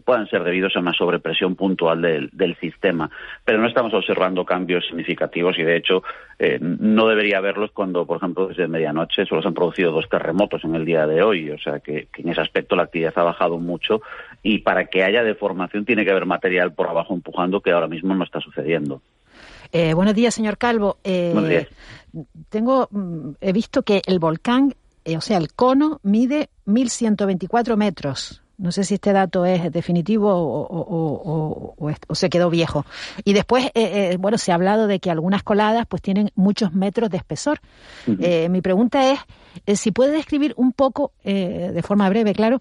puedan 0.05 0.26
ser 0.28 0.44
debidos 0.44 0.76
a 0.76 0.80
una 0.80 0.92
sobrepresión 0.92 1.55
puntual 1.55 2.02
del, 2.02 2.57
sistema. 2.61 3.11
Pero 3.44 3.59
no 3.59 3.66
estamos 3.66 3.92
observando 3.94 4.44
cambios 4.44 4.86
significativos 4.86 5.59
y 5.59 5.62
de 5.62 5.76
hecho 5.76 6.02
eh, 6.38 6.59
no 6.61 7.09
debería 7.09 7.38
haberlos 7.38 7.72
cuando, 7.72 8.07
por 8.07 8.18
ejemplo, 8.18 8.46
desde 8.46 8.68
medianoche 8.68 9.26
solo 9.26 9.42
se 9.42 9.48
han 9.48 9.55
producido 9.55 9.90
dos 9.90 10.09
terremotos 10.09 10.62
en 10.64 10.74
el 10.74 10.84
día 10.84 11.07
de 11.07 11.22
hoy. 11.22 11.50
O 11.50 11.59
sea 11.59 11.80
que 11.80 12.09
en 12.16 12.28
ese 12.28 12.40
aspecto 12.40 12.76
la 12.76 12.84
actividad 12.84 13.12
ha 13.16 13.24
bajado 13.24 13.59
mucho 13.59 14.02
y 14.42 14.59
para 14.59 14.86
que 14.86 15.02
haya 15.02 15.24
deformación 15.24 15.84
tiene 15.84 16.05
que 16.05 16.11
haber 16.11 16.26
material 16.26 16.72
por 16.72 16.88
abajo 16.88 17.14
empujando 17.14 17.61
que 17.61 17.72
ahora 17.72 17.88
mismo 17.88 18.14
no 18.14 18.24
está 18.24 18.40
sucediendo. 18.40 19.02
Eh, 19.72 19.94
buenos 19.94 20.14
días, 20.14 20.34
señor 20.34 20.58
Calvo. 20.58 20.98
Eh, 21.04 21.30
buenos 21.32 21.50
días. 21.50 21.68
Tengo, 22.48 22.88
mm, 22.90 23.30
he 23.40 23.52
visto 23.52 23.82
que 23.82 24.02
el 24.06 24.18
volcán, 24.18 24.74
eh, 25.04 25.16
o 25.16 25.20
sea, 25.20 25.38
el 25.38 25.52
cono 25.52 26.00
mide 26.02 26.50
1.124 26.66 27.76
metros. 27.76 28.43
No 28.57 28.70
sé 28.72 28.84
si 28.84 28.94
este 28.94 29.12
dato 29.12 29.44
es 29.44 29.70
definitivo 29.72 30.32
o, 30.32 30.62
o, 30.62 31.74
o, 31.76 31.94
o 32.09 32.14
se 32.14 32.28
quedó 32.30 32.50
viejo. 32.50 32.84
Y 33.24 33.32
después, 33.32 33.66
eh, 33.74 34.12
eh, 34.12 34.16
bueno, 34.18 34.38
se 34.38 34.52
ha 34.52 34.55
hablado 34.55 34.86
de 34.86 35.00
que 35.00 35.11
algunas 35.11 35.42
coladas 35.42 35.86
pues 35.88 36.02
tienen 36.02 36.30
muchos 36.34 36.72
metros 36.72 37.11
de 37.11 37.16
espesor. 37.16 37.61
Uh 38.07 38.12
-huh. 38.12 38.16
eh, 38.20 38.48
mi 38.48 38.61
pregunta 38.61 39.11
es 39.11 39.18
eh, 39.66 39.76
si 39.76 39.90
puede 39.92 40.12
describir 40.12 40.55
un 40.57 40.72
poco, 40.72 41.12
eh, 41.24 41.70
de 41.74 41.82
forma 41.82 42.09
breve, 42.09 42.32
claro, 42.32 42.61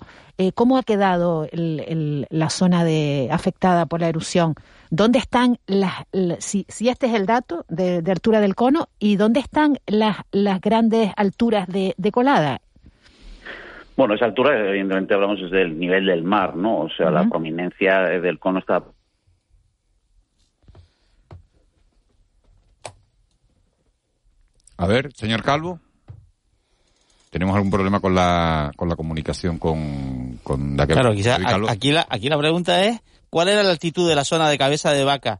cómo 0.56 0.78
ha 0.78 0.84
quedado 0.84 1.48
el, 1.52 1.84
el, 1.88 2.28
la 2.30 2.50
zona 2.50 2.84
de, 2.84 3.30
afectada 3.32 3.86
por 3.86 4.02
la 4.02 4.10
erupción. 4.10 4.56
¿Dónde 4.90 5.20
están 5.20 5.58
las, 5.68 5.94
la, 6.12 6.38
si, 6.40 6.66
si, 6.70 6.90
este 6.90 7.06
es 7.08 7.14
el 7.14 7.26
dato 7.26 7.66
de, 7.70 8.02
de, 8.02 8.12
altura 8.12 8.42
del 8.42 8.56
cono, 8.56 8.90
y 9.00 9.16
dónde 9.16 9.40
están 9.40 9.78
las, 9.86 10.18
las 10.32 10.60
grandes 10.60 11.12
alturas 11.16 11.68
de, 11.68 11.94
de 11.98 12.12
colada? 12.12 12.62
Bueno, 13.96 14.16
esa 14.16 14.26
altura, 14.26 14.70
evidentemente, 14.70 15.14
hablamos 15.14 15.40
desde 15.40 15.62
el 15.62 15.78
nivel 15.78 16.06
del 16.06 16.24
mar, 16.24 16.56
¿no? 16.56 16.82
O 16.82 16.90
sea, 16.90 17.08
uh 17.08 17.10
-huh. 17.10 17.14
la 17.14 17.30
prominencia 17.30 18.00
del 18.02 18.40
cono 18.40 18.60
está. 18.60 18.84
A 24.78 24.88
ver, 24.88 25.14
señor 25.14 25.44
Calvo. 25.44 25.80
Tenemos 27.30 27.56
algún 27.56 27.72
problema 27.72 28.00
con 28.00 28.14
la, 28.14 28.72
con 28.76 28.90
la 28.90 28.96
comunicación 28.96 29.58
con, 29.58 30.40
con 30.44 30.78
Daquel, 30.78 30.98
Claro, 30.98 31.16
quizá, 31.16 31.38
aquí, 31.68 31.92
la, 31.92 32.06
aquí 32.08 32.30
la 32.30 32.38
pregunta 32.38 32.84
es: 32.84 33.02
¿cuál 33.30 33.48
era 33.50 33.64
la 33.64 33.72
altitud 33.72 34.08
de 34.08 34.16
la 34.16 34.24
zona 34.24 34.50
de 34.50 34.58
cabeza 34.58 34.92
de 34.92 35.04
vaca? 35.04 35.40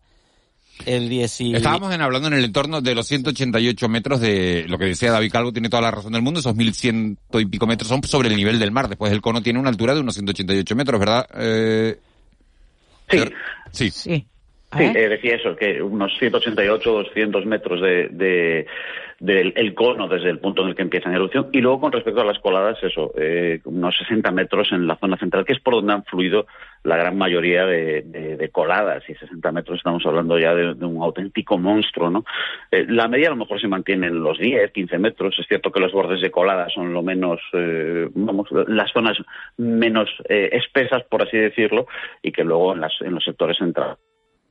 El 0.86 1.10
10 1.10 1.42
y... 1.42 1.56
Estábamos 1.56 1.94
en, 1.94 2.02
hablando 2.02 2.28
en 2.28 2.34
el 2.34 2.46
entorno 2.46 2.82
de 2.82 2.96
los 2.96 3.08
188 3.08 3.90
metros 3.90 4.20
de 4.20 4.66
lo 4.68 4.78
que 4.78 4.86
decía 4.86 5.12
David 5.12 5.32
Calvo, 5.32 5.54
tiene 5.54 5.70
toda 5.70 5.82
la 5.82 5.92
razón 5.92 6.14
del 6.14 6.22
mundo, 6.22 6.40
esos 6.40 6.56
1100 6.56 7.18
y 7.34 7.46
pico 7.46 7.68
metros 7.68 7.88
son 7.88 8.04
sobre 8.04 8.30
el 8.30 8.36
nivel 8.36 8.60
del 8.60 8.72
mar. 8.72 8.90
Después 8.90 9.12
el 9.12 9.22
cono 9.22 9.42
tiene 9.42 9.60
una 9.60 9.70
altura 9.70 9.94
de 9.94 10.02
unos 10.02 10.16
188 10.16 10.76
metros, 10.76 11.00
¿verdad? 11.00 11.28
Eh... 11.36 12.00
Sí. 13.10 13.20
Sí. 13.72 13.92
Sí. 13.92 14.28
Sí, 14.78 14.84
eh, 14.84 15.10
decía 15.10 15.36
eso, 15.36 15.56
que 15.56 15.82
unos 15.82 16.18
188, 16.18 16.92
200 16.92 17.46
metros 17.46 17.82
de, 17.82 18.10
de, 18.10 18.66
del 19.20 19.54
el 19.56 19.74
cono 19.74 20.08
desde 20.08 20.30
el 20.30 20.40
punto 20.40 20.64
en 20.64 20.70
el 20.70 20.76
que 20.76 20.82
empieza 20.82 21.10
la 21.10 21.16
erupción. 21.16 21.48
Y 21.52 21.62
luego, 21.62 21.80
con 21.82 21.92
respecto 21.92 22.22
a 22.22 22.26
las 22.26 22.40
coladas, 22.40 22.78
eso, 22.84 23.14
eh, 23.18 23.62
unos 23.66 23.96
60 23.98 24.32
metros 24.32 24.72
en 24.72 24.88
la 24.88 24.98
zona 24.98 25.18
central, 25.18 25.46
que 25.46 25.54
es 25.54 25.60
por 25.60 25.76
donde 25.76 25.94
han 25.94 26.04
fluido 26.04 26.46
la 26.84 26.98
gran 26.98 27.18
mayoría 27.18 27.66
de, 27.66 28.02
de, 28.02 28.38
de 28.38 28.50
coladas. 28.50 29.04
Y 29.10 29.16
60 29.16 29.52
metros 29.52 29.78
estamos 29.78 30.06
hablando 30.06 30.38
ya 30.38 30.54
de, 30.54 30.74
de 30.74 30.86
un 30.86 31.02
auténtico 31.02 31.58
monstruo, 31.58 32.10
¿no? 32.10 32.26
Eh, 32.72 32.86
la 32.90 33.08
media 33.08 33.28
a 33.28 33.32
lo 33.32 33.38
mejor 33.38 33.62
se 33.62 33.68
mantiene 33.68 34.08
en 34.08 34.22
los 34.22 34.38
10, 34.38 34.72
15 34.72 34.98
metros. 34.98 35.36
Es 35.40 35.48
cierto 35.48 35.72
que 35.72 35.80
los 35.80 35.94
bordes 35.94 36.22
de 36.22 36.32
colada 36.32 36.68
son 36.70 36.94
lo 36.94 37.02
menos, 37.02 37.40
eh, 37.54 38.10
vamos, 38.14 38.50
las 38.68 38.92
zonas 38.92 39.18
menos 39.58 40.10
eh, 40.28 40.50
espesas, 40.52 41.04
por 41.04 41.24
así 41.24 41.38
decirlo, 41.38 41.88
y 42.22 42.32
que 42.32 42.44
luego 42.44 42.74
en, 42.74 42.82
las, 42.82 42.94
en 43.02 43.14
los 43.14 43.24
sectores 43.24 43.58
centrales 43.58 43.98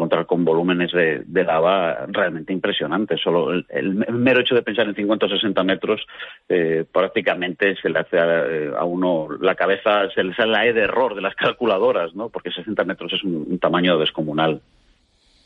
encontrar 0.02 0.26
con 0.26 0.44
volúmenes 0.44 0.90
de, 0.92 1.22
de, 1.24 1.44
lava 1.44 2.06
realmente 2.08 2.52
impresionantes. 2.52 3.20
Solo 3.22 3.52
el, 3.52 3.66
el, 3.68 3.94
mero 3.94 4.40
hecho 4.40 4.54
de 4.54 4.62
pensar 4.62 4.86
en 4.88 4.94
50 4.94 5.26
o 5.26 5.28
60 5.28 5.62
metros 5.62 6.00
eh, 6.48 6.84
prácticamente 6.90 7.76
se 7.80 7.88
le 7.88 8.00
hace 8.00 8.18
a, 8.18 8.80
a, 8.80 8.84
uno 8.84 9.28
la 9.40 9.54
cabeza, 9.54 10.08
se 10.14 10.24
le 10.24 10.34
sale 10.34 10.52
la 10.52 10.66
E 10.66 10.72
de 10.72 10.82
error 10.82 11.14
de 11.14 11.22
las 11.22 11.34
calculadoras, 11.36 12.14
¿no? 12.14 12.28
Porque 12.28 12.50
60 12.50 12.84
metros 12.84 13.12
es 13.12 13.22
un, 13.22 13.46
un 13.48 13.58
tamaño 13.58 13.98
descomunal. 13.98 14.60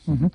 Uh 0.06 0.14
-huh. 0.14 0.32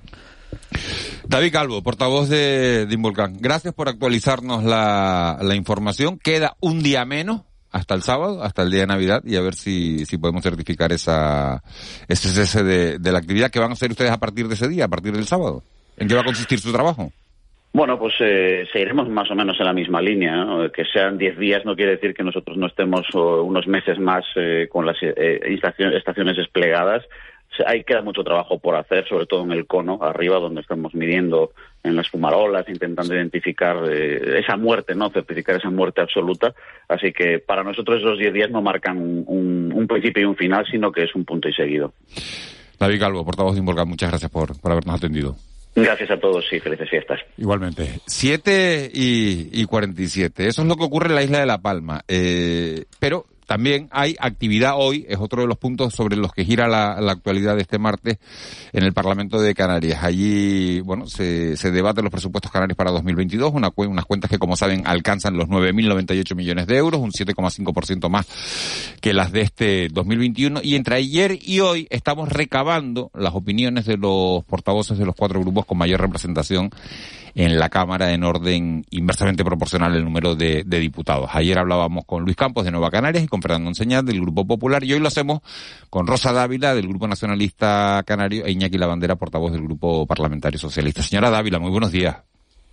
David 1.26 1.52
Calvo, 1.52 1.82
portavoz 1.82 2.28
de, 2.28 2.86
de 2.86 2.94
Involcán, 2.94 3.38
gracias 3.40 3.74
por 3.74 3.88
actualizarnos 3.88 4.64
la, 4.64 5.38
la 5.40 5.54
información. 5.54 6.18
Queda 6.22 6.56
un 6.60 6.82
día 6.82 7.04
menos 7.04 7.42
hasta 7.72 7.94
el 7.94 8.02
sábado, 8.02 8.42
hasta 8.42 8.62
el 8.62 8.70
día 8.70 8.82
de 8.82 8.86
Navidad, 8.86 9.22
y 9.24 9.36
a 9.36 9.40
ver 9.40 9.54
si, 9.54 10.04
si 10.04 10.18
podemos 10.18 10.42
certificar 10.42 10.92
esa, 10.92 11.62
ese 12.08 12.28
cese 12.28 12.62
de, 12.62 12.98
de 12.98 13.12
la 13.12 13.18
actividad 13.18 13.50
que 13.50 13.58
van 13.58 13.70
a 13.70 13.74
hacer 13.74 13.90
ustedes 13.90 14.10
a 14.10 14.20
partir 14.20 14.46
de 14.46 14.54
ese 14.54 14.68
día, 14.68 14.84
a 14.84 14.88
partir 14.88 15.12
del 15.12 15.26
sábado. 15.26 15.62
¿En 15.96 16.08
qué 16.08 16.14
va 16.14 16.20
a 16.20 16.24
consistir 16.24 16.58
su 16.58 16.72
trabajo? 16.72 17.10
Bueno, 17.74 17.98
pues 17.98 18.14
eh, 18.20 18.66
seguiremos 18.70 19.08
más 19.08 19.30
o 19.30 19.34
menos 19.34 19.58
en 19.58 19.64
la 19.64 19.72
misma 19.72 20.02
línea. 20.02 20.46
Que 20.74 20.84
sean 20.84 21.16
10 21.16 21.38
días 21.38 21.64
no 21.64 21.74
quiere 21.74 21.92
decir 21.92 22.12
que 22.12 22.22
nosotros 22.22 22.58
no 22.58 22.66
estemos 22.66 23.06
unos 23.14 23.66
meses 23.66 23.98
más 23.98 24.24
eh, 24.36 24.68
con 24.70 24.84
las 24.84 24.96
eh, 25.02 25.40
estaciones 25.46 26.36
desplegadas 26.36 27.02
hay 27.66 27.84
queda 27.84 28.02
mucho 28.02 28.22
trabajo 28.22 28.58
por 28.58 28.76
hacer, 28.76 29.06
sobre 29.08 29.26
todo 29.26 29.44
en 29.44 29.52
el 29.52 29.66
cono, 29.66 29.98
arriba, 30.02 30.38
donde 30.38 30.60
estamos 30.60 30.94
midiendo 30.94 31.52
en 31.82 31.96
las 31.96 32.08
fumarolas, 32.08 32.68
intentando 32.68 33.14
identificar 33.14 33.76
eh, 33.90 34.40
esa 34.40 34.56
muerte, 34.56 34.94
¿no? 34.94 35.10
Certificar 35.10 35.56
esa 35.56 35.70
muerte 35.70 36.00
absoluta. 36.00 36.54
Así 36.88 37.12
que 37.12 37.38
para 37.38 37.62
nosotros 37.62 38.00
esos 38.00 38.18
10 38.18 38.32
días 38.32 38.50
no 38.50 38.62
marcan 38.62 38.98
un, 38.98 39.72
un, 39.72 39.86
principio 39.86 40.22
y 40.22 40.26
un 40.26 40.36
final, 40.36 40.64
sino 40.70 40.92
que 40.92 41.04
es 41.04 41.14
un 41.14 41.24
punto 41.24 41.48
y 41.48 41.52
seguido. 41.52 41.92
David 42.78 43.00
Calvo, 43.00 43.24
portavoz 43.24 43.54
de 43.54 43.60
Involcán, 43.60 43.88
muchas 43.88 44.10
gracias 44.10 44.30
por, 44.30 44.58
por 44.60 44.72
habernos 44.72 44.96
atendido. 44.96 45.36
Gracias 45.74 46.10
a 46.10 46.18
todos 46.18 46.44
y 46.52 46.60
felices 46.60 46.88
fiestas. 46.90 47.20
Igualmente. 47.38 48.00
7 48.06 48.90
y, 48.92 49.48
y 49.52 49.64
47. 49.64 50.46
Eso 50.46 50.62
es 50.62 50.68
lo 50.68 50.76
que 50.76 50.84
ocurre 50.84 51.08
en 51.08 51.14
la 51.14 51.22
isla 51.22 51.40
de 51.40 51.46
La 51.46 51.62
Palma. 51.62 52.02
Eh, 52.08 52.84
pero 52.98 53.24
también 53.46 53.88
hay 53.90 54.16
actividad 54.20 54.74
hoy, 54.76 55.04
es 55.08 55.18
otro 55.18 55.42
de 55.42 55.48
los 55.48 55.58
puntos 55.58 55.94
sobre 55.94 56.16
los 56.16 56.32
que 56.32 56.44
gira 56.44 56.68
la, 56.68 57.00
la 57.00 57.12
actualidad 57.12 57.56
de 57.56 57.62
este 57.62 57.78
martes 57.78 58.18
en 58.72 58.84
el 58.84 58.92
Parlamento 58.92 59.40
de 59.40 59.54
Canarias. 59.54 60.02
Allí, 60.02 60.80
bueno, 60.80 61.06
se, 61.06 61.56
se 61.56 61.70
debaten 61.70 62.04
los 62.04 62.12
presupuestos 62.12 62.50
canarios 62.50 62.76
para 62.76 62.90
2022, 62.90 63.52
una, 63.52 63.70
unas 63.74 64.04
cuentas 64.04 64.30
que, 64.30 64.38
como 64.38 64.56
saben, 64.56 64.86
alcanzan 64.86 65.36
los 65.36 65.48
9.098 65.48 66.34
millones 66.34 66.66
de 66.66 66.76
euros, 66.76 67.00
un 67.00 67.10
7,5% 67.10 68.08
más 68.08 68.26
que 69.00 69.12
las 69.12 69.32
de 69.32 69.42
este 69.42 69.88
2021. 69.88 70.60
Y 70.62 70.74
entre 70.74 70.96
ayer 70.96 71.38
y 71.40 71.60
hoy 71.60 71.86
estamos 71.90 72.28
recabando 72.28 73.10
las 73.14 73.34
opiniones 73.34 73.86
de 73.86 73.96
los 73.96 74.44
portavoces 74.44 74.98
de 74.98 75.06
los 75.06 75.14
cuatro 75.14 75.40
grupos 75.40 75.66
con 75.66 75.78
mayor 75.78 76.00
representación 76.00 76.70
en 77.34 77.58
la 77.58 77.68
Cámara 77.68 78.12
en 78.12 78.24
orden 78.24 78.84
inversamente 78.90 79.44
proporcional 79.44 79.94
el 79.94 80.04
número 80.04 80.34
de, 80.34 80.64
de, 80.64 80.78
diputados. 80.78 81.30
Ayer 81.32 81.58
hablábamos 81.58 82.04
con 82.04 82.24
Luis 82.24 82.36
Campos 82.36 82.64
de 82.64 82.70
Nueva 82.70 82.90
Canarias 82.90 83.24
y 83.24 83.28
con 83.28 83.42
Fernando 83.42 83.68
Enseñad 83.68 84.04
del 84.04 84.20
Grupo 84.20 84.46
Popular 84.46 84.84
y 84.84 84.92
hoy 84.92 85.00
lo 85.00 85.08
hacemos 85.08 85.40
con 85.90 86.06
Rosa 86.06 86.32
Dávila 86.32 86.74
del 86.74 86.88
Grupo 86.88 87.08
Nacionalista 87.08 88.02
Canario 88.06 88.44
e 88.44 88.52
Iñaki 88.52 88.78
Lavandera, 88.78 89.16
portavoz 89.16 89.52
del 89.52 89.62
Grupo 89.62 90.06
Parlamentario 90.06 90.58
Socialista. 90.58 91.02
Señora 91.02 91.30
Dávila, 91.30 91.58
muy 91.58 91.70
buenos 91.70 91.92
días. 91.92 92.16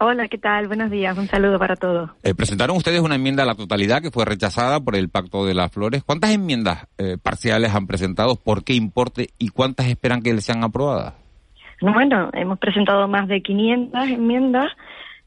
Hola, 0.01 0.29
¿qué 0.29 0.37
tal? 0.37 0.67
Buenos 0.67 0.89
días. 0.89 1.17
Un 1.17 1.27
saludo 1.27 1.59
para 1.59 1.75
todos. 1.75 2.09
Eh, 2.23 2.33
presentaron 2.33 2.77
ustedes 2.77 3.01
una 3.01 3.15
enmienda 3.15 3.43
a 3.43 3.45
la 3.45 3.55
totalidad 3.55 4.01
que 4.01 4.11
fue 4.11 4.23
rechazada 4.23 4.79
por 4.79 4.95
el 4.95 5.09
Pacto 5.09 5.45
de 5.45 5.53
las 5.53 5.73
Flores. 5.73 6.03
¿Cuántas 6.05 6.31
enmiendas 6.31 6.87
eh, 6.97 7.17
parciales 7.21 7.75
han 7.75 7.85
presentado? 7.85 8.37
¿Por 8.37 8.63
qué 8.63 8.73
importe? 8.73 9.31
¿Y 9.37 9.49
cuántas 9.49 9.87
esperan 9.87 10.21
que 10.21 10.33
les 10.33 10.45
sean 10.45 10.63
aprobadas? 10.63 11.15
Bueno, 11.81 12.29
hemos 12.33 12.59
presentado 12.59 13.07
más 13.07 13.27
de 13.27 13.41
500 13.41 14.09
enmiendas. 14.09 14.71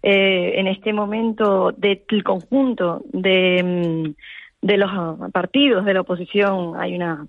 Eh, 0.02 0.54
en 0.56 0.66
este 0.66 0.92
momento, 0.92 1.72
del 1.72 2.24
conjunto 2.24 3.02
de, 3.12 4.14
de 4.60 4.76
los 4.76 4.90
partidos 5.30 5.84
de 5.84 5.94
la 5.94 6.00
oposición, 6.00 6.74
hay 6.76 6.96
una 6.96 7.26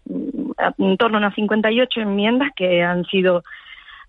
en 0.77 0.97
torno 0.97 1.17
a 1.17 1.19
unas 1.19 1.35
58 1.35 2.01
enmiendas 2.01 2.49
que 2.55 2.83
han 2.83 3.05
sido 3.05 3.43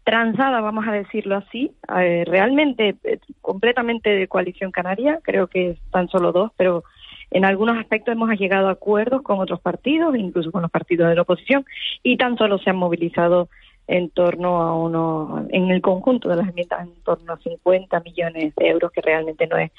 transadas, 0.04 0.62
vamos 0.62 0.86
a 0.86 0.92
decirlo 0.92 1.36
así, 1.36 1.72
eh, 1.98 2.24
realmente 2.26 2.94
eh, 3.04 3.18
completamente 3.40 4.10
de 4.10 4.28
coalición 4.28 4.70
canaria, 4.70 5.18
creo 5.22 5.46
que 5.46 5.70
están 5.70 6.08
solo 6.08 6.30
dos, 6.30 6.52
pero 6.56 6.84
en 7.30 7.44
algunos 7.46 7.78
aspectos 7.78 8.12
hemos 8.12 8.38
llegado 8.38 8.68
a 8.68 8.72
acuerdos 8.72 9.22
con 9.22 9.40
otros 9.40 9.60
partidos, 9.60 10.14
incluso 10.16 10.52
con 10.52 10.62
los 10.62 10.70
partidos 10.70 11.08
de 11.08 11.14
la 11.14 11.22
oposición, 11.22 11.64
y 12.02 12.18
tan 12.18 12.36
solo 12.36 12.58
se 12.58 12.70
han 12.70 12.76
movilizado 12.76 13.48
en 13.86 14.10
torno 14.10 14.62
a 14.62 14.74
uno, 14.74 15.46
en 15.50 15.70
el 15.70 15.82
conjunto 15.82 16.28
de 16.28 16.36
las 16.36 16.48
enmiendas, 16.48 16.82
en 16.82 16.94
torno 17.02 17.32
a 17.34 17.38
50 17.38 18.00
millones 18.00 18.54
de 18.54 18.68
euros, 18.68 18.90
que 18.92 19.02
realmente 19.02 19.46
no 19.46 19.56
es 19.56 19.70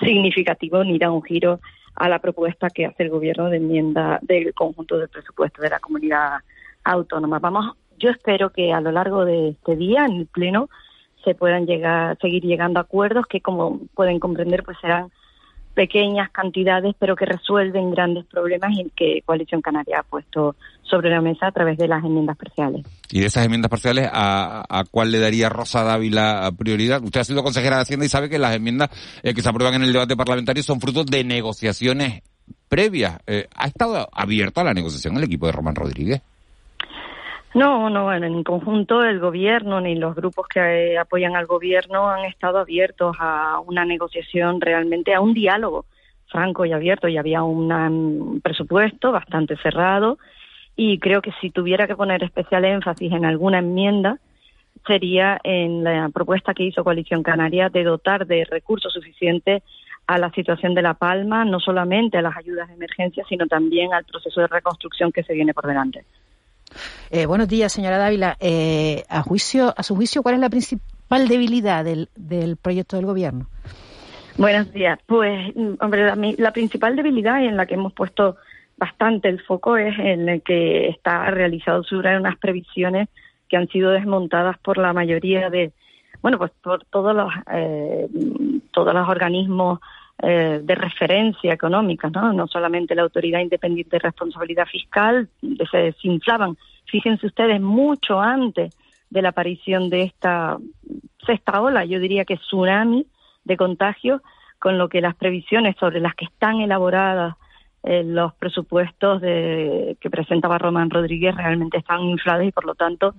significativo 0.00 0.84
ni 0.84 0.98
da 0.98 1.10
un 1.10 1.22
giro 1.22 1.60
a 1.94 2.08
la 2.08 2.18
propuesta 2.18 2.70
que 2.70 2.86
hace 2.86 3.04
el 3.04 3.10
gobierno 3.10 3.48
de 3.48 3.58
enmienda 3.58 4.18
del 4.22 4.52
conjunto 4.52 4.98
del 4.98 5.08
presupuesto 5.08 5.62
de 5.62 5.70
la 5.70 5.78
comunidad 5.78 6.38
autónoma. 6.82 7.38
Vamos, 7.38 7.76
yo 7.98 8.10
espero 8.10 8.50
que 8.50 8.72
a 8.72 8.80
lo 8.80 8.92
largo 8.92 9.24
de 9.24 9.50
este 9.50 9.76
día 9.76 10.04
en 10.04 10.12
el 10.12 10.26
pleno 10.26 10.68
se 11.24 11.34
puedan 11.34 11.66
llegar, 11.66 12.18
seguir 12.20 12.42
llegando 12.42 12.78
a 12.80 12.82
acuerdos 12.82 13.26
que, 13.26 13.40
como 13.40 13.80
pueden 13.94 14.20
comprender, 14.20 14.62
pues 14.62 14.76
serán 14.80 15.10
pequeñas 15.74 16.30
cantidades, 16.30 16.94
pero 16.98 17.16
que 17.16 17.26
resuelven 17.26 17.90
grandes 17.90 18.24
problemas 18.26 18.70
y 18.78 18.90
que 18.96 19.22
Coalición 19.24 19.60
Canaria 19.60 20.00
ha 20.00 20.02
puesto 20.02 20.56
sobre 20.82 21.10
la 21.10 21.20
mesa 21.20 21.48
a 21.48 21.52
través 21.52 21.76
de 21.78 21.88
las 21.88 22.04
enmiendas 22.04 22.36
parciales. 22.36 22.86
Y 23.10 23.20
de 23.20 23.26
esas 23.26 23.44
enmiendas 23.44 23.70
parciales, 23.70 24.08
¿a, 24.12 24.64
a 24.68 24.84
cuál 24.84 25.10
le 25.10 25.18
daría 25.18 25.48
Rosa 25.48 25.82
Dávila 25.82 26.50
prioridad? 26.56 27.02
Usted 27.02 27.20
ha 27.20 27.24
sido 27.24 27.42
consejera 27.42 27.76
de 27.76 27.82
Hacienda 27.82 28.06
y 28.06 28.08
sabe 28.08 28.28
que 28.28 28.38
las 28.38 28.54
enmiendas 28.54 28.90
eh, 29.22 29.34
que 29.34 29.42
se 29.42 29.48
aprueban 29.48 29.74
en 29.74 29.82
el 29.82 29.92
debate 29.92 30.16
parlamentario 30.16 30.62
son 30.62 30.80
frutos 30.80 31.06
de 31.06 31.24
negociaciones 31.24 32.22
previas. 32.68 33.18
Eh, 33.26 33.48
¿Ha 33.54 33.66
estado 33.66 34.08
abierto 34.12 34.60
a 34.60 34.64
la 34.64 34.74
negociación 34.74 35.16
el 35.16 35.24
equipo 35.24 35.46
de 35.46 35.52
Román 35.52 35.74
Rodríguez? 35.74 36.22
No, 37.54 37.88
no, 37.88 38.12
en 38.12 38.42
conjunto 38.42 39.04
el 39.04 39.20
gobierno 39.20 39.80
ni 39.80 39.94
los 39.94 40.16
grupos 40.16 40.48
que 40.48 40.98
apoyan 40.98 41.36
al 41.36 41.46
gobierno 41.46 42.10
han 42.10 42.24
estado 42.24 42.58
abiertos 42.58 43.16
a 43.20 43.60
una 43.60 43.84
negociación 43.84 44.60
realmente, 44.60 45.14
a 45.14 45.20
un 45.20 45.34
diálogo 45.34 45.86
franco 46.26 46.64
y 46.64 46.72
abierto 46.72 47.06
y 47.06 47.16
había 47.16 47.44
un 47.44 48.40
presupuesto 48.42 49.12
bastante 49.12 49.56
cerrado 49.58 50.18
y 50.74 50.98
creo 50.98 51.22
que 51.22 51.30
si 51.40 51.50
tuviera 51.50 51.86
que 51.86 51.94
poner 51.94 52.24
especial 52.24 52.64
énfasis 52.64 53.12
en 53.12 53.24
alguna 53.24 53.60
enmienda 53.60 54.18
sería 54.84 55.38
en 55.44 55.84
la 55.84 56.08
propuesta 56.08 56.54
que 56.54 56.64
hizo 56.64 56.82
Coalición 56.82 57.22
Canaria 57.22 57.68
de 57.68 57.84
dotar 57.84 58.26
de 58.26 58.44
recursos 58.44 58.92
suficientes 58.92 59.62
a 60.08 60.18
la 60.18 60.30
situación 60.32 60.74
de 60.74 60.82
La 60.82 60.94
Palma, 60.94 61.44
no 61.44 61.60
solamente 61.60 62.18
a 62.18 62.22
las 62.22 62.36
ayudas 62.36 62.66
de 62.66 62.74
emergencia, 62.74 63.24
sino 63.28 63.46
también 63.46 63.94
al 63.94 64.04
proceso 64.04 64.40
de 64.40 64.48
reconstrucción 64.48 65.12
que 65.12 65.22
se 65.22 65.34
viene 65.34 65.54
por 65.54 65.68
delante. 65.68 66.04
Eh, 67.10 67.26
buenos 67.26 67.48
días, 67.48 67.72
señora 67.72 67.98
Dávila. 67.98 68.36
Eh, 68.40 69.04
a 69.08 69.22
juicio, 69.22 69.74
a 69.76 69.82
su 69.82 69.94
juicio, 69.94 70.22
¿cuál 70.22 70.36
es 70.36 70.40
la 70.40 70.50
principal 70.50 71.28
debilidad 71.28 71.84
del, 71.84 72.08
del 72.16 72.56
proyecto 72.56 72.96
del 72.96 73.06
gobierno? 73.06 73.46
Buenos 74.36 74.72
días. 74.72 74.98
Pues, 75.06 75.54
mm, 75.54 75.74
hombre, 75.80 76.34
la, 76.38 76.52
principal 76.52 76.96
debilidad 76.96 77.44
en 77.44 77.56
la 77.56 77.66
que 77.66 77.74
hemos 77.74 77.92
puesto 77.92 78.36
bastante 78.76 79.28
el 79.28 79.40
foco 79.40 79.76
es 79.76 79.96
en 79.98 80.28
el 80.28 80.42
que 80.42 80.88
está 80.88 81.30
realizado 81.30 81.84
sobre 81.84 82.16
unas 82.16 82.36
previsiones 82.38 83.08
que 83.48 83.56
han 83.56 83.68
sido 83.68 83.90
desmontadas 83.90 84.58
por 84.58 84.78
la 84.78 84.92
mayoría 84.92 85.50
de, 85.50 85.72
bueno, 86.20 86.38
pues 86.38 86.50
por 86.62 86.84
todos 86.86 87.14
los, 87.14 87.32
eh, 87.52 88.08
todos 88.72 88.92
los 88.92 89.08
organismos 89.08 89.78
eh, 90.22 90.60
de 90.62 90.74
referencia 90.74 91.52
económica, 91.52 92.08
¿no? 92.08 92.32
No 92.32 92.46
solamente 92.46 92.94
la 92.94 93.02
Autoridad 93.02 93.40
Independiente 93.40 93.96
de 93.96 94.00
Responsabilidad 94.00 94.66
Fiscal, 94.66 95.28
se 95.70 95.76
desinflaban. 95.76 96.56
Fíjense 96.86 97.26
ustedes, 97.26 97.60
mucho 97.60 98.20
antes 98.20 98.74
de 99.10 99.22
la 99.22 99.30
aparición 99.30 99.90
de 99.90 100.02
esta 100.02 100.58
sexta 101.26 101.60
ola, 101.60 101.84
yo 101.84 101.98
diría 101.98 102.24
que 102.24 102.36
tsunami 102.36 103.06
de 103.44 103.56
contagio, 103.56 104.22
con 104.58 104.78
lo 104.78 104.88
que 104.88 105.00
las 105.00 105.14
previsiones 105.14 105.76
sobre 105.78 106.00
las 106.00 106.14
que 106.14 106.24
están 106.24 106.60
elaboradas 106.60 107.34
eh, 107.86 108.02
los 108.02 108.32
presupuestos 108.34 109.20
de, 109.20 109.98
que 110.00 110.08
presentaba 110.08 110.56
Román 110.56 110.88
Rodríguez 110.88 111.36
realmente 111.36 111.76
están 111.76 112.00
inflados 112.00 112.46
y 112.46 112.50
por 112.50 112.64
lo 112.64 112.74
tanto 112.74 113.14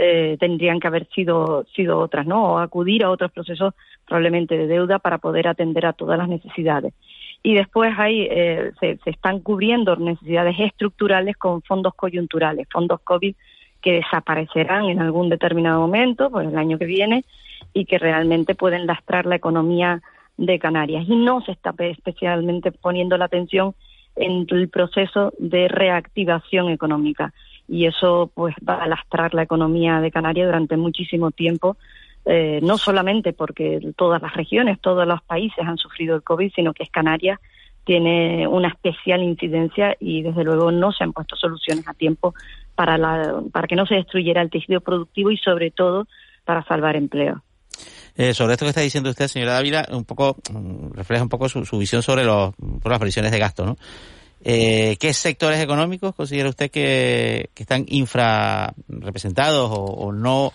eh, 0.00 0.36
tendrían 0.38 0.78
que 0.78 0.86
haber 0.86 1.08
sido, 1.08 1.66
sido 1.74 1.98
otras, 1.98 2.24
¿no? 2.24 2.52
O 2.52 2.58
acudir 2.58 3.02
a 3.02 3.10
otros 3.10 3.32
procesos 3.32 3.74
probablemente 4.06 4.56
de 4.56 4.68
deuda 4.68 5.00
para 5.00 5.18
poder 5.18 5.48
atender 5.48 5.86
a 5.86 5.92
todas 5.92 6.16
las 6.16 6.28
necesidades. 6.28 6.94
Y 7.42 7.54
después 7.54 7.92
hay, 7.98 8.28
eh, 8.30 8.70
se, 8.78 9.00
están 9.06 9.40
cubriendo 9.40 9.96
necesidades 9.96 10.54
estructurales 10.60 11.36
con 11.36 11.62
fondos 11.62 11.94
coyunturales, 11.96 12.68
fondos 12.70 13.00
COVID 13.00 13.34
que 13.82 13.92
desaparecerán 13.94 14.84
en 14.84 15.00
algún 15.00 15.30
determinado 15.30 15.80
momento, 15.80 16.30
pues 16.30 16.46
el 16.46 16.56
año 16.56 16.78
que 16.78 16.86
viene, 16.86 17.24
y 17.74 17.84
que 17.84 17.98
realmente 17.98 18.54
pueden 18.54 18.86
lastrar 18.86 19.26
la 19.26 19.34
economía 19.34 20.00
de 20.36 20.60
Canarias. 20.60 21.06
Y 21.08 21.16
no 21.16 21.40
se 21.40 21.50
está 21.50 21.74
especialmente 21.76 22.70
poniendo 22.70 23.16
la 23.16 23.24
atención 23.24 23.74
en 24.14 24.46
el 24.48 24.68
proceso 24.68 25.32
de 25.40 25.66
reactivación 25.66 26.68
económica 26.70 27.32
y 27.68 27.86
eso 27.86 28.30
pues 28.34 28.54
va 28.66 28.82
a 28.82 28.88
lastrar 28.88 29.34
la 29.34 29.42
economía 29.42 30.00
de 30.00 30.10
Canarias 30.10 30.46
durante 30.46 30.76
muchísimo 30.76 31.30
tiempo, 31.30 31.76
eh, 32.24 32.60
no 32.62 32.78
solamente 32.78 33.32
porque 33.32 33.80
todas 33.96 34.20
las 34.20 34.34
regiones, 34.34 34.80
todos 34.80 35.06
los 35.06 35.22
países 35.22 35.64
han 35.64 35.76
sufrido 35.76 36.16
el 36.16 36.22
COVID, 36.22 36.52
sino 36.54 36.72
que 36.72 36.82
es 36.82 36.90
Canarias 36.90 37.38
tiene 37.88 38.46
una 38.46 38.68
especial 38.68 39.22
incidencia 39.22 39.96
y 39.98 40.20
desde 40.20 40.44
luego 40.44 40.70
no 40.70 40.92
se 40.92 41.04
han 41.04 41.14
puesto 41.14 41.36
soluciones 41.36 41.88
a 41.88 41.94
tiempo 41.94 42.34
para, 42.74 42.98
la, 42.98 43.40
para 43.50 43.66
que 43.66 43.76
no 43.76 43.86
se 43.86 43.94
destruyera 43.94 44.42
el 44.42 44.50
tejido 44.50 44.82
productivo 44.82 45.30
y 45.30 45.38
sobre 45.38 45.70
todo 45.70 46.06
para 46.44 46.62
salvar 46.64 46.96
empleo. 46.96 47.42
Eh, 48.14 48.34
sobre 48.34 48.52
esto 48.52 48.66
que 48.66 48.70
está 48.70 48.82
diciendo 48.82 49.08
usted, 49.08 49.26
señora 49.28 49.54
Dávila, 49.54 49.86
un 49.90 50.04
poco 50.04 50.36
mm, 50.52 50.92
refleja 50.92 51.22
un 51.22 51.30
poco 51.30 51.48
su, 51.48 51.64
su 51.64 51.78
visión 51.78 52.02
sobre 52.02 52.24
los, 52.24 52.52
las 52.84 52.98
previsiones 52.98 53.32
de 53.32 53.38
gasto, 53.38 53.64
¿no? 53.64 53.76
Eh, 54.50 54.96
¿Qué 54.98 55.12
sectores 55.12 55.60
económicos 55.60 56.14
considera 56.14 56.48
usted 56.48 56.70
que, 56.70 57.50
están 57.54 57.84
infra 57.88 58.72
representados 58.88 59.70
o, 59.70 60.10
no 60.10 60.52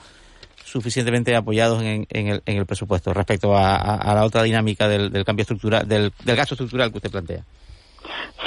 suficientemente 0.65 1.35
apoyados 1.35 1.83
en, 1.83 2.07
el, 2.09 2.65
presupuesto 2.65 3.13
respecto 3.13 3.55
a, 3.55 4.15
la 4.15 4.25
otra 4.25 4.41
dinámica 4.41 4.87
del, 4.87 5.23
cambio 5.23 5.43
estructural, 5.43 5.87
del, 5.87 6.11
gasto 6.25 6.55
estructural 6.55 6.89
que 6.89 6.97
usted 6.97 7.11
plantea? 7.11 7.43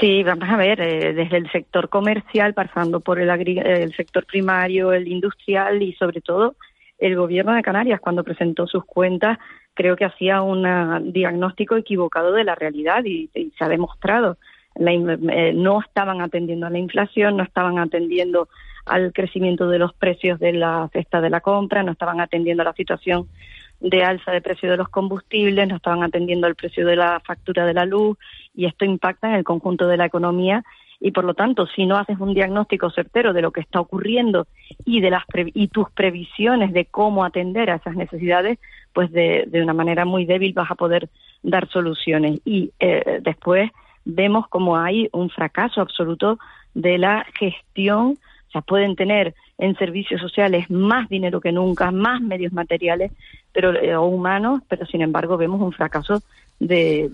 Sí, 0.00 0.24
vamos 0.24 0.48
a 0.48 0.56
ver, 0.56 0.80
eh, 0.80 1.12
desde 1.12 1.36
el 1.36 1.48
sector 1.52 1.90
comercial, 1.90 2.52
pasando 2.52 2.98
por 2.98 3.20
el, 3.20 3.30
el 3.30 3.94
sector 3.94 4.26
primario, 4.26 4.92
el 4.92 5.06
industrial 5.06 5.80
y 5.80 5.92
sobre 5.92 6.22
todo 6.22 6.56
el 6.98 7.14
gobierno 7.14 7.54
de 7.54 7.62
Canarias, 7.62 8.00
cuando 8.00 8.24
presentó 8.24 8.66
sus 8.66 8.84
cuentas, 8.84 9.38
creo 9.74 9.94
que 9.94 10.06
hacía 10.06 10.42
un 10.42 11.12
diagnóstico 11.12 11.76
equivocado 11.76 12.32
de 12.32 12.42
la 12.42 12.56
realidad 12.56 13.04
y 13.04 13.30
se 13.32 13.64
ha 13.64 13.68
demostrado 13.68 14.38
eh, 14.78 15.52
no 15.54 15.80
estaban 15.80 16.20
atendiendo 16.20 16.66
a 16.66 16.70
la 16.70 16.78
inflación, 16.78 17.36
no 17.36 17.42
estaban 17.42 17.78
atendiendo 17.78 18.48
al 18.84 19.12
crecimiento 19.12 19.68
de 19.68 19.78
los 19.78 19.92
precios 19.94 20.38
de 20.38 20.52
la 20.52 20.88
cesta 20.92 21.20
de 21.20 21.30
la 21.30 21.40
compra, 21.40 21.82
no 21.82 21.92
estaban 21.92 22.20
atendiendo 22.20 22.62
a 22.62 22.66
la 22.66 22.72
situación 22.72 23.26
de 23.80 24.04
alza 24.04 24.30
de 24.30 24.40
precio 24.40 24.70
de 24.70 24.76
los 24.76 24.88
combustibles, 24.88 25.68
no 25.68 25.76
estaban 25.76 26.02
atendiendo 26.02 26.46
al 26.46 26.54
precio 26.54 26.86
de 26.86 26.96
la 26.96 27.20
factura 27.20 27.66
de 27.66 27.74
la 27.74 27.84
luz 27.84 28.16
y 28.54 28.66
esto 28.66 28.84
impacta 28.84 29.28
en 29.28 29.34
el 29.34 29.44
conjunto 29.44 29.86
de 29.86 29.96
la 29.96 30.06
economía 30.06 30.64
y 30.98 31.10
por 31.10 31.24
lo 31.24 31.34
tanto 31.34 31.66
si 31.66 31.84
no 31.84 31.98
haces 31.98 32.18
un 32.18 32.32
diagnóstico 32.32 32.90
certero 32.90 33.34
de 33.34 33.42
lo 33.42 33.50
que 33.50 33.60
está 33.60 33.80
ocurriendo 33.80 34.46
y 34.86 35.00
de 35.00 35.10
las 35.10 35.24
y 35.34 35.68
tus 35.68 35.90
previsiones 35.90 36.72
de 36.72 36.86
cómo 36.86 37.24
atender 37.24 37.70
a 37.70 37.76
esas 37.76 37.96
necesidades 37.96 38.58
pues 38.94 39.12
de, 39.12 39.44
de 39.46 39.62
una 39.62 39.74
manera 39.74 40.06
muy 40.06 40.24
débil 40.24 40.54
vas 40.54 40.70
a 40.70 40.74
poder 40.74 41.10
dar 41.42 41.68
soluciones. 41.68 42.40
Y 42.46 42.72
eh, 42.80 43.20
después 43.22 43.70
vemos 44.06 44.48
como 44.48 44.78
hay 44.78 45.10
un 45.12 45.28
fracaso 45.28 45.82
absoluto 45.82 46.38
de 46.72 46.96
la 46.96 47.26
gestión. 47.38 48.16
O 48.48 48.50
sea, 48.50 48.62
pueden 48.62 48.96
tener 48.96 49.34
en 49.58 49.76
servicios 49.76 50.20
sociales 50.20 50.70
más 50.70 51.08
dinero 51.10 51.40
que 51.40 51.52
nunca, 51.52 51.90
más 51.90 52.22
medios 52.22 52.52
materiales 52.52 53.12
pero 53.56 53.74
eh, 53.74 53.96
o 53.96 54.04
humanos, 54.04 54.60
pero 54.68 54.84
sin 54.84 55.00
embargo 55.00 55.38
vemos 55.38 55.62
un 55.62 55.72
fracaso 55.72 56.20
de, 56.60 57.10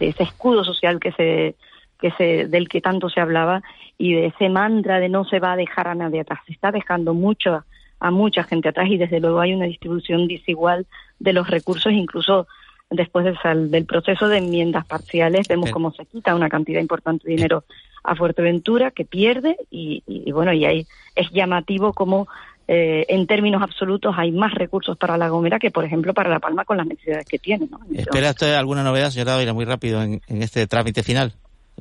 ese 0.00 0.24
escudo 0.24 0.64
social 0.64 0.98
que 0.98 1.12
se 1.12 1.54
que 2.00 2.10
se 2.10 2.48
del 2.48 2.68
que 2.68 2.80
tanto 2.80 3.08
se 3.08 3.20
hablaba 3.20 3.62
y 3.96 4.12
de 4.12 4.26
ese 4.26 4.48
mantra 4.48 4.98
de 4.98 5.08
no 5.08 5.24
se 5.24 5.38
va 5.38 5.52
a 5.52 5.56
dejar 5.56 5.86
a 5.86 5.94
nadie 5.94 6.20
atrás. 6.20 6.40
Se 6.46 6.52
está 6.52 6.72
dejando 6.72 7.14
mucho 7.14 7.62
a 8.00 8.10
mucha 8.10 8.42
gente 8.42 8.68
atrás 8.68 8.88
y 8.90 8.96
desde 8.96 9.20
luego 9.20 9.38
hay 9.38 9.54
una 9.54 9.66
distribución 9.66 10.26
desigual 10.26 10.84
de 11.20 11.32
los 11.32 11.48
recursos, 11.48 11.92
incluso 11.92 12.48
después 12.90 13.24
del, 13.24 13.86
proceso 13.86 14.28
de 14.28 14.38
enmiendas 14.38 14.86
parciales, 14.86 15.48
vemos 15.48 15.70
cómo 15.70 15.92
se 15.92 16.06
quita 16.06 16.34
una 16.34 16.48
cantidad 16.48 16.80
importante 16.80 17.26
de 17.26 17.34
dinero 17.34 17.64
a 18.02 18.14
Fuerteventura, 18.14 18.90
que 18.90 19.04
pierde, 19.04 19.56
y, 19.70 20.02
bueno, 20.32 20.52
y 20.52 20.64
ahí 20.64 20.86
es 21.14 21.30
llamativo 21.30 21.92
como 21.92 22.28
eh, 22.68 23.04
en 23.08 23.26
términos 23.26 23.62
absolutos 23.62 24.14
hay 24.16 24.32
más 24.32 24.54
recursos 24.54 24.96
para 24.96 25.16
La 25.16 25.28
Gomera 25.28 25.58
que, 25.58 25.70
por 25.70 25.84
ejemplo, 25.84 26.14
para 26.14 26.30
La 26.30 26.38
Palma 26.38 26.64
con 26.64 26.76
las 26.76 26.86
necesidades 26.86 27.26
que 27.26 27.38
tiene. 27.38 27.66
¿no? 27.70 27.80
¿Espera 27.94 28.30
usted 28.30 28.54
alguna 28.54 28.82
novedad, 28.82 29.10
señora 29.10 29.32
Dávila, 29.32 29.52
muy 29.52 29.64
rápido 29.64 30.02
en, 30.02 30.20
este 30.26 30.66
trámite 30.66 31.02
final? 31.02 31.32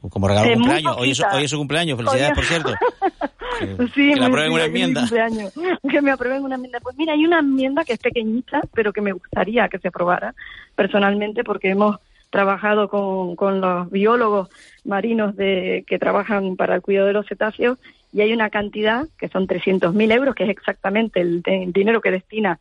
Como 0.10 0.28
regalo 0.28 0.48
de 0.50 0.56
cumpleaños. 0.56 0.96
Hoy 0.98 1.12
es, 1.12 1.22
hoy 1.34 1.44
es, 1.44 1.52
su 1.52 1.58
cumpleaños. 1.58 1.98
Felicidades, 1.98 2.34
por 2.34 2.46
cierto. 2.46 2.74
Sí, 3.94 4.14
que 4.14 4.20
me 4.20 4.26
aprueben 4.26 4.52
una 4.52 4.66
enmienda. 4.66 5.08
Que 5.90 6.02
me 6.02 6.12
aprueben 6.12 6.44
una 6.44 6.56
enmienda. 6.56 6.80
Pues 6.80 6.98
mira, 6.98 7.14
hay 7.14 7.26
una 7.26 7.40
enmienda 7.40 7.84
que 7.84 7.94
es 7.94 8.00
pequeñita, 8.00 8.62
pero 8.74 8.94
que 8.94 9.02
me 9.02 9.12
gustaría 9.12 9.68
que 9.70 9.80
se 9.80 9.90
aprobara 9.90 10.34
personalmente 10.76 11.44
porque 11.44 11.70
hemos 11.70 11.98
trabajado 12.30 12.90
con, 12.90 13.36
con 13.36 13.62
los 13.62 13.92
biólogos 13.92 14.50
marinos 14.86 15.36
de, 15.36 15.84
que 15.86 16.00
trabajan 16.00 16.56
para 16.56 16.76
el 16.76 16.82
cuidado 16.82 17.08
de 17.08 17.14
los 17.14 17.28
cetáceos 17.28 17.78
y 18.14 18.22
hay 18.22 18.32
una 18.32 18.50
cantidad 18.50 19.08
que 19.18 19.28
son 19.28 19.48
300.000 19.48 20.14
euros, 20.14 20.36
que 20.36 20.44
es 20.44 20.50
exactamente 20.50 21.20
el, 21.20 21.42
dinero 21.74 22.00
que 22.00 22.12
destina 22.12 22.60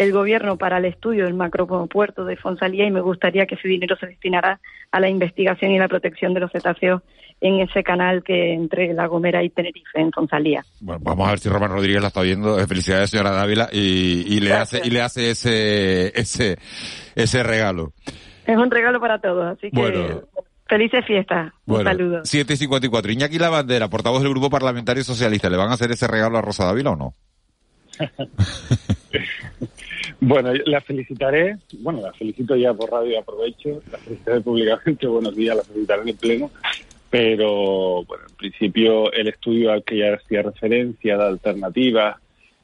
el 0.00 0.12
gobierno 0.12 0.56
para 0.56 0.78
el 0.78 0.86
estudio 0.86 1.24
del 1.24 1.34
macropuerto 1.34 2.24
de 2.24 2.34
Fonsalía 2.36 2.86
y 2.86 2.90
me 2.90 3.02
gustaría 3.02 3.44
que 3.44 3.56
ese 3.56 3.68
dinero 3.68 3.96
se 3.96 4.06
destinara 4.06 4.58
a 4.90 4.98
la 4.98 5.10
investigación 5.10 5.72
y 5.72 5.78
la 5.78 5.88
protección 5.88 6.32
de 6.32 6.40
los 6.40 6.50
cetáceos 6.50 7.02
en 7.42 7.60
ese 7.60 7.82
canal 7.82 8.22
que 8.22 8.54
entre 8.54 8.94
La 8.94 9.06
Gomera 9.08 9.44
y 9.44 9.50
Tenerife, 9.50 10.00
en 10.00 10.10
Fonsalía. 10.10 10.64
Bueno, 10.80 11.00
vamos 11.04 11.28
a 11.28 11.32
ver 11.32 11.38
si 11.38 11.50
Román 11.50 11.72
Rodríguez 11.72 12.00
la 12.00 12.08
está 12.08 12.22
viendo. 12.22 12.58
Eh, 12.58 12.66
Felicidades, 12.66 13.10
señora 13.10 13.32
Dávila, 13.32 13.68
y, 13.72 14.24
y 14.26 14.40
le 14.40 14.54
hace 14.54 14.80
y 14.82 14.88
le 14.88 15.02
hace 15.02 15.32
ese 15.32 16.18
ese 16.18 16.56
ese 17.14 17.42
regalo. 17.42 17.92
Es 18.46 18.56
un 18.56 18.70
regalo 18.70 19.00
para 19.00 19.18
todos, 19.18 19.58
así 19.58 19.70
que 19.70 20.22
felices 20.66 21.04
fiestas. 21.04 21.52
Un 21.66 21.84
saludo. 21.84 22.20
7 22.24 22.54
y 22.54 22.56
54. 22.56 23.12
Iñaki 23.12 23.38
Lavandera, 23.38 23.88
portavoz 23.88 24.22
del 24.22 24.30
Grupo 24.30 24.48
Parlamentario 24.48 25.04
Socialista, 25.04 25.50
¿le 25.50 25.58
van 25.58 25.68
a 25.68 25.74
hacer 25.74 25.90
ese 25.90 26.06
regalo 26.06 26.38
a 26.38 26.42
Rosa 26.42 26.64
Dávila 26.64 26.92
o 26.92 26.96
no? 26.96 27.14
bueno, 30.20 30.52
la 30.66 30.80
felicitaré, 30.80 31.56
bueno, 31.80 32.00
la 32.00 32.12
felicito 32.12 32.56
ya 32.56 32.74
por 32.74 32.90
radio 32.90 33.12
y 33.12 33.16
aprovecho, 33.16 33.82
la 33.90 33.98
felicitaré 33.98 34.40
públicamente, 34.40 35.06
buenos 35.06 35.34
días, 35.34 35.56
la 35.56 35.62
felicitaré 35.62 36.02
en 36.02 36.08
el 36.08 36.16
pleno, 36.16 36.50
pero 37.10 38.04
bueno, 38.04 38.24
en 38.28 38.36
principio 38.36 39.12
el 39.12 39.28
estudio 39.28 39.72
al 39.72 39.84
que 39.84 39.98
ya 39.98 40.14
hacía 40.14 40.42
referencia 40.42 41.16
de 41.16 41.24
alternativas 41.24 42.16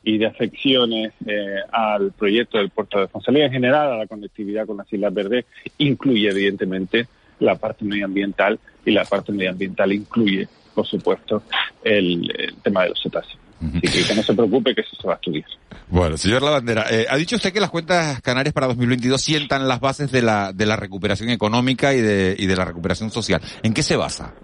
y 0.03 0.19
de 0.19 0.27
afecciones 0.27 1.13
eh, 1.27 1.57
al 1.73 2.13
proyecto 2.13 2.59
del 2.59 2.71
puerto 2.71 2.99
de 2.99 3.05
responsabilidad 3.05 3.47
en 3.49 3.53
general, 3.53 3.93
a 3.93 3.97
la 3.99 4.07
conectividad 4.07 4.67
con 4.67 4.77
las 4.77 4.93
Islas 4.93 5.13
Verdes, 5.13 5.45
incluye 5.79 6.29
evidentemente 6.29 7.09
la 7.41 7.57
parte 7.57 7.85
medioambiental 7.85 8.59
y 8.85 8.93
la 8.93 9.05
parte 9.05 9.33
medioambiental 9.33 9.93
incluye, 9.93 10.49
por 10.75 10.87
supuesto, 10.87 11.43
el, 11.83 12.31
el 12.39 12.55
tema 12.63 12.85
de 12.85 12.91
los 12.91 13.03
cetáceos. 13.03 13.46
Así 13.61 14.05
que, 14.05 14.15
no 14.15 14.23
se 14.23 14.35
preocupe 14.35 14.75
que 14.75 14.83
eso 14.83 14.97
se 15.01 15.07
va 15.07 15.15
a 15.15 15.17
estudiar. 15.17 15.45
Bueno, 15.89 16.17
señor 16.17 16.43
Lavandera, 16.43 16.87
eh, 16.91 17.07
ha 17.09 17.17
dicho 17.17 17.37
usted 17.37 17.53
que 17.53 17.61
las 17.61 17.71
cuentas 17.71 18.21
canarias 18.21 18.53
para 18.53 18.67
2022 18.67 19.21
sientan 19.21 19.67
las 19.67 19.81
bases 19.81 20.13
de 20.13 20.23
la, 20.23 20.53
de 20.53 20.67
la 20.67 20.77
recuperación 20.77 21.31
económica 21.31 21.95
y 21.95 22.01
de, 22.01 22.37
y 22.39 22.47
de 22.47 22.57
la 22.57 22.65
recuperación 22.65 23.11
social. 23.11 23.41
¿En 23.63 23.73
qué 23.73 23.83
se 23.83 23.97
basa? 23.97 24.35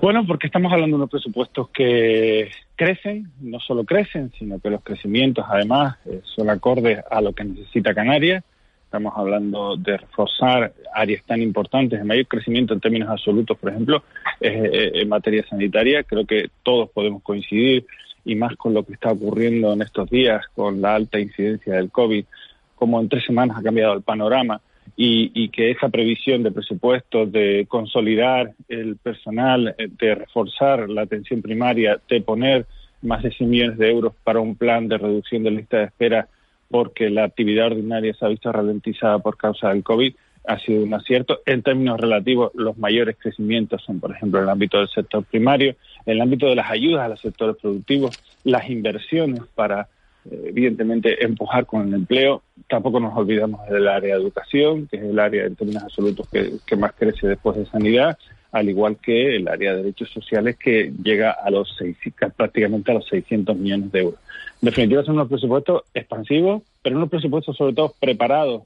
Bueno, 0.00 0.24
porque 0.26 0.48
estamos 0.48 0.72
hablando 0.72 0.96
de 0.96 1.02
unos 1.02 1.10
presupuestos 1.10 1.68
que 1.70 2.50
crecen, 2.76 3.30
no 3.40 3.60
solo 3.60 3.84
crecen, 3.84 4.32
sino 4.38 4.58
que 4.58 4.70
los 4.70 4.82
crecimientos 4.82 5.44
además 5.48 5.96
eh, 6.06 6.20
son 6.24 6.50
acordes 6.50 6.98
a 7.10 7.20
lo 7.20 7.32
que 7.32 7.44
necesita 7.44 7.94
Canarias 7.94 8.44
Estamos 8.92 9.14
hablando 9.16 9.74
de 9.78 9.96
reforzar 9.96 10.70
áreas 10.92 11.24
tan 11.24 11.40
importantes 11.40 11.98
de 11.98 12.04
mayor 12.04 12.26
crecimiento 12.26 12.74
en 12.74 12.80
términos 12.80 13.08
absolutos, 13.08 13.56
por 13.56 13.70
ejemplo, 13.70 14.02
eh, 14.38 14.90
en 14.96 15.08
materia 15.08 15.42
sanitaria. 15.48 16.02
Creo 16.02 16.26
que 16.26 16.50
todos 16.62 16.90
podemos 16.90 17.22
coincidir 17.22 17.86
y 18.26 18.34
más 18.34 18.54
con 18.56 18.74
lo 18.74 18.84
que 18.84 18.92
está 18.92 19.10
ocurriendo 19.10 19.72
en 19.72 19.80
estos 19.80 20.10
días 20.10 20.44
con 20.54 20.82
la 20.82 20.94
alta 20.94 21.18
incidencia 21.18 21.76
del 21.76 21.90
COVID, 21.90 22.26
como 22.74 23.00
en 23.00 23.08
tres 23.08 23.24
semanas 23.24 23.56
ha 23.58 23.62
cambiado 23.62 23.94
el 23.94 24.02
panorama 24.02 24.60
y, 24.94 25.32
y, 25.42 25.48
que 25.48 25.70
esa 25.70 25.88
previsión 25.88 26.42
de 26.42 26.50
presupuestos, 26.50 27.32
de 27.32 27.64
consolidar 27.66 28.52
el 28.68 28.96
personal, 28.96 29.74
eh, 29.78 29.88
de 29.88 30.16
reforzar 30.16 30.90
la 30.90 31.00
atención 31.00 31.40
primaria, 31.40 31.98
de 32.10 32.20
poner 32.20 32.66
más 33.00 33.22
de 33.22 33.30
100 33.30 33.48
millones 33.48 33.78
de 33.78 33.90
euros 33.90 34.12
para 34.22 34.40
un 34.40 34.54
plan 34.54 34.86
de 34.86 34.98
reducción 34.98 35.44
de 35.44 35.50
lista 35.50 35.78
de 35.78 35.84
espera 35.84 36.28
porque 36.72 37.10
la 37.10 37.24
actividad 37.24 37.66
ordinaria 37.66 38.14
se 38.14 38.24
ha 38.24 38.28
visto 38.28 38.50
ralentizada 38.50 39.18
por 39.18 39.36
causa 39.36 39.68
del 39.68 39.84
COVID, 39.84 40.14
ha 40.46 40.58
sido 40.58 40.82
un 40.82 40.94
acierto. 40.94 41.40
En 41.44 41.62
términos 41.62 42.00
relativos, 42.00 42.50
los 42.54 42.78
mayores 42.78 43.16
crecimientos 43.18 43.82
son, 43.84 44.00
por 44.00 44.10
ejemplo, 44.10 44.40
en 44.40 44.44
el 44.44 44.50
ámbito 44.50 44.78
del 44.78 44.88
sector 44.88 45.22
primario, 45.22 45.76
en 46.06 46.14
el 46.14 46.20
ámbito 46.22 46.46
de 46.46 46.56
las 46.56 46.70
ayudas 46.70 47.04
a 47.04 47.08
los 47.08 47.20
sectores 47.20 47.56
productivos, 47.60 48.18
las 48.44 48.68
inversiones 48.70 49.42
para, 49.54 49.88
eh, 50.30 50.44
evidentemente, 50.46 51.22
empujar 51.22 51.66
con 51.66 51.86
el 51.86 51.94
empleo. 51.94 52.42
Tampoco 52.68 52.98
nos 52.98 53.14
olvidamos 53.16 53.68
del 53.68 53.86
área 53.86 54.16
de 54.16 54.22
educación, 54.22 54.88
que 54.88 54.96
es 54.96 55.02
el 55.02 55.18
área 55.18 55.44
en 55.44 55.54
términos 55.54 55.82
absolutos 55.82 56.26
que, 56.30 56.54
que 56.66 56.76
más 56.76 56.92
crece 56.94 57.28
después 57.28 57.58
de 57.58 57.66
sanidad, 57.66 58.18
al 58.52 58.68
igual 58.68 58.98
que 58.98 59.36
el 59.36 59.48
área 59.48 59.72
de 59.72 59.78
derechos 59.78 60.10
sociales 60.10 60.56
que 60.58 60.92
llega 61.02 61.30
a 61.30 61.50
los 61.50 61.74
seis, 61.76 61.96
prácticamente 62.36 62.90
a 62.90 62.94
los 62.94 63.08
600 63.08 63.56
millones 63.56 63.90
de 63.90 64.00
euros. 64.00 64.20
En 64.60 64.66
definitiva, 64.66 65.02
son 65.02 65.14
unos 65.14 65.28
presupuestos 65.28 65.82
expansivos, 65.94 66.62
pero 66.82 66.96
unos 66.96 67.08
presupuestos 67.08 67.56
sobre 67.56 67.74
todo 67.74 67.94
preparados 67.98 68.62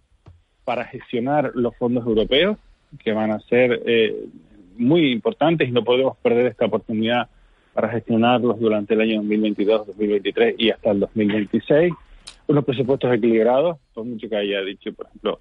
para 0.65 0.85
gestionar 0.85 1.53
los 1.55 1.77
fondos 1.77 2.05
europeos, 2.05 2.59
que 3.03 3.13
van 3.13 3.31
a 3.31 3.41
ser 3.41 3.81
eh, 3.87 4.27
muy 4.77 5.13
importantes 5.13 5.69
y 5.69 5.73
no 5.73 5.85
podemos 5.85 6.17
perder 6.19 6.47
esta 6.47 6.67
oportunidad 6.67 7.29
para 7.73 7.89
gestionarlos 7.89 8.59
durante 8.59 8.95
el 8.95 9.03
año 9.03 9.17
2022, 9.17 9.87
2023 9.87 10.55
y 10.59 10.71
hasta 10.71 10.91
el 10.91 11.01
2026. 11.01 11.93
Unos 12.49 12.65
presupuestos 12.65 13.15
equilibrados, 13.15 13.79
por 13.95 14.05
mucho 14.05 14.29
que 14.29 14.37
haya 14.37 14.63
dicho, 14.63 14.93
por 14.93 15.07
ejemplo, 15.07 15.41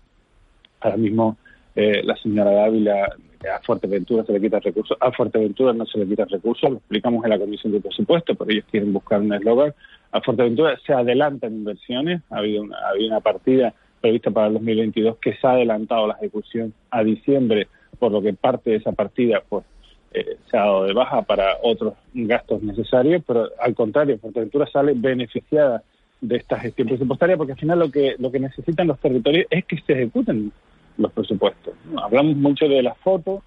ahora 0.81 0.97
mismo 0.97 1.37
eh, 1.75 2.01
la 2.03 2.15
señora 2.17 2.51
Dávila 2.51 3.15
a 3.49 3.59
Fuerteventura 3.59 4.23
se 4.23 4.33
le 4.33 4.41
quita 4.41 4.59
recursos, 4.59 4.97
a 4.99 5.11
Fuerteventura 5.11 5.73
no 5.73 5.85
se 5.85 5.99
le 5.99 6.07
quita 6.07 6.25
recursos, 6.25 6.69
lo 6.69 6.77
explicamos 6.77 7.23
en 7.23 7.29
la 7.29 7.39
Comisión 7.39 7.73
de 7.73 7.81
Presupuesto, 7.81 8.35
pero 8.35 8.51
ellos 8.51 8.65
quieren 8.69 8.93
buscar 8.93 9.21
un 9.21 9.33
eslogan. 9.33 9.73
A 10.11 10.21
Fuerteventura 10.21 10.77
se 10.85 10.93
adelantan 10.93 11.53
inversiones, 11.53 12.21
ha 12.29 12.37
habido 12.37 12.63
una, 12.63 12.77
una 12.99 13.19
partida 13.19 13.73
prevista 14.01 14.31
para 14.31 14.47
el 14.47 14.53
2022 14.53 15.17
que 15.17 15.35
se 15.35 15.47
ha 15.47 15.51
adelantado 15.51 16.07
la 16.07 16.13
ejecución 16.15 16.73
a 16.91 17.03
diciembre, 17.03 17.67
por 17.99 18.11
lo 18.11 18.21
que 18.21 18.33
parte 18.33 18.71
de 18.71 18.75
esa 18.77 18.91
partida 18.91 19.41
pues 19.47 19.65
eh, 20.13 20.37
se 20.49 20.57
ha 20.57 20.61
dado 20.61 20.85
de 20.85 20.93
baja 20.93 21.23
para 21.23 21.57
otros 21.61 21.95
gastos 22.13 22.63
necesarios, 22.63 23.23
pero 23.27 23.49
al 23.59 23.75
contrario, 23.75 24.17
Fuerteventura 24.19 24.65
sale 24.67 24.93
beneficiada 24.95 25.83
de 26.21 26.37
esta 26.37 26.59
gestión 26.59 26.87
presupuestaria 26.87 27.35
porque 27.35 27.51
al 27.53 27.59
final 27.59 27.79
lo 27.79 27.91
que 27.91 28.15
lo 28.17 28.31
que 28.31 28.39
necesitan 28.39 28.87
los 28.87 28.99
territorios 28.99 29.45
es 29.49 29.65
que 29.65 29.77
se 29.85 29.93
ejecuten 29.93 30.51
los 30.97 31.11
presupuestos. 31.11 31.73
Hablamos 32.01 32.35
mucho 32.37 32.67
de 32.67 32.81
las 32.81 32.97
fotos. 32.97 33.41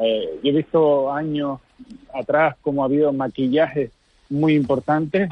Eh, 0.00 0.40
yo 0.42 0.50
he 0.50 0.56
visto 0.56 1.12
años 1.12 1.60
atrás 2.12 2.56
cómo 2.62 2.82
ha 2.82 2.86
habido 2.86 3.12
maquillajes 3.12 3.90
muy 4.30 4.54
importantes 4.54 5.28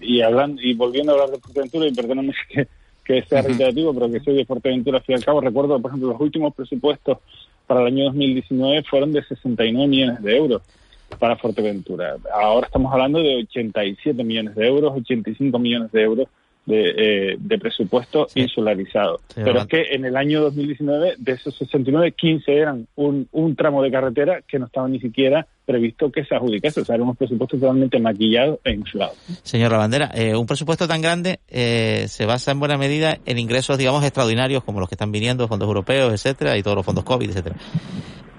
y, 0.00 0.20
hablando 0.22 0.62
y 0.62 0.74
volviendo 0.74 1.12
a 1.12 1.14
hablar 1.14 1.30
de 1.30 1.40
Fuerteventura 1.40 1.86
y 1.86 1.94
perdóname 1.94 2.32
que, 2.48 2.68
que 3.04 3.22
sea 3.22 3.42
reiterativo, 3.42 3.92
pero 3.92 4.10
que 4.10 4.20
soy 4.20 4.36
de 4.36 4.46
Fuerteventura 4.46 4.98
al 4.98 5.04
fin 5.04 5.14
y 5.14 5.16
al 5.16 5.24
cabo, 5.24 5.40
recuerdo, 5.40 5.80
por 5.80 5.90
ejemplo, 5.90 6.10
los 6.10 6.20
últimos 6.20 6.54
presupuestos 6.54 7.18
para 7.66 7.80
el 7.80 7.88
año 7.88 8.04
2019 8.06 8.82
fueron 8.84 9.12
de 9.12 9.22
69 9.24 9.88
millones 9.88 10.22
de 10.22 10.36
euros 10.36 10.62
para 11.18 11.36
Fuerteventura. 11.36 12.16
Ahora 12.32 12.66
estamos 12.66 12.92
hablando 12.92 13.20
de 13.20 13.36
87 13.36 14.24
millones 14.24 14.54
de 14.54 14.66
euros, 14.66 14.92
85 14.96 15.58
millones 15.58 15.92
de 15.92 16.02
euros 16.02 16.28
de, 16.68 17.32
eh, 17.32 17.36
de 17.38 17.58
presupuesto 17.58 18.28
insularizado. 18.34 19.20
Pero 19.34 19.60
es 19.60 19.66
que 19.66 19.94
en 19.94 20.04
el 20.04 20.16
año 20.16 20.42
2019, 20.42 21.14
de 21.18 21.32
esos 21.32 21.56
69, 21.56 22.12
15 22.12 22.54
eran 22.54 22.86
un, 22.94 23.26
un 23.32 23.56
tramo 23.56 23.82
de 23.82 23.90
carretera 23.90 24.42
que 24.46 24.58
no 24.58 24.66
estaba 24.66 24.86
ni 24.88 25.00
siquiera 25.00 25.46
previsto 25.64 26.12
que 26.12 26.24
se 26.24 26.34
adjudicase. 26.34 26.82
O 26.82 26.84
sea, 26.84 26.94
eran 26.94 27.06
unos 27.06 27.16
presupuestos 27.16 27.58
totalmente 27.58 27.98
maquillados 27.98 28.58
e 28.64 28.72
inflados. 28.72 29.16
Señor 29.42 29.72
Lavandera, 29.72 30.10
eh, 30.14 30.36
un 30.36 30.46
presupuesto 30.46 30.86
tan 30.86 31.00
grande 31.00 31.40
eh, 31.48 32.04
se 32.08 32.26
basa 32.26 32.52
en 32.52 32.60
buena 32.60 32.76
medida 32.76 33.18
en 33.24 33.38
ingresos, 33.38 33.78
digamos, 33.78 34.04
extraordinarios 34.04 34.62
como 34.62 34.80
los 34.80 34.88
que 34.88 34.94
están 34.94 35.10
viniendo, 35.10 35.48
fondos 35.48 35.66
europeos, 35.66 36.12
etcétera, 36.12 36.56
y 36.58 36.62
todos 36.62 36.76
los 36.76 36.84
fondos 36.84 37.04
COVID, 37.04 37.30
etcétera. 37.30 37.56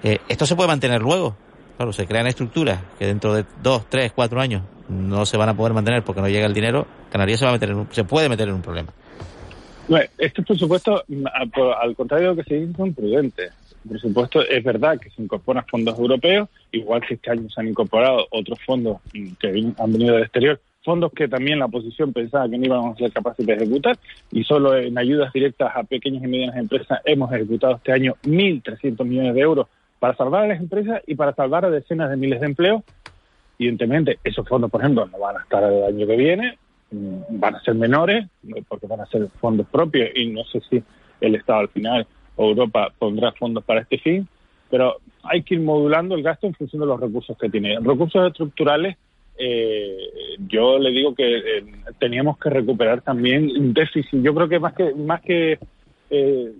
Eh, 0.02 0.18
¿Esto 0.28 0.46
se 0.46 0.54
puede 0.54 0.68
mantener 0.68 1.02
luego? 1.02 1.36
Claro, 1.80 1.94
se 1.94 2.06
crean 2.06 2.26
estructuras 2.26 2.78
que 2.98 3.06
dentro 3.06 3.32
de 3.32 3.46
dos, 3.62 3.88
tres, 3.88 4.12
cuatro 4.12 4.38
años 4.38 4.60
no 4.90 5.24
se 5.24 5.38
van 5.38 5.48
a 5.48 5.56
poder 5.56 5.72
mantener 5.72 6.02
porque 6.02 6.20
no 6.20 6.28
llega 6.28 6.44
el 6.44 6.52
dinero. 6.52 6.86
Canarias 7.10 7.38
se 7.38 7.46
va 7.46 7.52
a 7.52 7.54
meter 7.54 7.70
en 7.70 7.86
se 7.90 8.04
puede 8.04 8.28
meter 8.28 8.48
en 8.48 8.56
un 8.56 8.60
problema. 8.60 8.92
Bueno, 9.88 10.04
estos 10.18 10.44
presupuestos, 10.44 11.02
al 11.80 11.96
contrario 11.96 12.28
de 12.28 12.34
lo 12.34 12.42
que 12.42 12.46
se 12.46 12.56
dice, 12.56 12.76
son 12.76 12.92
prudentes. 12.92 13.54
El 13.84 13.92
presupuesto 13.92 14.46
es 14.46 14.62
verdad 14.62 15.00
que 15.00 15.08
se 15.08 15.22
incorporan 15.22 15.64
fondos 15.70 15.98
europeos, 15.98 16.50
igual 16.70 17.00
que 17.00 17.14
este 17.14 17.30
año 17.30 17.48
se 17.48 17.62
han 17.62 17.68
incorporado 17.68 18.26
otros 18.30 18.58
fondos 18.66 18.98
que 19.10 19.72
han 19.78 19.90
venido 19.90 20.16
del 20.16 20.24
exterior, 20.24 20.60
fondos 20.84 21.10
que 21.14 21.28
también 21.28 21.60
la 21.60 21.64
oposición 21.64 22.12
pensaba 22.12 22.46
que 22.46 22.58
no 22.58 22.66
íbamos 22.66 22.94
a 22.94 22.98
ser 22.98 23.10
capaces 23.10 23.46
de 23.46 23.54
ejecutar, 23.54 23.98
y 24.30 24.44
solo 24.44 24.76
en 24.76 24.98
ayudas 24.98 25.32
directas 25.32 25.72
a 25.74 25.82
pequeñas 25.84 26.24
y 26.24 26.26
medianas 26.26 26.58
empresas 26.58 27.00
hemos 27.06 27.32
ejecutado 27.32 27.76
este 27.76 27.92
año 27.92 28.16
1.300 28.24 29.02
millones 29.06 29.34
de 29.34 29.40
euros 29.40 29.66
para 30.00 30.16
salvar 30.16 30.44
a 30.44 30.48
las 30.48 30.58
empresas 30.58 31.02
y 31.06 31.14
para 31.14 31.34
salvar 31.34 31.64
a 31.64 31.70
decenas 31.70 32.10
de 32.10 32.16
miles 32.16 32.40
de 32.40 32.46
empleos. 32.46 32.82
Evidentemente, 33.58 34.18
esos 34.24 34.48
fondos, 34.48 34.70
por 34.70 34.80
ejemplo, 34.80 35.06
no 35.06 35.18
van 35.18 35.36
a 35.36 35.42
estar 35.42 35.62
el 35.62 35.84
año 35.84 36.06
que 36.06 36.16
viene, 36.16 36.58
mm, 36.90 37.38
van 37.38 37.54
a 37.54 37.60
ser 37.60 37.74
menores, 37.74 38.26
porque 38.66 38.86
van 38.86 39.02
a 39.02 39.06
ser 39.06 39.28
fondos 39.40 39.66
propios 39.68 40.08
y 40.16 40.26
no 40.28 40.42
sé 40.44 40.60
si 40.68 40.82
el 41.20 41.34
Estado 41.34 41.60
al 41.60 41.68
final 41.68 42.06
o 42.36 42.48
Europa 42.48 42.88
pondrá 42.98 43.32
fondos 43.32 43.62
para 43.62 43.82
este 43.82 43.98
fin, 43.98 44.26
pero 44.70 44.96
hay 45.22 45.42
que 45.42 45.54
ir 45.54 45.60
modulando 45.60 46.14
el 46.14 46.22
gasto 46.22 46.46
en 46.46 46.54
función 46.54 46.80
de 46.80 46.86
los 46.86 46.98
recursos 46.98 47.36
que 47.36 47.50
tiene. 47.50 47.78
Recursos 47.80 48.28
estructurales, 48.28 48.96
eh, 49.36 49.98
yo 50.48 50.78
le 50.78 50.90
digo 50.90 51.14
que 51.14 51.36
eh, 51.36 51.64
teníamos 51.98 52.38
que 52.38 52.48
recuperar 52.48 53.02
también 53.02 53.50
un 53.50 53.74
déficit. 53.74 54.22
Yo 54.22 54.34
creo 54.34 54.48
que 54.48 54.58
más 54.58 54.72
que 54.72 54.94
más 54.94 55.20
que 55.20 55.58
eh, 56.08 56.52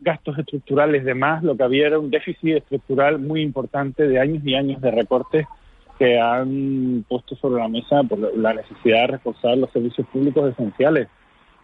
gastos 0.00 0.38
estructurales 0.38 1.04
de 1.04 1.14
más, 1.14 1.42
lo 1.42 1.56
que 1.56 1.64
había 1.64 1.86
era 1.86 1.98
un 1.98 2.10
déficit 2.10 2.56
estructural 2.56 3.18
muy 3.18 3.42
importante 3.42 4.06
de 4.06 4.20
años 4.20 4.42
y 4.44 4.54
años 4.54 4.80
de 4.80 4.90
recortes 4.90 5.46
que 5.98 6.18
han 6.18 7.04
puesto 7.08 7.34
sobre 7.36 7.60
la 7.60 7.68
mesa 7.68 8.02
por 8.04 8.36
la 8.36 8.54
necesidad 8.54 9.02
de 9.02 9.06
reforzar 9.08 9.58
los 9.58 9.70
servicios 9.72 10.06
públicos 10.08 10.52
esenciales. 10.52 11.08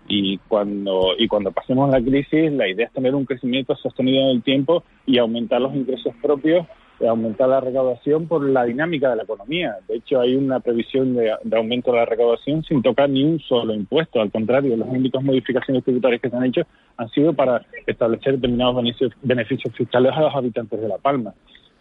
y 0.07 0.37
cuando 0.49 1.14
y 1.16 1.26
cuando 1.28 1.51
pasemos 1.51 1.89
la 1.91 1.99
crisis 1.99 2.53
la 2.53 2.68
idea 2.68 2.87
es 2.87 2.93
tener 2.93 3.14
un 3.14 3.24
crecimiento 3.24 3.74
sostenido 3.76 4.24
en 4.24 4.37
el 4.37 4.43
tiempo 4.43 4.85
y 5.07 5.16
aumentar 5.16 5.62
los 5.62 5.74
ingresos 5.74 6.14
propios 6.20 6.66
aumentar 7.09 7.48
la 7.48 7.61
recaudación 7.61 8.26
por 8.26 8.42
la 8.44 8.64
dinámica 8.64 9.11
de 9.11 9.16
la 9.16 9.22
economía. 9.22 9.76
De 9.88 9.96
hecho, 9.96 10.20
hay 10.20 10.34
una 10.34 10.61
previsión 10.61 11.14
de, 11.14 11.32
aumento 11.57 11.92
de 11.92 11.98
la 11.98 12.05
recaudación 12.05 12.62
sin 12.64 12.82
tocar 12.82 13.11
ni 13.11 13.24
un 13.24 13.40
solo 13.40 13.74
impuesto. 13.74 14.20
Al 14.20 14.30
contrario, 14.30 14.76
las 14.76 14.88
únicas 14.88 15.22
modificaciones 15.22 15.84
tributarias 15.84 16.20
que 16.20 16.30
se 16.30 16.36
han 16.36 16.44
hecho 16.44 16.62
han 16.96 17.09
sido 17.11 17.32
para 17.32 17.64
establecer 17.86 18.34
determinados 18.34 18.76
beneficios, 19.22 19.74
fiscales 19.74 20.12
a 20.14 20.20
los 20.20 20.34
habitantes 20.34 20.80
de 20.80 20.88
La 20.88 20.98
Palma. 20.98 21.34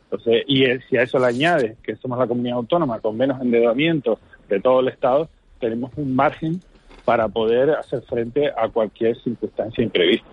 Entonces, 0.05 0.43
y 0.47 0.65
si 0.89 0.97
a 0.97 1.03
eso 1.03 1.19
le 1.19 1.25
añades 1.25 1.77
que 1.83 1.95
somos 1.95 2.19
la 2.19 2.27
comunidad 2.27 2.57
autónoma 2.57 2.99
con 2.99 3.17
menos 3.17 3.41
endeudamiento 3.41 4.19
de 4.47 4.59
todo 4.59 4.79
el 4.79 4.89
Estado, 4.89 5.27
tenemos 5.59 5.91
un 5.95 6.15
margen 6.15 6.59
para 7.05 7.27
poder 7.27 7.71
hacer 7.71 8.01
frente 8.03 8.51
a 8.55 8.67
cualquier 8.69 9.15
circunstancia 9.21 9.83
imprevista. 9.83 10.27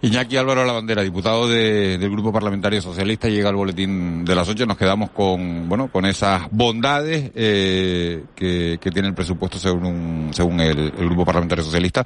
Iñaki 0.00 0.36
Álvaro 0.36 0.64
Lavandera, 0.64 1.02
diputado 1.02 1.48
del 1.48 2.08
Grupo 2.10 2.32
Parlamentario 2.32 2.80
Socialista, 2.80 3.28
llega 3.28 3.48
al 3.48 3.56
boletín 3.56 4.24
de 4.24 4.32
las 4.32 4.48
ocho. 4.48 4.64
Nos 4.64 4.76
quedamos 4.76 5.10
con, 5.10 5.68
bueno, 5.68 5.88
con 5.88 6.06
esas 6.06 6.48
bondades 6.52 7.32
eh, 7.34 8.22
que, 8.36 8.78
tiene 8.92 9.08
el 9.08 9.14
presupuesto 9.14 9.58
según, 9.58 10.28
según 10.32 10.60
el, 10.60 10.92
Grupo 10.92 11.24
Parlamentario 11.24 11.64
Socialista 11.64 12.04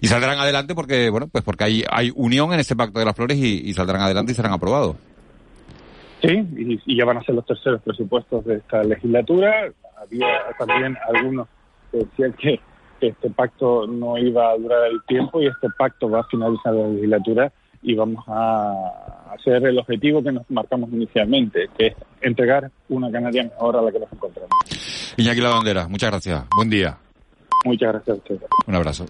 y 0.00 0.06
saldrán 0.06 0.38
adelante 0.38 0.74
porque, 0.74 1.08
bueno, 1.08 1.28
pues 1.28 1.42
porque 1.42 1.64
hay, 1.64 1.84
hay 1.90 2.12
unión 2.14 2.52
en 2.52 2.60
ese 2.60 2.76
Pacto 2.76 2.98
de 2.98 3.06
las 3.06 3.16
Flores 3.16 3.38
y, 3.38 3.72
saldrán 3.72 4.02
adelante 4.02 4.32
y 4.32 4.34
serán 4.34 4.52
aprobados. 4.52 4.96
Sí, 6.20 6.46
y, 6.84 6.96
ya 6.96 7.06
van 7.06 7.16
a 7.16 7.22
ser 7.22 7.34
los 7.34 7.46
terceros 7.46 7.80
presupuestos 7.80 8.44
de 8.44 8.56
esta 8.56 8.82
legislatura. 8.82 9.72
Había 9.96 10.26
también 10.58 10.94
algunos 11.08 11.48
que 11.90 11.98
decían 11.98 12.34
que 13.00 13.08
este 13.08 13.30
pacto 13.30 13.86
no 13.86 14.18
iba 14.18 14.50
a 14.50 14.56
durar 14.56 14.90
el 14.90 15.02
tiempo 15.04 15.40
y 15.40 15.46
este 15.46 15.68
pacto 15.76 16.08
va 16.08 16.20
a 16.20 16.24
finalizar 16.24 16.74
la 16.74 16.88
legislatura 16.88 17.52
y 17.82 17.94
vamos 17.94 18.22
a 18.28 19.32
hacer 19.32 19.64
el 19.66 19.78
objetivo 19.78 20.22
que 20.22 20.32
nos 20.32 20.48
marcamos 20.50 20.90
inicialmente, 20.92 21.68
que 21.76 21.88
es 21.88 21.94
entregar 22.20 22.70
una 22.88 23.10
Canaria 23.10 23.44
mejor 23.44 23.76
a 23.76 23.82
la 23.82 23.90
que 23.90 24.00
nos 24.00 24.12
encontramos. 24.12 24.50
Iñaki 25.16 25.40
La 25.40 25.50
Bandera, 25.50 25.88
muchas 25.88 26.10
gracias. 26.10 26.44
Buen 26.54 26.70
día. 26.70 26.98
Muchas 27.64 27.92
gracias 27.92 28.16
a 28.16 28.18
usted. 28.18 28.40
Un 28.66 28.74
abrazo. 28.74 29.06